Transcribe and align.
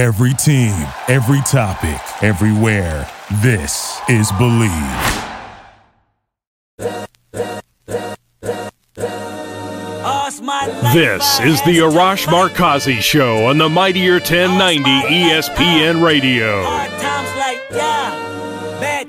Every 0.00 0.32
team, 0.32 0.72
every 1.08 1.42
topic, 1.42 2.00
everywhere. 2.24 3.06
This 3.42 4.00
is 4.08 4.32
Bleav. 4.32 4.70
This 10.94 11.40
is 11.40 11.60
the 11.64 11.80
Arash 11.80 12.24
Markazi 12.28 13.02
Show 13.02 13.44
on 13.44 13.58
the 13.58 13.68
Mightier 13.68 14.14
1090 14.14 14.80
ESPN 14.82 16.02
Radio. 16.02 16.62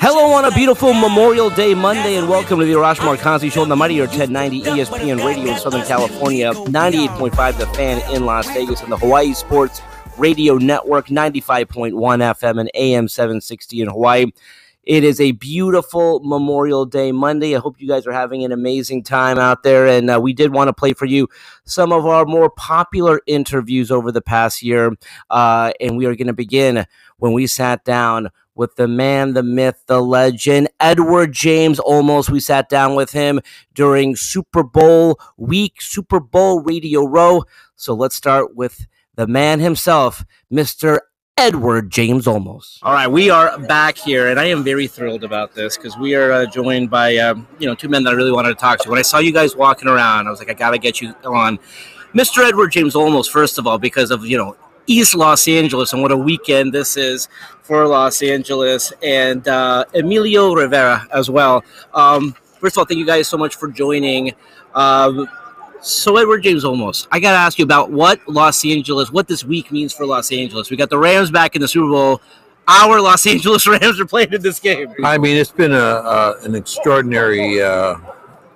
Hello 0.01 0.33
on 0.33 0.43
a 0.43 0.51
beautiful 0.51 0.93
Memorial 0.93 1.49
Day 1.51 1.73
Monday, 1.73 2.17
and 2.17 2.27
welcome 2.27 2.59
to 2.59 2.65
the 2.65 2.73
Arash 2.73 2.97
Markazi 2.97 3.49
Show 3.49 3.61
on 3.61 3.69
the 3.69 3.77
Mightier 3.77 4.07
1090 4.07 4.63
ESPN 4.63 5.25
Radio 5.25 5.53
in 5.53 5.57
Southern 5.57 5.85
California, 5.85 6.51
98.5 6.51 7.57
The 7.57 7.67
Fan 7.67 8.13
in 8.13 8.25
Las 8.25 8.47
Vegas, 8.47 8.81
and 8.81 8.91
the 8.91 8.97
Hawaii 8.97 9.31
Sports 9.31 9.81
Radio 10.21 10.57
Network, 10.57 11.07
95.1 11.07 11.93
FM 11.93 12.59
and 12.59 12.69
AM 12.75 13.07
760 13.07 13.81
in 13.81 13.87
Hawaii. 13.87 14.27
It 14.83 15.03
is 15.03 15.19
a 15.19 15.31
beautiful 15.31 16.19
Memorial 16.19 16.85
Day 16.85 17.11
Monday. 17.11 17.55
I 17.55 17.59
hope 17.59 17.81
you 17.81 17.87
guys 17.87 18.05
are 18.05 18.11
having 18.11 18.43
an 18.43 18.51
amazing 18.51 19.01
time 19.01 19.39
out 19.39 19.63
there. 19.63 19.87
And 19.87 20.11
uh, 20.11 20.19
we 20.21 20.33
did 20.33 20.53
want 20.53 20.67
to 20.67 20.73
play 20.73 20.93
for 20.93 21.05
you 21.07 21.27
some 21.63 21.91
of 21.91 22.05
our 22.05 22.25
more 22.25 22.51
popular 22.51 23.21
interviews 23.25 23.89
over 23.89 24.11
the 24.11 24.21
past 24.21 24.61
year. 24.61 24.95
Uh, 25.31 25.71
and 25.81 25.97
we 25.97 26.05
are 26.05 26.15
going 26.15 26.27
to 26.27 26.33
begin 26.33 26.85
when 27.17 27.33
we 27.33 27.47
sat 27.47 27.83
down 27.83 28.29
with 28.53 28.75
the 28.75 28.87
man, 28.87 29.33
the 29.33 29.41
myth, 29.41 29.81
the 29.87 30.01
legend, 30.01 30.69
Edward 30.79 31.31
James 31.33 31.79
Olmos. 31.79 32.29
We 32.29 32.41
sat 32.41 32.69
down 32.69 32.93
with 32.93 33.11
him 33.11 33.41
during 33.73 34.15
Super 34.15 34.61
Bowl 34.61 35.19
week, 35.37 35.81
Super 35.81 36.19
Bowl 36.19 36.61
Radio 36.61 37.07
Row. 37.07 37.43
So 37.75 37.95
let's 37.95 38.15
start 38.15 38.55
with 38.55 38.85
the 39.21 39.27
man 39.27 39.59
himself, 39.59 40.25
Mr. 40.51 40.97
Edward 41.37 41.91
James 41.91 42.25
Olmos. 42.25 42.79
All 42.81 42.91
right, 42.91 43.07
we 43.07 43.29
are 43.29 43.55
back 43.67 43.95
here, 43.95 44.29
and 44.29 44.39
I 44.39 44.45
am 44.45 44.63
very 44.63 44.87
thrilled 44.87 45.23
about 45.23 45.53
this 45.53 45.77
because 45.77 45.95
we 45.95 46.15
are 46.15 46.31
uh, 46.31 46.45
joined 46.47 46.89
by 46.89 47.17
um, 47.17 47.47
you 47.59 47.67
know 47.67 47.75
two 47.75 47.87
men 47.87 48.03
that 48.05 48.09
I 48.09 48.13
really 48.13 48.31
wanted 48.31 48.49
to 48.49 48.55
talk 48.55 48.79
to. 48.79 48.89
When 48.89 48.97
I 48.97 49.03
saw 49.03 49.19
you 49.19 49.31
guys 49.31 49.55
walking 49.55 49.87
around, 49.87 50.25
I 50.25 50.31
was 50.31 50.39
like, 50.39 50.49
I 50.49 50.55
got 50.55 50.71
to 50.71 50.79
get 50.79 51.01
you 51.01 51.13
on, 51.23 51.59
Mr. 52.15 52.43
Edward 52.43 52.71
James 52.71 52.95
Olmos. 52.95 53.29
First 53.29 53.59
of 53.59 53.67
all, 53.67 53.77
because 53.77 54.09
of 54.09 54.25
you 54.25 54.39
know 54.39 54.57
East 54.87 55.13
Los 55.13 55.47
Angeles 55.47 55.93
and 55.93 56.01
what 56.01 56.11
a 56.11 56.17
weekend 56.17 56.73
this 56.73 56.97
is 56.97 57.29
for 57.61 57.85
Los 57.85 58.23
Angeles, 58.23 58.91
and 59.03 59.47
uh, 59.47 59.85
Emilio 59.93 60.55
Rivera 60.55 61.07
as 61.13 61.29
well. 61.29 61.63
Um, 61.93 62.31
first 62.59 62.75
of 62.75 62.79
all, 62.79 62.85
thank 62.85 62.97
you 62.97 63.05
guys 63.05 63.27
so 63.27 63.37
much 63.37 63.53
for 63.55 63.67
joining. 63.67 64.33
Uh, 64.73 65.27
so 65.81 66.17
Edward 66.17 66.43
James 66.43 66.63
Olmos, 66.63 67.07
I 67.11 67.19
got 67.19 67.31
to 67.31 67.37
ask 67.37 67.57
you 67.57 67.65
about 67.65 67.91
what 67.91 68.19
Los 68.27 68.63
Angeles, 68.65 69.11
what 69.11 69.27
this 69.27 69.43
week 69.43 69.71
means 69.71 69.93
for 69.93 70.05
Los 70.05 70.31
Angeles. 70.31 70.69
We 70.69 70.77
got 70.77 70.89
the 70.89 70.97
Rams 70.97 71.31
back 71.31 71.55
in 71.55 71.61
the 71.61 71.67
Super 71.67 71.89
Bowl. 71.89 72.21
Our 72.67 73.01
Los 73.01 73.25
Angeles 73.27 73.67
Rams 73.67 73.99
are 73.99 74.05
playing 74.05 74.33
in 74.33 74.41
this 74.41 74.59
game. 74.59 74.93
I 75.03 75.17
mean, 75.17 75.37
it's 75.37 75.51
been 75.51 75.73
a, 75.73 75.75
uh, 75.75 76.39
an 76.43 76.55
extraordinary 76.55 77.61
uh, 77.61 77.95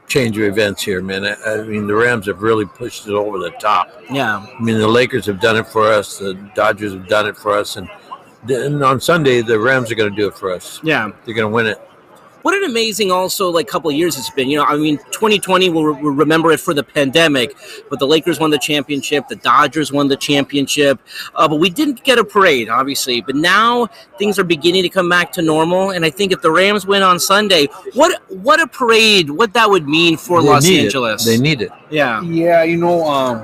change 0.07 0.37
of 0.37 0.43
events 0.43 0.83
here, 0.83 1.01
man. 1.01 1.25
I, 1.25 1.35
I, 1.45 1.63
mean, 1.63 1.87
the 1.87 1.95
Rams 1.95 2.27
have 2.27 2.41
really 2.41 2.65
pushed 2.65 3.07
it 3.07 3.13
over 3.13 3.39
the 3.39 3.51
top. 3.51 3.89
Yeah. 4.09 4.37
I 4.37 4.61
mean, 4.61 4.77
the 4.77 4.87
Lakers 4.87 5.25
have 5.25 5.39
done 5.39 5.57
it 5.57 5.67
for 5.67 5.87
us. 5.91 6.19
The 6.19 6.35
Dodgers 6.53 6.93
have 6.93 7.07
done 7.07 7.27
it 7.27 7.35
for 7.35 7.51
us, 7.57 7.75
and, 7.77 7.89
and 8.47 8.83
on 8.83 9.01
Sunday 9.01 9.41
the 9.41 9.59
Rams 9.59 9.91
are 9.91 9.95
going 9.95 10.11
to 10.11 10.15
do 10.15 10.27
it 10.27 10.35
for 10.35 10.53
us. 10.53 10.79
Yeah. 10.83 11.11
They're 11.25 11.33
going 11.33 11.49
to 11.49 11.53
win 11.53 11.65
it 11.65 11.81
what 12.45 12.53
an 12.53 12.63
amazing 12.63 13.11
also 13.11 13.49
like 13.49 13.67
couple 13.67 13.89
of 13.89 13.95
years 13.95 14.19
it's 14.19 14.29
been. 14.29 14.47
You 14.47 14.59
know 14.59 14.65
i 14.65 14.77
mean 14.77 14.99
2020 15.09 15.69
we'll, 15.69 15.95
we'll, 15.95 16.13
remember 16.13 16.51
it 16.51 16.59
for 16.59 16.75
the 16.75 16.83
pandemic 16.83 17.55
but 17.89 17.97
the 17.97 18.05
lakers 18.05 18.39
won 18.39 18.51
the 18.51 18.59
championship 18.59 19.27
the 19.27 19.35
dodgers 19.37 19.91
won 19.91 20.09
the 20.09 20.15
championship 20.15 20.99
uh, 21.33 21.47
but 21.47 21.55
we 21.55 21.71
didn't 21.71 22.03
get 22.03 22.19
a 22.19 22.23
parade 22.23 22.69
obviously 22.69 23.19
but 23.19 23.35
now 23.35 23.87
things 24.19 24.37
are 24.37 24.43
beginning 24.43 24.83
to 24.83 24.89
come 24.89 25.09
back 25.09 25.31
to 25.31 25.41
normal 25.41 25.89
and 25.89 26.05
i 26.05 26.09
think 26.11 26.31
if 26.31 26.39
the 26.43 26.51
rams 26.51 26.85
win 26.85 27.01
on 27.01 27.19
sunday 27.19 27.65
what 27.95 28.21
what 28.29 28.61
a 28.61 28.67
parade 28.67 29.31
what 29.31 29.51
that 29.53 29.67
would 29.67 29.87
mean 29.87 30.15
for 30.15 30.43
they 30.43 30.47
los 30.47 30.69
angeles 30.69 31.25
it. 31.25 31.29
they 31.31 31.37
need 31.39 31.63
it. 31.63 31.71
Yeah. 31.89 32.21
Yeah 32.21 32.61
you 32.61 32.77
know 32.77 33.07
um 33.07 33.43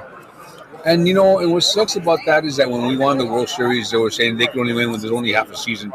and 0.86 1.08
you 1.08 1.14
know, 1.14 1.38
and 1.38 1.52
what 1.52 1.64
sucks 1.64 1.96
about 1.96 2.20
that 2.26 2.44
is 2.44 2.56
that 2.58 2.68
when 2.68 2.88
we 2.88 2.98
won 2.98 3.20
the 3.20 3.26
World 3.26 3.48
Series, 3.48 3.92
they 3.92 3.98
were 3.98 4.10
saying 4.10 4.38
they 4.38 4.48
could 4.48 4.62
only 4.62 4.74
win 4.74 4.90
when 4.90 5.00
there's 5.00 5.14
only 5.14 5.32
half 5.32 5.52
a 5.52 5.56
season 5.56 5.94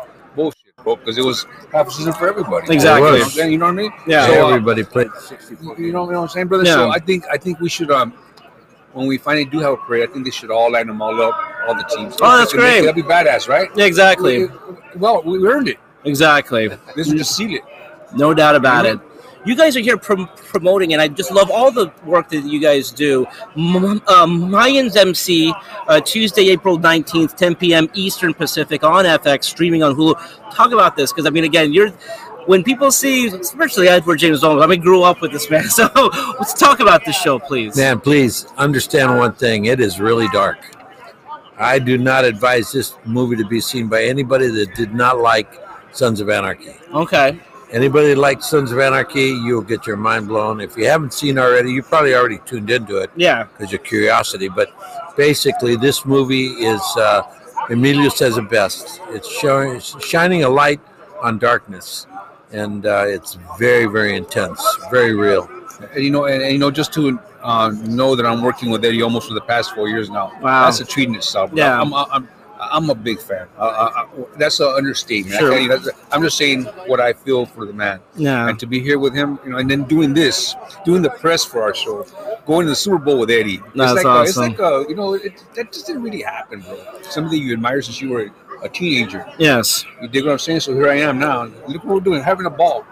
because 0.95 1.19
it 1.19 1.25
was 1.25 1.47
half 1.73 1.89
a 1.89 1.91
season 1.91 2.13
for 2.13 2.29
everybody. 2.29 2.73
Exactly. 2.73 3.51
You 3.51 3.59
know 3.59 3.65
what 3.65 3.73
I 3.73 3.75
mean? 3.75 3.93
Yeah. 4.07 4.27
So, 4.27 4.49
everybody 4.51 4.85
played 4.85 5.11
64. 5.13 5.81
You 5.81 5.93
know, 5.93 6.05
what 6.05 6.15
I'm 6.15 6.29
saying, 6.29 6.47
brother? 6.47 6.65
Yeah. 6.65 6.75
So 6.75 6.91
I 6.91 7.01
think 7.01 7.25
I 7.29 7.37
think 7.37 7.59
we 7.59 7.69
should 7.69 7.91
um 7.91 8.13
when 8.93 9.09
we 9.09 9.19
finally 9.19 9.45
do 9.45 9.59
have 9.59 9.73
a 9.73 9.77
parade, 9.77 10.09
I 10.09 10.13
think 10.13 10.25
they 10.25 10.31
should 10.31 10.51
all 10.51 10.71
line 10.71 10.87
them 10.87 11.03
all 11.03 11.21
up, 11.21 11.35
all 11.67 11.75
the 11.75 11.83
teams. 11.85 12.15
Oh, 12.23 12.39
that's 12.39 12.53
great. 12.53 12.83
That'd 12.83 12.95
be 12.95 13.03
badass, 13.03 13.49
right? 13.49 13.69
Yeah, 13.75 13.85
exactly. 13.85 14.49
well, 14.95 15.23
we 15.23 15.45
earned 15.47 15.69
it. 15.69 15.79
Exactly. 16.05 16.69
This 16.95 17.09
would 17.09 17.19
just 17.19 17.35
seal 17.35 17.57
it. 17.57 17.63
No 18.15 18.33
doubt 18.33 18.55
about 18.55 18.87
it 18.87 19.01
you 19.47 19.57
guys 19.57 19.77
are 19.77 19.81
here 19.81 19.97
prom- 19.97 20.29
promoting, 20.37 20.93
and 20.93 21.01
I 21.01 21.09
just 21.09 21.31
love 21.31 21.51
all 21.51 21.71
the 21.71 21.93
work 22.05 22.29
that 22.31 22.45
you 22.45 22.61
guys 22.61 22.91
do. 22.91 23.27
M- 23.57 24.03
uh, 24.07 24.27
Mayans 24.27 24.97
MC, 24.97 25.55
uh, 25.89 26.01
Tuesday, 26.01 26.49
April 26.51 26.79
19th, 26.79 27.37
10 27.37 27.55
p.m. 27.55 27.89
Eastern 27.95 28.35
Pacific 28.35 28.83
on 28.85 29.05
FX, 29.05 29.45
streaming 29.45 29.83
on 29.83 29.95
Hulu. 29.95 30.15
Talk 30.53 30.73
about 30.73 30.97
this, 30.97 31.13
because 31.13 31.27
I 31.27 31.31
mean, 31.31 31.45
again, 31.45 31.73
you're. 31.73 31.91
When 32.47 32.63
people 32.63 32.93
see, 32.93 33.27
especially 33.27 33.89
Edward 33.89 34.19
James 34.19 34.45
Olmos, 34.45 34.63
I 34.63 34.69
mean, 34.69 34.81
grew 34.81 35.03
up 35.03 35.21
with 35.21 35.33
this 35.33 35.51
man. 35.51 35.65
So 35.69 35.89
let's 36.39 36.55
talk 36.55 36.79
about 36.79 37.05
this 37.05 37.17
show, 37.17 37.41
please. 37.41 37.77
Man, 37.77 37.99
please 37.99 38.47
understand 38.57 39.17
one 39.19 39.33
thing. 39.33 39.65
It 39.65 39.81
is 39.81 39.99
really 39.99 40.29
dark. 40.29 40.59
I 41.59 41.81
do 41.81 41.99
not 41.99 42.25
advise 42.25 42.71
this 42.71 42.95
movie 43.05 43.35
to 43.35 43.45
be 43.45 43.61
seen 43.61 43.89
by 43.89 44.05
anybody 44.05 44.47
that 44.49 44.77
did 44.77 44.95
not 44.95 45.19
like 45.19 45.61
Sons 45.91 46.21
of 46.21 46.29
Anarchy. 46.29 46.77
Okay. 46.95 47.41
Anybody 47.73 48.09
that 48.09 48.19
likes 48.19 48.47
Sons 48.49 48.71
of 48.71 48.79
Anarchy, 48.79 49.29
you'll 49.45 49.61
get 49.61 49.87
your 49.87 49.97
mind 49.97 50.29
blown. 50.29 50.61
If 50.61 50.77
you 50.77 50.87
haven't 50.87 51.13
seen 51.13 51.39
already, 51.39 51.73
you 51.73 51.83
probably 51.83 52.15
already 52.15 52.39
tuned 52.47 52.71
into 52.71 52.99
it. 52.99 53.11
Yeah. 53.17 53.45
Because 53.45 53.73
of 53.75 53.83
curiosity. 53.83 54.49
But 54.49 54.69
basically, 55.17 55.75
this 55.77 56.05
movie 56.05 56.47
is, 56.47 56.81
uh, 56.97 57.23
Emilio 57.69 58.09
says 58.09 58.37
it 58.39 58.49
best. 58.49 59.01
It's 59.09 59.29
showing, 59.29 59.77
it's 59.77 60.07
shining 60.07 60.45
a 60.45 60.49
light 60.49 60.81
on 61.23 61.39
darkness. 61.39 62.07
And 62.53 62.87
uh, 62.87 63.05
it's 63.07 63.37
very, 63.59 63.87
very 63.87 64.17
intense, 64.17 64.65
very 64.89 65.15
real. 65.15 65.51
And, 65.93 66.05
you 66.05 66.11
know, 66.11 66.27
and, 66.27 66.43
and 66.43 66.53
you 66.53 66.59
know, 66.59 66.71
just 66.71 66.93
to 66.95 67.19
uh, 67.43 67.73
know 67.83 68.15
that 68.15 68.25
I'm 68.25 68.43
working 68.43 68.71
with 68.71 68.85
Eddie 68.85 69.03
almost 69.03 69.27
for 69.27 69.35
the 69.35 69.41
past 69.41 69.75
four 69.75 69.89
years 69.89 70.09
now. 70.09 70.31
Wow. 70.41 70.67
That's 70.67 70.79
a 70.79 70.85
treat 70.85 71.09
in 71.09 71.17
itself. 71.17 71.51
Yeah. 71.53 71.81
I'm, 71.81 71.93
I'm, 71.93 72.07
I'm 72.13 72.29
a 72.73 72.95
big 72.95 73.21
fan. 73.21 73.47
Uh, 73.59 73.63
uh, 73.63 74.07
that's 74.39 74.61
an 74.61 74.69
understatement. 74.69 75.39
Sure. 75.39 75.53
I 75.53 75.79
am 76.13 76.23
just 76.23 76.37
saying 76.37 76.65
what 76.87 77.01
I 77.01 77.13
feel 77.13 77.47
for 77.47 77.67
the 77.67 77.73
man. 77.73 78.01
Yeah. 78.17 78.49
And 78.49 78.59
to 78.59 78.67
be 78.67 78.81
here 78.81 78.99
with 78.99 79.15
him, 79.15 79.39
you 79.45 79.51
know, 79.51 79.59
and 79.59 79.71
then 79.71 79.85
doing 79.85 80.15
this, 80.15 80.55
doing 80.85 81.03
the 81.03 81.11
press 81.11 81.45
for 81.45 81.63
our 81.63 81.75
show, 81.75 82.07
going 82.47 82.67
to 82.67 82.71
the 82.71 82.77
Super 82.77 82.99
Bowl 82.99 83.19
with 83.19 83.31
Eddie. 83.31 83.59
That's 83.75 83.93
it's 83.93 84.05
like 84.05 84.07
awesome. 84.07 84.43
A, 84.43 84.47
it's 84.47 84.59
like 84.59 84.59
a, 84.59 84.85
you 84.89 84.95
know, 84.95 85.15
it, 85.15 85.45
that 85.55 85.73
just 85.73 85.87
didn't 85.87 86.03
really 86.03 86.23
happen, 86.23 86.61
bro. 86.61 86.79
Something 87.03 87.41
you 87.41 87.53
admire 87.53 87.83
since 87.83 88.01
you 88.01 88.11
were 88.11 88.31
a 88.63 88.69
teenager. 88.69 89.27
Yes. 89.39 89.85
You 90.01 90.09
dig 90.09 90.25
what 90.25 90.33
I'm 90.33 90.39
saying? 90.39 90.61
So 90.61 90.75
here 90.75 90.89
I 90.89 90.97
am 90.97 91.19
now. 91.19 91.45
Look 91.69 91.85
what 91.85 91.95
we're 91.95 92.01
doing, 92.01 92.23
having 92.23 92.47
a 92.47 92.51
ball. 92.51 92.87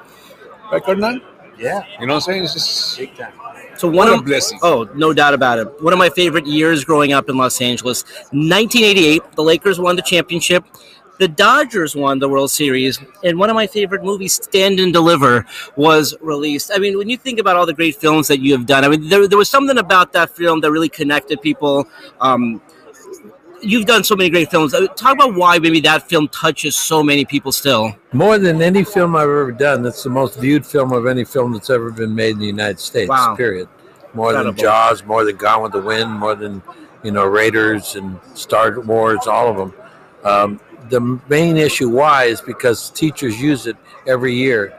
Right, 0.71 0.83
Cardinal? 0.83 1.21
Yeah. 1.59 1.85
You 2.01 2.07
know 2.07 2.15
what 2.15 2.27
I'm 2.29 2.33
saying? 2.33 2.45
It's 2.45 2.55
just 2.55 2.99
big 2.99 3.15
time. 3.17 3.33
So 3.77 3.89
one 3.89 4.09
what 4.09 4.19
of 4.19 4.25
blessing. 4.25 4.59
oh, 4.63 4.89
no 4.95 5.13
doubt 5.13 5.35
about 5.35 5.59
it. 5.59 5.83
One 5.83 5.93
of 5.93 5.99
my 5.99 6.09
favorite 6.11 6.47
years 6.47 6.85
growing 6.85 7.13
up 7.13 7.29
in 7.29 7.37
Los 7.37 7.61
Angeles, 7.61 8.05
1988. 8.33 9.23
The 9.33 9.43
Lakers 9.43 9.81
won 9.81 9.97
the 9.97 10.03
championship. 10.03 10.65
The 11.19 11.29
Dodgers 11.29 11.95
won 11.95 12.19
the 12.19 12.29
World 12.29 12.51
Series, 12.51 12.99
and 13.23 13.39
one 13.39 13.49
of 13.49 13.55
my 13.55 13.69
favorite 13.69 14.03
movies, 14.03 14.33
Stand 14.33 14.81
and 14.81 14.93
Deliver, 14.93 15.47
was 15.77 16.13
released. 16.21 16.73
I 16.75 16.79
mean, 16.79 16.99
when 16.99 17.09
you 17.09 17.17
think 17.17 17.39
about 17.39 17.55
all 17.55 17.67
the 17.67 17.73
great 17.73 17.95
films 17.95 18.27
that 18.27 18.41
you 18.41 18.51
have 18.51 18.67
done, 18.67 18.85
I 18.85 18.89
mean, 18.89 19.09
there, 19.09 19.29
there 19.29 19.39
was 19.39 19.49
something 19.49 19.79
about 19.79 20.13
that 20.15 20.31
film 20.31 20.61
that 20.63 20.73
really 20.73 20.89
connected 20.89 21.41
people. 21.41 21.87
Um, 22.21 22.61
you've 23.65 23.87
done 23.87 24.05
so 24.05 24.15
many 24.15 24.31
great 24.31 24.51
films. 24.51 24.75
Uh, 24.75 24.87
Talk 24.89 25.15
about 25.15 25.35
why 25.35 25.59
maybe 25.59 25.81
that 25.81 26.09
film 26.09 26.29
touches 26.29 26.77
so 26.77 27.03
many 27.03 27.25
people 27.25 27.53
still. 27.53 27.95
More 28.13 28.39
than 28.39 28.61
any 28.63 28.85
film 28.85 29.17
I've 29.17 29.23
ever 29.23 29.53
done, 29.53 29.85
It's 29.87 30.03
the 30.03 30.11
most 30.11 30.39
viewed 30.39 30.65
film 30.67 30.93
of 30.93 31.07
any 31.07 31.25
film 31.25 31.53
that's 31.53 31.71
ever 31.71 31.91
been 31.91 32.15
made 32.15 32.33
in 32.33 32.39
the 32.39 32.47
United 32.47 32.79
States. 32.81 33.09
Wow. 33.09 33.35
Period. 33.37 33.69
More 34.13 34.29
Incredible. 34.31 34.53
than 34.53 34.63
Jaws, 34.63 35.05
more 35.05 35.25
than 35.25 35.37
Gone 35.37 35.63
with 35.63 35.73
the 35.73 35.81
Wind, 35.81 36.11
more 36.13 36.35
than 36.35 36.63
you 37.03 37.11
know 37.11 37.25
Raiders 37.25 37.97
and 37.97 38.19
Star 38.35 38.79
Wars, 38.81 39.27
all 39.27 39.49
of 39.51 39.57
them. 39.57 39.75
Um, 40.25 40.61
the 40.89 41.01
main 41.29 41.57
issue 41.57 41.89
why 41.89 42.25
is 42.25 42.41
because 42.41 42.91
teachers 42.91 43.41
use 43.41 43.67
it 43.67 43.77
every 44.07 44.35
year 44.35 44.73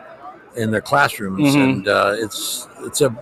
in 0.55 0.71
their 0.71 0.79
classrooms, 0.81 1.53
Mhm. 1.53 1.63
and 1.63 1.87
uh, 1.87 2.15
it's 2.17 2.67
it's 2.81 3.01
a 3.01 3.13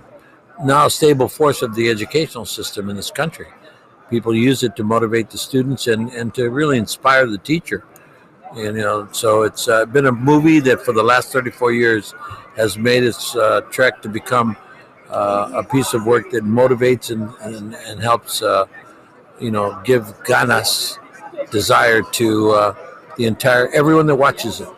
now 0.63 0.87
stable 0.87 1.27
force 1.27 1.63
of 1.63 1.73
the 1.73 1.89
educational 1.89 2.45
system 2.45 2.89
in 2.91 2.95
this 2.95 3.09
country. 3.09 3.47
People 4.13 4.35
use 4.35 4.61
it 4.61 4.75
to 4.75 4.83
motivate 4.83 5.31
the 5.31 5.39
students 5.39 5.87
and, 5.87 6.11
and 6.11 6.35
to 6.35 6.51
really 6.51 6.77
inspire 6.77 7.25
the 7.25 7.39
teacher. 7.39 7.83
And, 8.51 8.77
you 8.77 8.83
know, 8.83 9.07
so 9.11 9.41
it's 9.41 9.67
uh, 9.67 9.87
been 9.87 10.05
a 10.05 10.11
movie 10.11 10.59
that 10.59 10.85
for 10.85 10.93
the 10.93 11.01
last 11.01 11.31
34 11.31 11.71
years 11.71 12.13
has 12.55 12.77
made 12.77 13.03
its 13.03 13.35
uh, 13.35 13.61
trek 13.71 14.03
to 14.03 14.09
become 14.09 14.55
uh, 15.09 15.49
a 15.55 15.63
piece 15.63 15.95
of 15.95 16.05
work 16.05 16.29
that 16.29 16.43
motivates 16.43 17.09
and, 17.09 17.33
and, 17.41 17.73
and 17.73 17.99
helps, 17.99 18.43
uh, 18.43 18.67
you 19.39 19.49
know, 19.49 19.81
give 19.83 20.03
ganas 20.25 20.99
desire 21.49 22.03
to 22.11 22.51
uh, 22.51 22.75
the 23.17 23.25
entire 23.25 23.67
everyone 23.69 24.05
that 24.05 24.15
watches 24.15 24.61
it. 24.61 24.69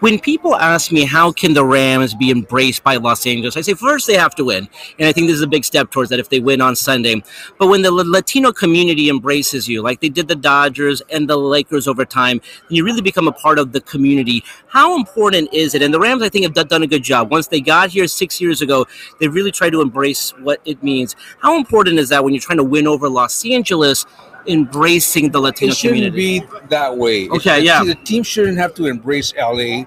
When 0.00 0.18
people 0.18 0.54
ask 0.54 0.92
me 0.92 1.04
how 1.04 1.32
can 1.32 1.54
the 1.54 1.64
Rams 1.64 2.14
be 2.14 2.30
embraced 2.30 2.84
by 2.84 2.96
Los 2.96 3.26
Angeles, 3.26 3.56
I 3.56 3.62
say 3.62 3.74
first 3.74 4.06
they 4.06 4.14
have 4.14 4.34
to 4.36 4.44
win, 4.44 4.68
and 4.98 5.08
I 5.08 5.12
think 5.12 5.26
this 5.26 5.36
is 5.36 5.42
a 5.42 5.48
big 5.48 5.64
step 5.64 5.90
towards 5.90 6.10
that 6.10 6.20
if 6.20 6.28
they 6.28 6.38
win 6.40 6.60
on 6.60 6.76
Sunday. 6.76 7.20
But 7.58 7.66
when 7.66 7.82
the 7.82 7.90
Latino 7.90 8.52
community 8.52 9.08
embraces 9.08 9.68
you, 9.68 9.82
like 9.82 10.00
they 10.00 10.08
did 10.08 10.28
the 10.28 10.36
Dodgers 10.36 11.02
and 11.10 11.28
the 11.28 11.36
Lakers 11.36 11.88
over 11.88 12.04
time, 12.04 12.40
you 12.68 12.84
really 12.84 13.02
become 13.02 13.26
a 13.26 13.32
part 13.32 13.58
of 13.58 13.72
the 13.72 13.80
community. 13.80 14.44
How 14.68 14.96
important 14.96 15.52
is 15.52 15.74
it? 15.74 15.82
And 15.82 15.92
the 15.92 16.00
Rams, 16.00 16.22
I 16.22 16.28
think, 16.28 16.44
have 16.44 16.68
done 16.68 16.82
a 16.82 16.86
good 16.86 17.02
job. 17.02 17.30
Once 17.30 17.48
they 17.48 17.60
got 17.60 17.90
here 17.90 18.06
six 18.06 18.40
years 18.40 18.62
ago, 18.62 18.86
they 19.18 19.26
really 19.26 19.50
tried 19.50 19.70
to 19.70 19.80
embrace 19.80 20.30
what 20.38 20.60
it 20.64 20.82
means. 20.82 21.16
How 21.40 21.56
important 21.56 21.98
is 21.98 22.08
that 22.10 22.22
when 22.22 22.34
you're 22.34 22.40
trying 22.40 22.58
to 22.58 22.64
win 22.64 22.86
over 22.86 23.08
Los 23.08 23.44
Angeles? 23.44 24.06
Embracing 24.48 25.30
the 25.30 25.40
Latino 25.40 25.72
It 25.72 25.76
shouldn't 25.76 25.98
community. 26.14 26.40
be 26.40 26.46
that 26.68 26.96
way. 26.96 27.28
Okay, 27.28 27.58
it- 27.58 27.64
yeah. 27.64 27.84
The 27.84 27.94
team 27.96 28.22
shouldn't 28.22 28.58
have 28.58 28.74
to 28.74 28.86
embrace 28.86 29.32
LA. 29.36 29.84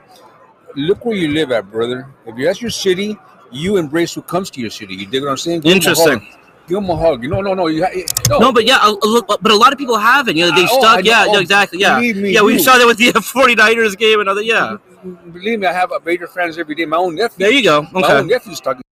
Look 0.76 1.04
where 1.06 1.16
you 1.16 1.30
live 1.30 1.52
at, 1.52 1.70
brother. 1.72 2.08
If 2.26 2.38
you 2.38 2.46
that's 2.46 2.62
your 2.62 2.72
city, 2.72 3.18
you 3.52 3.78
embrace 3.78 4.14
who 4.14 4.22
comes 4.22 4.50
to 4.52 4.62
your 4.62 4.70
city. 4.70 4.96
You 4.96 5.06
dig 5.06 5.22
what 5.24 5.32
I'm 5.32 5.38
saying? 5.38 5.62
Give 5.62 5.74
Interesting. 5.76 6.20
Give 6.68 6.76
them 6.80 6.90
a 6.90 6.96
hug. 6.96 7.24
No, 7.24 7.42
no, 7.42 7.54
no. 7.54 7.68
You 7.68 7.86
no. 8.30 8.40
No, 8.40 8.54
but 8.54 8.66
yeah, 8.66 8.78
look, 9.02 9.28
but 9.28 9.52
a 9.52 9.56
lot 9.56 9.74
of 9.74 9.80
people 9.80 9.98
haven't. 9.98 10.38
You 10.38 10.46
know, 10.50 10.56
they 10.56 10.64
Uh, 10.64 10.68
oh, 10.72 10.80
stuck. 10.80 11.04
Know. 11.04 11.12
yeah, 11.12 11.26
Oh, 11.28 11.40
exactly. 11.40 11.80
Yeah, 11.80 12.00
me, 12.00 12.32
yeah. 12.32 12.42
We 12.42 12.54
you- 12.54 12.60
saw 12.60 12.78
that 12.78 12.86
with 12.88 12.98
the 12.98 13.12
49ers 13.36 13.98
game 13.98 14.22
and 14.22 14.30
other. 14.30 14.42
Yeah, 14.42 14.78
Believe 15.34 15.60
me, 15.60 15.68
I 15.68 15.74
have 15.74 15.92
a 15.92 16.00
Raider 16.04 16.28
fans 16.28 16.58
every 16.58 16.76
day. 16.76 16.86
My 16.86 16.98
own 16.98 17.16
nephew. 17.16 17.38
there 17.46 17.52
you 17.52 17.64
go. 17.64 17.80
Okay. 17.80 17.90
My 18.00 18.14
own 18.20 18.28
nephew's 18.28 18.62
talking. 18.62 18.84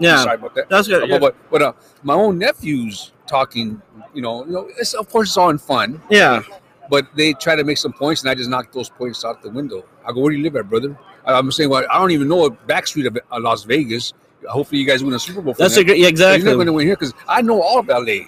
yeah, 0.00 0.22
Sorry 0.24 0.34
about 0.34 0.54
that. 0.56 0.68
that's 0.68 0.88
good. 0.88 1.08
But, 1.08 1.20
but, 1.20 1.36
but 1.50 1.62
uh, 1.62 1.72
my 2.02 2.14
own 2.14 2.36
nephew's 2.36 3.12
talking. 3.36 3.80
You 4.14 4.22
know, 4.22 4.44
you 4.46 4.52
know. 4.52 4.68
It's 4.78 4.94
of 4.94 5.08
course 5.08 5.28
it's 5.30 5.36
all 5.36 5.50
in 5.50 5.58
fun, 5.58 6.00
Yeah, 6.10 6.42
but 6.90 7.06
they 7.16 7.32
try 7.44 7.54
to 7.56 7.64
make 7.64 7.78
some 7.78 7.92
points, 7.92 8.22
and 8.22 8.30
I 8.30 8.34
just 8.34 8.50
knock 8.50 8.70
those 8.72 8.90
points 9.00 9.24
out 9.24 9.42
the 9.42 9.50
window. 9.50 9.84
I 10.06 10.12
go, 10.12 10.20
"Where 10.20 10.30
do 10.32 10.36
you 10.38 10.44
live 10.48 10.56
at, 10.56 10.68
brother?" 10.68 10.96
I'm 11.24 11.50
saying, 11.52 11.70
"Well, 11.70 11.84
I 11.90 11.98
don't 11.98 12.10
even 12.18 12.28
know 12.28 12.44
a 12.46 12.50
back 12.50 12.86
street 12.86 13.06
of 13.06 13.16
uh, 13.16 13.40
Las 13.40 13.64
Vegas." 13.64 14.12
Hopefully, 14.48 14.80
you 14.80 14.86
guys 14.86 15.02
win 15.04 15.14
a 15.14 15.18
Super 15.18 15.40
Bowl. 15.40 15.54
For 15.54 15.62
that's 15.62 15.76
a 15.76 15.84
great. 15.84 15.98
Yeah, 15.98 16.10
But 16.10 16.18
You're 16.18 16.28
not 16.28 16.34
exactly. 16.34 16.54
going 16.54 16.66
to 16.66 16.72
win 16.78 16.86
here 16.86 16.96
because 16.96 17.14
I 17.28 17.42
know 17.42 17.62
all 17.62 17.78
of 17.78 17.88
LA. 17.88 18.18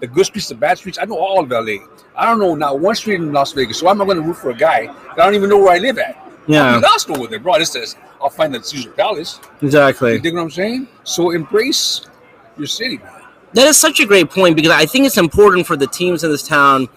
The 0.00 0.06
good 0.06 0.26
streets, 0.26 0.48
the 0.48 0.54
bad 0.54 0.78
streets, 0.78 0.98
I 1.00 1.04
know 1.04 1.18
all 1.18 1.40
of 1.44 1.50
LA. 1.50 1.76
I 2.16 2.24
don't 2.26 2.40
know 2.40 2.54
not 2.54 2.80
one 2.80 2.94
street 2.94 3.16
in 3.20 3.32
Las 3.32 3.52
Vegas, 3.52 3.78
so 3.78 3.88
I'm 3.88 3.98
not 3.98 4.06
going 4.06 4.16
to 4.16 4.22
root 4.22 4.36
for 4.36 4.50
a 4.50 4.56
guy 4.68 4.86
that 4.86 5.20
I 5.20 5.24
don't 5.26 5.34
even 5.34 5.48
know 5.50 5.58
where 5.58 5.74
I 5.74 5.78
live 5.78 5.98
at. 5.98 6.16
Yeah, 6.46 6.76
be 6.76 6.82
lost 6.82 7.08
over 7.10 7.26
there, 7.28 7.38
bro. 7.38 7.58
This 7.58 7.72
says 7.72 7.96
I'll 8.20 8.30
find 8.30 8.52
the 8.54 8.62
Caesar 8.62 8.90
Palace. 8.90 9.38
Exactly. 9.62 9.62
You 9.62 10.16
exactly. 10.16 10.18
dig 10.20 10.34
what 10.34 10.42
I'm 10.42 10.50
saying? 10.50 10.88
So 11.04 11.30
embrace 11.30 12.06
your 12.58 12.66
city, 12.66 12.98
man. 12.98 13.19
That 13.54 13.66
is 13.66 13.76
such 13.76 14.00
a 14.00 14.06
great 14.06 14.30
point 14.30 14.56
because 14.56 14.70
I 14.72 14.86
think 14.86 15.06
it's 15.06 15.18
important 15.18 15.66
for 15.66 15.76
the 15.76 15.86
teams 15.86 16.22
in 16.24 16.30
this 16.30 16.46
town. 16.46 16.88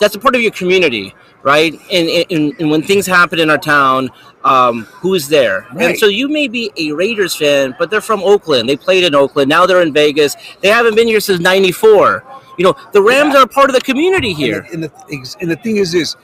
That's 0.00 0.16
a 0.16 0.18
part 0.18 0.34
of 0.34 0.40
your 0.40 0.50
community, 0.50 1.14
right? 1.42 1.72
And, 1.92 2.26
and, 2.30 2.52
and 2.60 2.70
when 2.70 2.82
things 2.82 3.06
happen 3.06 3.38
in 3.38 3.48
our 3.48 3.58
town, 3.58 4.10
um, 4.44 4.84
who's 4.86 5.28
there? 5.28 5.66
And 5.70 5.78
Right. 5.78 5.98
so 5.98 6.06
you 6.06 6.28
may 6.28 6.48
be 6.48 6.72
a 6.76 6.90
Raiders 6.92 7.34
fan, 7.36 7.76
but 7.78 7.90
they're 7.90 8.00
from 8.00 8.20
Oakland. 8.24 8.68
They 8.68 8.76
played 8.76 9.04
in 9.04 9.14
Oakland. 9.14 9.48
Now 9.48 9.66
they're 9.66 9.82
in 9.82 9.92
Vegas. 9.92 10.34
They 10.62 10.68
haven't 10.68 10.96
been 10.96 11.06
here 11.06 11.20
since 11.20 11.40
'94. 11.40 12.24
You 12.58 12.64
know, 12.64 12.76
the 12.92 13.00
Rams 13.00 13.34
Yeah. 13.34 13.40
are 13.40 13.44
a 13.44 13.46
part 13.48 13.70
of 13.70 13.74
the 13.74 13.80
community 13.80 14.32
here. 14.32 14.66
And 14.72 14.82
the, 14.82 14.92
and 15.10 15.24
the, 15.24 15.36
and 15.40 15.50
the 15.50 15.56
thing 15.56 15.76
is 15.76 15.92
this. 15.92 16.16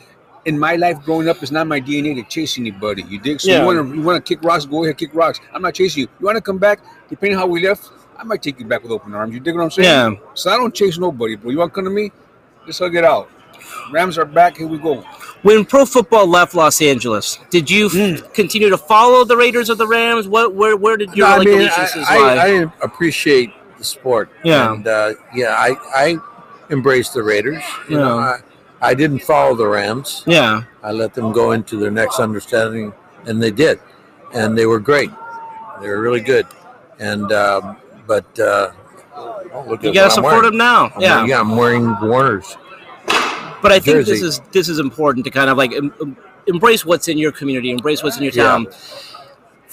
In 0.47 0.59
my 0.59 0.75
life 0.77 0.99
growing 1.05 1.29
up, 1.29 1.43
it's 1.43 1.53
not 1.53 1.67
my 1.67 1.79
DNA 1.81 2.15
to 2.15 2.23
chase 2.23 2.59
anybody. 2.59 3.03
You 3.09 3.19
dig? 3.21 3.41
So 3.41 3.51
Yeah. 3.51 3.61
you 3.61 3.67
want 3.67 3.89
to 3.91 3.95
you 3.97 4.03
want 4.03 4.25
to 4.25 4.35
kick 4.35 4.43
rocks? 4.43 4.65
Go 4.65 4.83
ahead, 4.85 4.97
kick 4.97 5.11
rocks. 5.15 5.39
I'm 5.55 5.63
not 5.63 5.75
chasing 5.75 6.03
you. 6.03 6.09
You 6.19 6.27
want 6.27 6.37
to 6.37 6.41
come 6.43 6.59
back? 6.59 6.81
Depending 7.09 7.37
on 7.37 7.41
how 7.43 7.47
we 7.47 7.67
left, 7.67 7.89
I 8.21 8.25
might 8.25 8.43
take 8.43 8.61
you 8.61 8.67
back 8.67 8.83
with 8.83 8.93
open 8.93 9.15
arms. 9.15 9.33
You 9.33 9.41
dig 9.41 9.55
what 9.55 9.63
I'm 9.63 9.71
saying? 9.71 9.89
Yeah. 9.89 10.21
So 10.35 10.51
I 10.51 10.57
don't 10.57 10.75
chase 10.75 10.99
nobody, 10.99 11.37
bro. 11.37 11.51
You 11.51 11.59
want 11.59 11.73
to 11.73 11.75
come 11.75 11.85
to 11.85 11.91
me? 11.91 12.13
Let's 12.67 12.79
hug 12.79 12.95
it 12.95 13.05
out. 13.05 13.31
Rams 13.93 14.19
are 14.19 14.25
back. 14.27 14.59
Here 14.59 14.67
we 14.67 14.79
go. 14.79 15.01
When 15.43 15.65
pro 15.65 15.87
football 15.87 16.27
left 16.27 16.55
Los 16.55 16.83
Angeles, 16.83 17.39
did 17.49 17.71
you 17.71 17.87
f- 17.87 18.33
continue 18.35 18.69
to 18.69 18.77
follow 18.77 19.25
the 19.25 19.37
Raiders 19.39 19.71
or 19.71 19.75
the 19.75 19.87
Rams? 19.87 20.29
What, 20.29 20.55
where, 20.55 20.77
where 20.77 20.99
did 20.99 21.15
your 21.15 21.29
No, 21.29 21.35
I 21.37 21.39
mean, 21.45 21.55
allegiances 21.61 22.05
I, 22.07 22.19
lie? 22.19 22.37
I, 22.37 22.63
I 22.65 22.73
appreciate 22.83 23.51
the 23.79 23.85
sport. 23.85 24.29
Yeah. 24.45 24.73
and 24.75 24.87
uh, 24.87 25.15
yeah, 25.35 25.55
I 25.57 25.75
I 25.95 26.17
embrace 26.69 27.09
the 27.11 27.23
Raiders. 27.23 27.63
You 27.89 27.97
know, 27.97 28.19
Yeah. 28.19 28.37
I, 28.83 28.91
I 28.91 28.95
didn't 28.95 29.21
follow 29.21 29.55
the 29.55 29.67
Rams. 29.67 30.25
yeah, 30.27 30.63
I 30.83 30.93
let 30.93 31.15
them 31.15 31.33
go 31.33 31.53
into 31.53 31.79
their 31.79 31.91
next 31.91 32.19
understanding, 32.21 32.93
and 33.27 33.43
they 33.43 33.51
did, 33.51 33.81
and 34.35 34.57
they 34.57 34.67
were 34.67 34.79
great. 34.81 35.11
They 35.81 35.89
were 35.89 36.01
really 36.03 36.21
good, 36.21 36.47
and 36.99 37.33
um, 37.33 37.77
but 38.11 38.27
uh, 38.41 38.73
oh, 39.55 39.79
you 39.83 39.93
got 39.95 40.07
to 40.09 40.11
support 40.11 40.43
them 40.43 40.57
now. 40.57 40.91
I'm 40.97 41.01
Yeah. 41.01 41.15
wearing- 41.15 41.29
yeah, 41.31 41.41
I'm 41.41 41.57
wearing 41.57 41.87
Warner's. 42.03 42.57
but 43.63 43.71
I 43.73 43.79
think 43.79 44.05
this 44.07 44.21
is 44.29 44.41
this 44.57 44.69
is 44.69 44.79
important 44.81 45.25
to 45.27 45.31
kind 45.31 45.49
of 45.53 45.57
like 45.63 45.73
em- 45.73 45.95
em- 46.03 46.17
embrace 46.55 46.83
what's 46.85 47.07
in 47.13 47.17
your 47.25 47.31
community, 47.33 47.71
embrace 47.71 48.03
what's 48.03 48.17
in 48.17 48.25
your 48.25 48.33
Yeah. 48.35 48.43
town. 48.51 48.67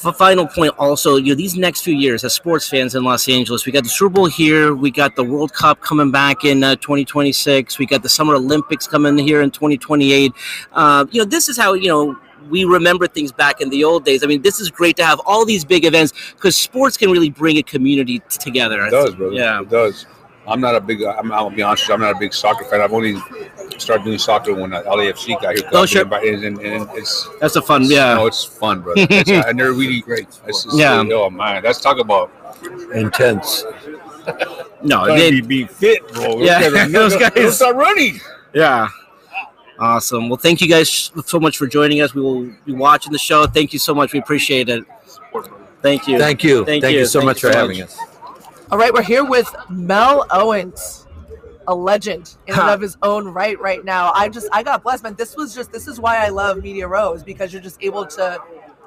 For 0.04 0.14
final 0.14 0.46
point, 0.46 0.74
also, 0.78 1.16
you 1.16 1.30
know, 1.32 1.36
these 1.44 1.56
next 1.58 1.82
few 1.82 1.96
years 2.06 2.24
as 2.24 2.32
sports 2.42 2.70
fans 2.70 2.94
in 2.94 3.02
Los 3.04 3.28
Angeles, 3.28 3.66
we 3.66 3.72
got 3.72 3.84
the 3.84 3.90
Super 3.90 4.10
Bowl 4.18 4.28
here, 4.28 4.76
we 4.76 4.92
got 4.92 5.16
the 5.16 5.24
World 5.24 5.52
Cup 5.54 5.82
coming 5.82 6.12
back 6.12 6.46
in 6.46 6.64
uh, 6.64 6.76
2026, 6.76 7.80
we 7.80 7.88
got 7.88 8.04
the 8.04 8.10
Summer 8.18 8.36
Olympics 8.36 8.86
coming 8.94 9.18
here 9.18 9.42
in 9.42 9.50
2028. 9.50 10.32
Uh, 10.74 11.06
you 11.10 11.20
know, 11.20 11.26
this 11.26 11.50
is 11.50 11.58
how 11.58 11.74
you 11.74 11.88
know 11.94 12.16
we 12.50 12.64
remember 12.66 13.08
things 13.08 13.32
back 13.32 13.62
in 13.62 13.70
the 13.70 13.84
old 13.84 14.06
days. 14.06 14.24
I 14.24 14.28
mean, 14.28 14.42
this 14.42 14.60
is 14.60 14.70
great 14.70 14.96
to 14.98 15.06
have 15.06 15.20
all 15.26 15.46
these 15.46 15.64
big 15.66 15.86
events 15.86 16.14
because 16.36 16.56
sports 16.58 16.98
can 16.98 17.12
really 17.12 17.30
bring 17.30 17.58
a 17.58 17.64
community 17.64 18.20
t- 18.20 18.26
together. 18.40 18.86
It 18.86 18.92
does, 18.92 19.16
brother. 19.16 19.34
Yeah. 19.34 19.62
it 19.62 19.70
does. 19.70 20.06
I'm 20.48 20.62
not 20.62 20.76
a 20.76 20.80
big. 20.80 21.04
I'm, 21.04 21.32
I'll 21.34 21.50
be 21.50 21.62
honest. 21.62 21.84
With 21.84 21.90
you, 21.90 21.94
I'm 21.96 22.00
not 22.02 22.16
a 22.16 22.20
big 22.20 22.34
soccer 22.34 22.64
fan. 22.66 22.80
I've 22.80 22.94
only 22.94 23.18
started 23.78 24.06
doing 24.06 24.18
soccer 24.18 24.54
when 24.54 24.74
uh, 24.74 24.82
LAFC 24.84 25.42
got 25.42 25.58
here. 25.58 25.70
Oh, 25.74 25.86
sure. 25.86 26.04
And, 26.04 26.44
and, 26.46 26.60
and 26.62 26.90
it's 26.94 27.28
That's 27.42 27.58
a 27.58 27.62
fun, 27.62 27.84
yeah. 27.84 28.14
No, 28.16 28.28
it's 28.28 28.46
fun, 28.46 28.80
brother. 28.82 29.06
It's, 29.10 29.30
they're 29.30 29.74
really 29.74 30.00
great. 30.10 30.28
It's, 30.48 30.66
it's, 30.66 30.68
Yeah. 30.74 31.04
Oh 31.12 31.30
man, 31.30 31.64
let's 31.64 31.82
talk 31.82 32.00
about 32.00 32.32
Intense. 32.94 33.66
No, 34.84 35.06
they- 35.06 35.32
to 35.32 35.42
be, 35.42 35.64
be 35.64 35.68
fit, 35.68 36.08
bro. 36.14 36.40
Yeah, 36.40 36.60
Those 36.70 36.72
guys, 36.72 36.86
are- 36.86 36.90
those 36.90 37.16
guys- 37.18 37.32
they'll 37.36 37.52
start 37.52 37.76
running. 37.76 38.20
Yeah. 38.54 38.88
Awesome. 39.80 40.30
Well, 40.30 40.38
thank 40.38 40.62
you 40.62 40.68
guys 40.68 41.12
so 41.26 41.40
much 41.40 41.58
for 41.58 41.68
joining 41.68 42.02
us. 42.02 42.14
We 42.14 42.22
will 42.22 42.46
be 42.66 42.74
watching 42.74 43.12
the 43.12 43.20
show. 43.20 43.46
Thank 43.46 43.74
you 43.74 43.80
so 43.80 43.94
much. 43.94 44.14
We 44.14 44.20
appreciate 44.20 44.70
it. 44.70 44.84
Thank 45.82 46.08
you. 46.08 46.18
Thank 46.18 46.44
you. 46.44 46.66
Thank 46.66 46.84
Thank, 46.84 46.94
you. 46.94 47.00
you. 47.02 47.06
so 47.06 47.20
Thank 47.20 47.28
much 47.28 47.44
you 47.44 47.50
for 47.50 47.54
so 47.54 47.60
having 47.60 47.80
much. 47.80 47.90
us. 47.90 48.00
All 48.72 48.78
right, 48.78 48.92
we're 48.92 49.04
here 49.04 49.24
with 49.24 49.54
Mel 49.70 50.26
Owens, 50.32 51.08
a 51.68 51.76
legend 51.76 52.36
in 52.48 52.60
and 52.60 52.70
of 52.70 52.82
his 52.82 52.98
own 53.04 53.28
right. 53.28 53.58
Right 53.60 53.86
now, 53.86 54.12
I 54.14 54.28
just 54.28 54.50
I 54.52 54.64
got 54.64 54.84
blessed, 54.84 55.04
man. 55.04 55.16
This 55.16 55.38
was 55.38 55.54
just 55.54 55.72
this 55.72 55.88
is 55.88 56.00
why 56.00 56.18
I 56.18 56.30
love 56.30 56.62
Media 56.64 56.88
Rose 56.88 57.24
because 57.24 57.54
you're 57.54 57.62
just 57.62 57.82
able 57.82 58.06
to. 58.06 58.40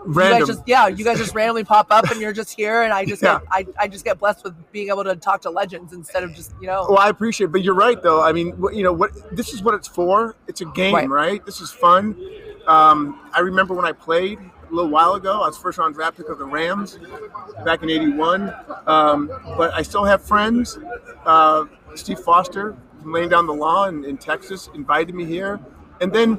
You 0.06 0.12
Random. 0.12 0.38
guys 0.40 0.48
just 0.48 0.62
yeah, 0.66 0.86
you 0.88 1.04
guys 1.04 1.18
just 1.18 1.34
randomly 1.34 1.62
pop 1.64 1.88
up 1.90 2.10
and 2.10 2.20
you're 2.20 2.32
just 2.32 2.54
here, 2.56 2.82
and 2.82 2.92
I 2.92 3.04
just 3.04 3.22
Yeah. 3.22 3.40
get, 3.40 3.48
I, 3.50 3.66
I 3.84 3.88
just 3.88 4.04
get 4.04 4.18
blessed 4.18 4.44
with 4.44 4.54
being 4.72 4.88
able 4.88 5.04
to 5.04 5.14
talk 5.14 5.42
to 5.42 5.50
legends 5.50 5.92
instead 5.92 6.22
of 6.24 6.32
just 6.34 6.52
you 6.60 6.66
know. 6.66 6.86
Well, 6.88 6.98
I 6.98 7.08
appreciate 7.10 7.46
it, 7.46 7.52
but 7.52 7.62
you're 7.62 7.74
right 7.74 8.00
though. 8.02 8.22
I 8.22 8.32
mean, 8.32 8.52
what- 8.52 8.74
you 8.74 8.82
know 8.82 8.92
what? 8.94 9.10
This 9.36 9.52
is 9.52 9.62
what 9.62 9.74
it's 9.74 9.88
for. 9.88 10.36
It's 10.48 10.62
a 10.62 10.64
game, 10.66 10.94
Right. 10.94 11.08
right? 11.08 11.44
This 11.46 11.60
is 11.60 11.70
fun. 11.70 12.16
Um, 12.66 13.20
I 13.34 13.40
remember 13.40 13.74
when 13.74 13.84
I 13.84 13.92
played 13.92 14.38
a 14.38 14.74
little 14.74 14.90
while 14.90 15.14
ago. 15.14 15.42
I 15.42 15.48
was 15.48 15.58
first 15.58 15.76
round 15.78 15.94
draft 15.94 16.16
pick 16.16 16.28
of 16.30 16.38
the 16.38 16.46
Rams 16.46 16.98
back 17.64 17.82
in 17.82 17.90
'81. 17.90 18.54
Um, 18.86 19.30
but 19.58 19.74
I 19.74 19.82
still 19.82 20.04
have 20.04 20.22
friends. 20.22 20.78
Uh, 21.26 21.64
Steve 21.94 22.20
Foster 22.20 22.74
from 23.02 23.12
laying 23.12 23.28
down 23.28 23.46
the 23.46 23.52
law 23.54 23.86
in, 23.86 24.04
in 24.04 24.16
Texas 24.16 24.70
invited 24.74 25.14
me 25.14 25.24
here, 25.26 25.60
and 26.00 26.10
then 26.12 26.38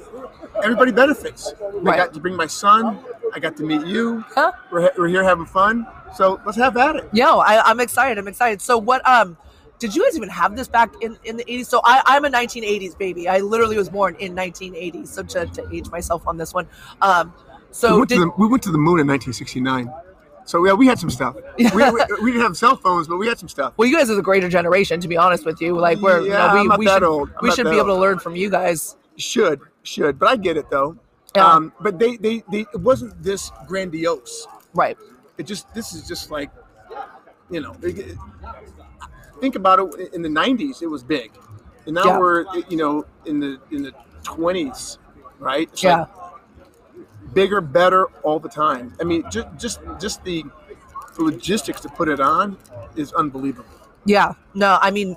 everybody 0.64 0.92
benefits. 0.92 1.54
I 1.62 1.76
Right. 1.78 1.98
got 1.98 2.14
to 2.14 2.20
bring 2.20 2.36
my 2.36 2.48
son. 2.48 3.00
I 3.34 3.40
got 3.40 3.58
to 3.58 3.64
meet 3.64 3.86
you. 3.86 4.24
Huh? 4.30 4.52
We're, 4.72 4.92
we're 4.98 5.08
here 5.08 5.24
having 5.24 5.46
fun. 5.46 5.88
So 6.16 6.42
let's 6.46 6.58
have 6.58 6.76
at 6.78 6.98
it. 6.98 7.10
Yo, 7.14 7.40
I, 7.40 7.62
I'm 7.70 7.80
excited. 7.80 8.18
I'm 8.18 8.28
excited. 8.28 8.62
So 8.62 8.78
what? 8.78 9.08
Um, 9.08 9.38
did 9.80 9.96
you 9.96 10.04
guys 10.04 10.16
even 10.16 10.30
have 10.30 10.56
this 10.56 10.68
back 10.68 10.94
in, 11.02 11.18
in 11.24 11.38
the 11.38 11.44
80s? 11.46 11.66
So 11.66 11.82
I, 11.84 12.04
I'm 12.06 12.26
a 12.26 12.30
1980s 12.30 12.98
baby. 12.98 13.28
I 13.28 13.40
literally 13.40 13.78
was 13.78 13.90
born 13.90 14.16
in 14.20 14.36
1980s. 14.36 15.08
So 15.08 15.24
to, 15.24 15.46
to 15.48 15.68
age 15.74 15.90
myself 15.90 16.28
on 16.28 16.38
this 16.38 16.54
one. 16.54 16.68
Um, 17.02 17.34
so 17.72 17.94
we, 17.94 18.00
went 18.00 18.10
did, 18.10 18.16
to 18.16 18.26
the, 18.26 18.32
we 18.38 18.48
went 18.48 18.64
to 18.64 18.72
the 18.72 18.78
moon 18.78 19.00
in 19.00 19.08
1969. 19.08 19.92
So 20.46 20.66
yeah, 20.66 20.74
we 20.74 20.86
had 20.86 21.00
some 21.00 21.10
stuff. 21.10 21.36
We, 21.58 21.66
we, 21.72 21.84
we 22.22 22.32
didn't 22.32 22.42
have 22.42 22.58
cell 22.58 22.76
phones, 22.76 23.08
but 23.08 23.18
we 23.18 23.28
had 23.28 23.40
some 23.40 23.50
stuff. 23.50 23.74
well, 23.78 23.88
you 23.88 23.98
guys 23.98 24.10
are 24.10 24.16
the 24.16 24.22
greater 24.22 24.50
generation, 24.50 25.00
to 25.00 25.08
be 25.08 25.18
honest 25.18 25.46
with 25.46 25.62
you. 25.62 25.78
Like 25.80 26.00
we're, 26.00 26.22
Yeah, 26.28 26.54
you 26.56 26.68
know, 26.68 26.76
we, 26.76 26.80
we 26.80 26.86
that 26.86 26.96
should, 26.96 27.04
old. 27.04 27.30
We 27.42 27.52
should 27.52 27.66
be 27.70 27.78
able 27.78 27.88
to 27.88 27.96
learn 27.96 28.20
from 28.20 28.36
you 28.36 28.50
guys. 28.50 28.98
Should 29.18 29.62
should, 29.84 30.20
but 30.20 30.30
I 30.30 30.36
get 30.36 30.58
it 30.58 30.70
though. 30.70 30.98
Yeah. 31.36 31.46
Um, 31.48 31.74
but 31.80 31.98
they, 31.98 32.18
they 32.18 32.44
they 32.52 32.62
it 32.74 32.80
wasn't 32.82 33.22
this 33.24 33.52
grandiose. 33.68 34.48
Right. 34.74 34.98
It 35.38 35.44
just 35.44 35.74
this 35.74 35.94
is 35.94 36.08
just 36.08 36.30
like, 36.32 36.52
you 37.50 37.62
know, 37.62 37.76
it- 37.82 37.98
it- 38.00 38.18
think 39.40 39.56
about 39.56 39.80
it. 39.80 40.14
In 40.14 40.22
the 40.22 40.30
90s, 40.30 40.82
it 40.82 40.88
was 40.88 41.04
big, 41.04 41.32
and 41.86 41.96
now 41.96 42.04
Yeah. 42.06 42.20
we're 42.20 42.46
you 42.70 42.78
know 42.78 43.06
in 43.26 43.40
the 43.40 43.60
in 43.72 43.82
the 43.84 43.94
20s, 44.24 44.98
right? 45.40 45.70
It's 45.72 45.84
Yeah. 45.84 46.00
like 46.02 46.10
bigger, 47.34 47.62
better 47.62 48.06
all 48.24 48.40
the 48.40 48.50
time. 48.50 48.94
I 49.00 49.04
mean, 49.06 49.24
just 49.32 49.48
just 49.58 49.80
just 50.00 50.24
the 50.24 50.44
the 51.16 51.24
logistics 51.24 51.82
to 51.82 51.90
put 51.90 52.08
it 52.10 52.20
on 52.20 52.58
is 52.96 53.14
unbelievable. 53.14 53.70
Yeah. 54.06 54.34
No, 54.54 54.78
I 54.82 54.92
mean, 54.92 55.16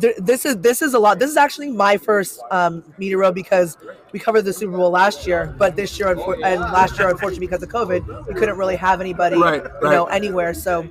th- 0.00 0.16
this 0.18 0.44
is 0.44 0.58
this 0.58 0.82
is 0.82 0.94
a 0.94 0.98
lot. 0.98 1.18
This 1.18 1.30
is 1.30 1.36
actually 1.36 1.70
my 1.70 1.96
first 1.96 2.40
um, 2.50 2.82
because 2.98 3.76
we 4.12 4.18
covered 4.18 4.42
the 4.42 4.52
Super 4.52 4.76
Bowl 4.76 4.90
last 4.90 5.26
year, 5.26 5.54
but 5.58 5.76
this 5.76 5.98
year 5.98 6.14
unfor- 6.14 6.42
and 6.44 6.60
last 6.60 6.98
year, 6.98 7.08
unfortunately, 7.08 7.46
because 7.46 7.62
of 7.62 7.68
COVID, 7.68 8.26
we 8.26 8.34
couldn't 8.34 8.56
really 8.56 8.76
have 8.76 9.00
anybody, 9.00 9.36
Right, 9.36 9.62
you 9.82 9.90
know, 9.90 10.06
anywhere. 10.06 10.54
So 10.54 10.88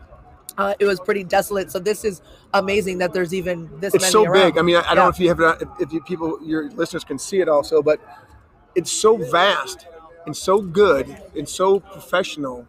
uh, 0.58 0.74
it 0.80 0.86
was 0.86 1.00
pretty 1.00 1.24
desolate. 1.24 1.72
So 1.72 1.80
this 1.80 2.04
is 2.04 2.22
amazing 2.54 2.98
that 3.00 3.14
there's 3.14 3.34
even 3.34 3.70
this. 3.80 3.94
it's 3.94 4.04
many 4.04 4.12
so 4.12 4.26
around. 4.26 4.34
big. 4.34 4.58
I 4.58 4.62
mean, 4.62 4.76
I, 4.76 4.82
I 4.82 4.96
don't 4.96 5.06
know 5.06 5.10
if 5.10 5.20
you 5.20 5.30
have 5.30 5.40
if, 5.62 5.70
if 5.80 5.94
you 5.94 6.02
people 6.02 6.40
your 6.44 6.70
listeners 6.72 7.04
can 7.04 7.20
see 7.20 7.40
it 7.40 7.50
also, 7.50 7.82
but 7.82 8.00
it's 8.76 8.92
so 8.92 9.18
vast 9.18 9.88
and 10.26 10.36
so 10.36 10.62
good 10.62 11.16
and 11.36 11.48
so 11.48 11.80
professional. 11.80 12.68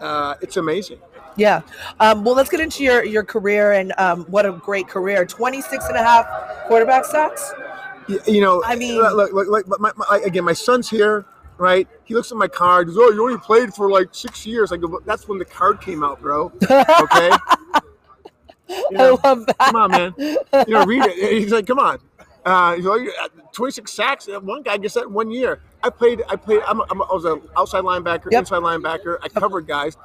Uh, 0.00 0.34
it's 0.40 0.56
amazing. 0.56 0.98
Yeah. 1.38 1.62
Um, 2.00 2.24
well, 2.24 2.34
let's 2.34 2.50
get 2.50 2.60
into 2.60 2.82
your, 2.84 3.04
your 3.04 3.22
career 3.24 3.72
and 3.72 3.92
um, 3.96 4.24
what 4.24 4.44
a 4.44 4.52
great 4.52 4.88
career. 4.88 5.24
26 5.24 5.86
and 5.86 5.96
a 5.96 6.02
half 6.02 6.26
quarterback 6.66 7.04
sacks. 7.06 7.52
You 8.26 8.40
know, 8.40 8.62
I 8.64 8.74
mean- 8.76 8.96
look, 8.98 9.32
look, 9.32 9.48
look, 9.48 9.80
my, 9.80 9.92
my, 9.96 10.04
like, 10.10 10.24
again, 10.24 10.44
my 10.44 10.52
son's 10.52 10.90
here, 10.90 11.24
right? 11.56 11.86
He 12.04 12.14
looks 12.14 12.30
at 12.32 12.38
my 12.38 12.48
card. 12.48 12.88
He 12.88 12.94
goes, 12.94 13.02
"Oh, 13.02 13.12
you 13.12 13.22
only 13.22 13.38
played 13.38 13.72
for 13.74 13.90
like 13.90 14.08
six 14.12 14.46
years." 14.46 14.72
I 14.72 14.78
go, 14.78 14.88
"But 14.88 15.04
"That's 15.04 15.28
when 15.28 15.38
the 15.38 15.44
card 15.44 15.80
came 15.82 16.02
out, 16.02 16.20
bro." 16.20 16.50
Okay. 16.62 17.30
You 18.68 18.90
know, 18.98 19.18
I 19.24 19.28
love 19.28 19.46
that. 19.46 19.58
come 19.58 19.76
on, 19.76 19.90
man. 19.90 20.14
You 20.18 20.74
know, 20.74 20.84
read 20.84 21.02
it. 21.06 21.40
He's 21.40 21.52
like, 21.52 21.66
"Come 21.66 21.78
on." 21.78 21.98
Uh, 22.44 22.74
he's 22.76 22.84
like, 22.84 23.08
"26 23.52 23.90
sacks." 23.90 24.28
One 24.42 24.62
guy 24.62 24.76
gets 24.76 24.92
that 24.94 25.04
in 25.04 25.12
one 25.14 25.30
year. 25.30 25.60
I 25.82 25.88
played. 25.88 26.22
I 26.28 26.36
played. 26.36 26.60
I'm 26.68 26.80
a, 26.80 26.86
I'm 26.90 27.00
a, 27.00 27.04
I 27.04 27.14
was 27.14 27.24
an 27.24 27.40
outside 27.56 27.82
linebacker, 27.84 28.30
Yep. 28.30 28.40
inside 28.40 28.60
linebacker. 28.62 29.16
I 29.22 29.28
covered 29.28 29.66
guys. 29.66 29.96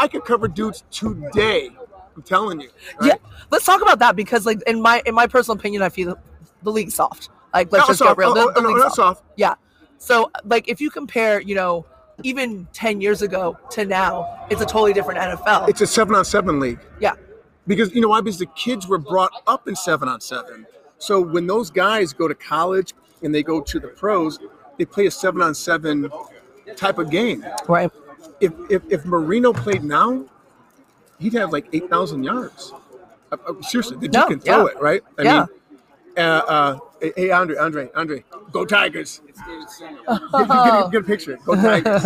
I 0.00 0.08
could 0.08 0.24
cover 0.24 0.48
dudes 0.48 0.82
today. 0.90 1.70
I'm 2.16 2.22
telling 2.22 2.60
you. 2.60 2.70
Yeah. 3.02 3.14
Let's 3.50 3.64
talk 3.64 3.82
about 3.82 3.98
that 4.00 4.16
because, 4.16 4.46
like, 4.46 4.60
in 4.66 4.80
my 4.82 5.02
in 5.06 5.14
my 5.14 5.26
personal 5.26 5.58
opinion, 5.58 5.82
I 5.82 5.90
feel 5.90 6.16
the 6.62 6.72
league's 6.72 6.94
soft. 6.94 7.28
Like, 7.54 7.70
let's 7.70 7.84
No, 7.84 7.88
just 7.88 7.98
soft. 7.98 8.10
get 8.10 8.18
real. 8.18 8.30
Oh, 8.30 8.34
The, 8.34 8.40
oh, 8.40 8.52
the 8.54 8.60
no, 8.62 8.70
not 8.76 8.94
soft. 8.94 9.22
Yeah. 9.36 9.54
So, 9.98 10.30
like, 10.44 10.68
if 10.68 10.80
you 10.80 10.90
compare, 10.90 11.40
you 11.40 11.54
know, 11.54 11.84
even 12.22 12.66
10 12.72 13.00
years 13.00 13.22
ago 13.22 13.58
to 13.70 13.84
now, 13.84 14.46
it's 14.50 14.60
a 14.60 14.66
totally 14.66 14.92
different 14.92 15.20
NFL. 15.20 15.68
It's 15.68 15.80
a 15.80 15.86
seven 15.86 16.14
on 16.14 16.24
seven 16.24 16.58
league. 16.60 16.80
yeah. 17.00 17.14
because 17.66 17.94
you 17.94 18.00
know 18.00 18.08
why? 18.08 18.20
Because 18.20 18.38
the 18.38 18.46
kids 18.46 18.86
were 18.88 18.98
brought 18.98 19.32
up 19.46 19.68
in 19.68 19.76
seven 19.76 20.08
on 20.08 20.20
seven. 20.20 20.66
So 20.98 21.20
when 21.20 21.46
those 21.46 21.70
guys 21.70 22.12
go 22.12 22.28
to 22.28 22.34
college 22.34 22.94
and 23.22 23.34
they 23.34 23.42
go 23.42 23.60
to 23.60 23.80
the 23.80 23.88
pros, 23.88 24.38
they 24.78 24.84
play 24.84 25.06
a 25.06 25.10
seven 25.10 25.40
on 25.42 25.54
seven 25.54 26.10
type 26.76 26.98
of 26.98 27.10
game. 27.10 27.44
Right. 27.68 27.90
If 28.40 28.52
if, 28.70 28.82
if 28.90 29.04
Marino 29.04 29.52
played 29.52 29.84
now, 29.84 30.24
he'd 31.18 31.34
have 31.34 31.52
like 31.52 31.66
eight 31.72 31.88
thousand 31.90 32.24
yards. 32.24 32.72
Uh, 33.32 33.36
uh, 33.46 33.62
seriously, 33.62 33.96
the 33.96 34.08
dude 34.08 34.12
No, 34.14 34.26
can 34.26 34.40
throw 34.40 34.66
yeah. 34.66 34.72
it, 34.76 34.80
right? 34.80 35.02
I 35.18 35.22
Yeah. 35.22 35.46
mean, 35.46 35.48
uh, 36.16 36.20
uh, 36.20 36.78
hey, 37.00 37.12
hey, 37.16 37.30
Andre, 37.30 37.56
Andre, 37.56 37.90
Andre, 37.94 38.24
go 38.50 38.64
Tigers! 38.64 39.20
Get, 39.26 40.48
get, 40.48 40.90
get 40.90 41.00
a 41.00 41.04
picture. 41.04 41.38
Go 41.44 41.54
Tigers! 41.62 42.02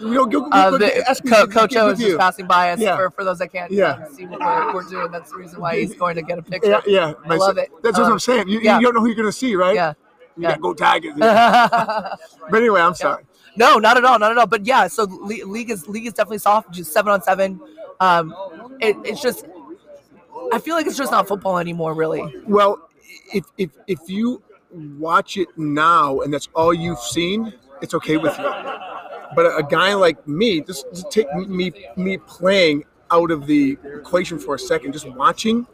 you 0.00 0.14
know, 0.14 0.24
go, 0.26 0.40
go, 0.40 0.48
Uh, 0.50 0.70
go, 0.70 0.78
the, 0.78 1.06
ask 1.08 1.22
Co- 1.26 1.46
Coach 1.46 1.70
get 1.72 1.82
O 1.82 1.88
is 1.90 1.98
just 1.98 2.18
passing 2.18 2.46
by 2.46 2.70
us 2.72 2.80
Yeah. 2.80 2.96
for, 2.96 3.10
for 3.10 3.24
those 3.24 3.38
that 3.40 3.52
can't 3.52 3.70
Yeah. 3.70 4.06
see 4.08 4.26
what 4.26 4.40
we're, 4.40 4.74
we're 4.74 4.88
doing. 4.88 5.10
That's 5.12 5.30
the 5.30 5.36
reason 5.36 5.60
why 5.60 5.78
he's 5.78 5.94
going 5.94 6.14
to 6.16 6.22
get 6.22 6.38
a 6.38 6.42
picture. 6.52 6.70
Yeah, 6.70 6.80
yeah. 6.86 7.12
I 7.26 7.36
love 7.36 7.58
it. 7.58 7.70
That's 7.82 7.98
Um, 7.98 8.04
what 8.04 8.12
I'm 8.12 8.18
saying. 8.18 8.48
You, 8.48 8.60
yeah. 8.60 8.78
you 8.78 8.84
don't 8.86 8.94
know 8.94 9.00
who 9.00 9.06
you're 9.08 9.14
going 9.16 9.28
to 9.28 9.32
see, 9.32 9.54
right? 9.56 9.74
Yeah. 9.74 9.92
You 10.36 10.44
Yeah. 10.44 10.48
got 10.48 10.54
to 10.54 10.60
go 10.62 10.72
Tigers. 10.74 11.12
but 11.18 12.18
anyway, 12.54 12.80
I'm 12.80 12.94
sorry. 12.94 13.24
No, 13.56 13.78
not 13.78 13.96
at 13.96 14.04
all, 14.04 14.18
not 14.18 14.32
at 14.32 14.38
all. 14.38 14.46
But 14.46 14.66
yeah, 14.66 14.86
so 14.86 15.04
league 15.04 15.70
is 15.70 15.88
league 15.88 16.06
is 16.06 16.14
definitely 16.14 16.38
soft. 16.38 16.70
Just 16.72 16.92
seven 16.92 17.12
on 17.12 17.22
seven. 17.22 17.60
Um, 18.00 18.34
it, 18.80 18.96
it's 19.04 19.22
just, 19.22 19.46
I 20.52 20.58
feel 20.58 20.74
like 20.74 20.86
it's 20.86 20.96
just 20.96 21.12
not 21.12 21.28
football 21.28 21.58
anymore, 21.58 21.94
really. 21.94 22.42
Well, 22.48 22.88
if, 23.32 23.44
if, 23.58 23.70
if 23.86 24.00
you 24.08 24.42
watch 24.72 25.36
it 25.36 25.46
now 25.56 26.20
and 26.20 26.34
that's 26.34 26.48
all 26.54 26.74
you've 26.74 26.98
seen, 26.98 27.54
it's 27.80 27.94
okay 27.94 28.16
with 28.16 28.36
you. 28.38 28.44
But 29.34 29.58
a, 29.58 29.62
guy 29.62 29.94
like 29.94 30.26
me, 30.26 30.60
just, 30.62 30.86
just 30.92 31.10
take 31.10 31.32
me 31.34 31.72
me 31.96 32.18
playing 32.18 32.84
out 33.10 33.30
of 33.30 33.46
the 33.46 33.78
equation 33.84 34.38
for 34.38 34.56
a 34.56 34.58
second, 34.58 34.92
just 34.92 35.08
watching. 35.08 35.66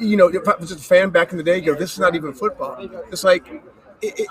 You 0.00 0.16
know, 0.16 0.28
if 0.28 0.48
I 0.48 0.56
was 0.56 0.72
a 0.72 0.76
fan 0.76 1.10
back 1.10 1.32
in 1.32 1.36
the 1.36 1.44
day, 1.44 1.58
you 1.58 1.66
go, 1.66 1.74
this 1.74 1.92
is 1.92 1.98
not 1.98 2.14
even 2.14 2.32
football. 2.32 2.76
It's 3.12 3.24
like, 3.24 3.46
it, 4.00 4.26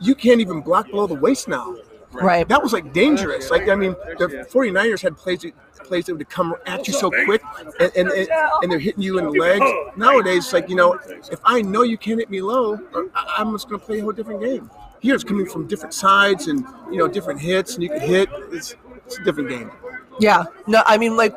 you 0.00 0.14
can't 0.14 0.40
even 0.40 0.60
block 0.60 0.90
below 0.90 1.06
the 1.06 1.14
waist 1.14 1.48
now. 1.48 1.76
Right. 2.10 2.48
that 2.48 2.62
was 2.62 2.72
like 2.72 2.92
dangerous. 2.92 3.50
Like 3.50 3.68
I 3.68 3.74
mean, 3.74 3.92
the 4.18 4.46
49ers 4.50 5.02
had 5.02 5.16
plays 5.16 5.40
that 5.42 5.52
plays 5.84 6.06
that 6.06 6.16
would 6.16 6.28
come 6.30 6.54
at 6.66 6.86
you 6.88 6.94
so 6.94 7.10
quick, 7.10 7.42
and 7.80 7.92
and, 7.96 8.08
and, 8.08 8.28
and 8.62 8.72
they're 8.72 8.78
hitting 8.78 9.02
you 9.02 9.18
in 9.18 9.26
the 9.26 9.30
legs. 9.32 9.64
Nowadays, 9.96 10.44
it's 10.44 10.52
like 10.52 10.68
you 10.70 10.76
know, 10.76 10.94
if 11.30 11.38
I 11.44 11.60
know 11.60 11.82
you 11.82 11.98
can't 11.98 12.18
hit 12.18 12.30
me 12.30 12.40
low, 12.40 12.78
I- 13.14 13.34
I'm 13.38 13.52
just 13.52 13.68
going 13.68 13.78
to 13.80 13.86
play 13.86 13.98
a 13.98 14.02
whole 14.02 14.12
different 14.12 14.40
game. 14.40 14.70
Here 15.00 15.14
it's 15.14 15.22
coming 15.22 15.46
from 15.46 15.66
different 15.66 15.94
sides 15.94 16.48
and 16.48 16.64
you 16.90 16.96
know 16.96 17.08
different 17.08 17.40
hits, 17.40 17.74
and 17.74 17.82
you 17.82 17.90
can 17.90 18.00
hit. 18.00 18.28
It's 18.52 18.74
it's 19.06 19.18
a 19.18 19.24
different 19.24 19.50
game. 19.50 19.70
Yeah. 20.18 20.44
No, 20.66 20.82
I 20.86 20.98
mean, 20.98 21.16
like, 21.16 21.34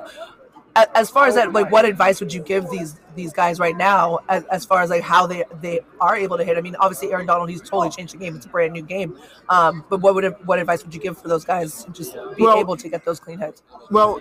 as 0.76 1.10
far 1.10 1.28
as 1.28 1.36
that, 1.36 1.54
like, 1.54 1.72
what 1.72 1.86
advice 1.86 2.20
would 2.20 2.34
you 2.34 2.42
give 2.42 2.70
these 2.70 3.00
these 3.16 3.34
guys 3.34 3.60
right 3.60 3.76
now, 3.76 4.20
as, 4.30 4.44
as 4.46 4.66
far 4.66 4.82
as 4.82 4.90
like 4.90 5.04
how 5.04 5.28
they 5.28 5.44
they 5.62 5.82
are 6.00 6.16
able 6.16 6.38
to 6.38 6.44
hit? 6.44 6.58
I 6.58 6.62
mean, 6.62 6.76
obviously, 6.80 7.12
Aaron 7.12 7.26
Donald, 7.26 7.50
he's 7.50 7.62
totally 7.62 7.90
changed 7.90 8.14
the 8.14 8.18
game. 8.18 8.36
It's 8.36 8.46
a 8.46 8.50
brand 8.50 8.74
new 8.74 8.82
game. 8.82 9.18
Um, 9.50 9.84
but 9.90 10.02
what 10.02 10.16
would 10.16 10.36
what 10.46 10.60
advice 10.60 10.84
would 10.84 10.94
you 10.94 11.00
give 11.02 11.18
for 11.18 11.28
those 11.28 11.46
guys 11.46 11.84
to 11.86 11.92
just 11.92 12.14
be 12.36 12.44
Well- 12.44 12.58
able 12.58 12.78
to 12.78 12.90
get 12.90 13.06
those 13.06 13.20
clean 13.20 13.40
hits? 13.40 13.64
Well, 13.90 14.20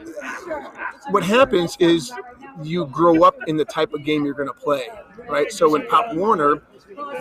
what 1.10 1.22
happens 1.22 1.76
is 1.78 2.12
you 2.62 2.86
grow 2.86 3.22
up 3.22 3.36
in 3.46 3.56
the 3.56 3.64
type 3.64 3.92
of 3.92 4.04
game 4.04 4.24
you're 4.24 4.34
going 4.34 4.48
to 4.48 4.54
play, 4.54 4.88
right? 5.28 5.50
So 5.52 5.74
in 5.74 5.86
Pop 5.86 6.14
Warner, 6.14 6.62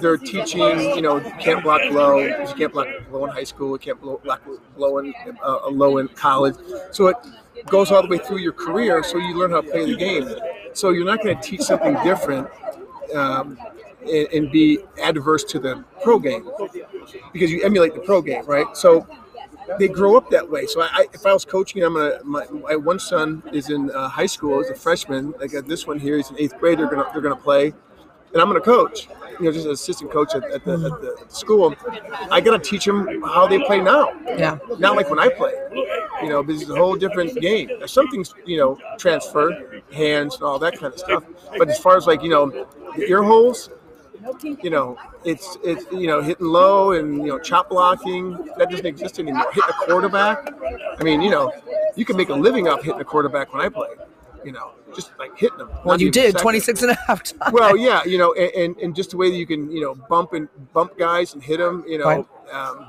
they're 0.02 0.18
teaching, 0.18 0.80
you 0.96 1.02
know, 1.02 1.18
you 1.18 1.32
can't 1.40 1.64
block 1.64 1.82
low, 1.92 2.20
you 2.20 2.54
can't 2.58 2.74
block 2.74 2.88
low 3.12 3.26
in 3.26 3.32
high 3.32 3.44
school, 3.44 3.72
you 3.74 3.80
can't 3.80 4.02
block 4.02 4.42
low 4.78 4.98
in 5.00 5.14
uh, 5.44 5.70
low 5.70 5.98
in 5.98 6.08
college. 6.10 6.56
So 6.92 7.08
it 7.08 7.18
goes 7.68 7.92
all 7.92 8.02
the 8.02 8.08
way 8.08 8.18
through 8.18 8.40
your 8.40 8.54
career, 8.54 9.04
so 9.04 9.18
you 9.18 9.38
learn 9.38 9.52
how 9.52 9.62
to 9.62 9.70
play 9.70 9.86
the 9.86 9.98
game. 9.98 10.30
So 10.74 10.92
you're 10.92 11.06
not 11.06 11.24
going 11.24 11.36
to 11.36 11.42
teach 11.42 11.62
something 11.62 11.96
different 12.04 12.48
um, 13.16 13.58
and, 14.02 14.28
and 14.34 14.52
be 14.52 14.80
adverse 15.02 15.44
to 15.46 15.60
the 15.60 15.84
pro 16.04 16.20
game 16.20 16.50
because 17.34 17.52
you 17.52 17.62
emulate 17.64 17.94
the 17.94 18.02
pro 18.02 18.22
game, 18.22 18.46
right? 18.46 18.76
So 18.76 19.08
they 19.78 19.88
grow 19.88 20.18
up 20.18 20.30
that 20.32 20.50
way. 20.50 20.66
So 20.66 20.82
I, 20.82 20.90
I, 20.92 21.06
if 21.14 21.26
I 21.26 21.34
was 21.34 21.46
coaching, 21.46 21.84
I'm 21.84 21.94
gonna. 21.94 22.20
My, 22.24 22.46
my 22.48 22.76
one 22.76 23.00
son 23.00 23.44
is 23.54 23.70
in 23.70 23.92
uh, 23.92 24.10
high 24.10 24.26
school. 24.26 24.60
He's 24.60 24.72
a 24.72 24.76
freshman. 24.76 25.34
I 25.42 25.48
got 25.48 25.68
this 25.68 25.86
one 25.86 26.00
here. 26.00 26.18
He's 26.18 26.30
an 26.30 26.38
eighth 26.40 26.58
grader. 26.60 26.88
They're 26.88 26.96
gonna 26.96 27.10
they're 27.14 27.22
gonna 27.22 27.36
play, 27.36 27.74
and 28.34 28.42
I'm 28.42 28.48
gonna 28.48 28.62
coach. 28.62 29.08
You 29.40 29.46
know, 29.46 29.52
just 29.54 29.66
an 29.66 29.72
assistant 29.72 30.12
coach 30.12 30.36
at, 30.36 30.44
at, 30.52 30.66
the, 30.66 30.74
at 30.74 31.02
the 31.02 31.34
school. 31.34 31.74
I 32.30 32.42
gotta 32.42 32.60
teach 32.60 32.84
them 32.84 33.22
how 33.24 33.48
they 33.48 33.64
play 33.64 33.80
now. 33.80 34.12
Yeah. 34.26 34.58
Not 34.80 34.98
like 34.98 35.10
when 35.10 35.20
I 35.20 35.30
played. 35.30 35.56
You 36.22 36.28
know, 36.28 36.44
this 36.44 36.62
is 36.62 36.70
a 36.70 36.76
whole 36.76 36.98
different 36.98 37.40
game. 37.40 37.70
Now, 37.80 37.86
Some 37.86 38.10
things, 38.10 38.34
you 38.46 38.58
know, 38.58 38.78
transfer, 38.98 39.82
hands 39.94 40.36
and 40.36 40.44
all 40.44 40.60
that 40.60 40.74
kind 40.78 40.94
of 40.94 41.00
stuff. 41.00 41.24
But 41.58 41.70
as 41.70 41.80
far 41.80 41.96
as 41.96 42.06
like, 42.06 42.22
you 42.22 42.30
know, 42.30 42.50
the 42.98 43.04
ear 43.08 43.24
holes, 43.24 43.70
you 44.62 44.70
know, 44.70 44.98
it's 45.24 45.58
it's 45.64 45.86
you 45.92 46.08
know 46.08 46.22
hitting 46.22 46.46
low 46.46 46.92
and 46.92 47.18
you 47.18 47.28
know 47.28 47.40
chop 47.40 47.70
blocking 47.70 48.32
that 48.58 48.70
doesn't 48.70 48.86
exist 48.86 49.20
anymore. 49.20 49.46
Hitting 49.54 49.70
a 49.70 49.86
quarterback, 49.86 50.50
I 51.00 51.04
mean, 51.04 51.22
you 51.22 51.30
know, 51.30 51.52
you 51.96 52.06
can 52.06 52.18
make 52.18 52.30
a 52.30 52.34
living 52.34 52.68
off 52.68 52.84
hitting 52.84 53.00
a 53.00 53.06
quarterback 53.06 53.54
when 53.54 53.62
I 53.62 53.70
played. 53.70 53.98
You 54.46 54.52
know, 54.54 54.72
just 54.96 55.12
like 55.20 55.38
hitting 55.38 55.58
them. 55.58 55.70
Well, 55.84 56.00
you 56.00 56.10
did 56.12 56.32
second. 56.34 56.42
26 56.42 56.82
and 56.84 56.92
a 56.92 56.98
half 57.08 57.24
times. 57.40 57.54
Well, 57.54 57.76
yeah, 57.78 58.04
you 58.06 58.18
know, 58.18 58.34
and, 58.34 58.52
and, 58.54 58.78
and 58.78 58.96
just 58.96 59.12
the 59.12 59.18
way 59.18 59.30
that 59.30 59.36
you 59.38 59.46
can, 59.46 59.72
you 59.72 59.82
know, 59.82 59.96
bump 59.96 60.34
and 60.34 60.48
bump 60.74 60.98
guys 60.98 61.34
and 61.34 61.44
hit 61.44 61.58
them, 61.58 61.84
you 61.88 61.98
know, 61.98 62.06
Right. 62.06 62.26
um, 62.54 62.88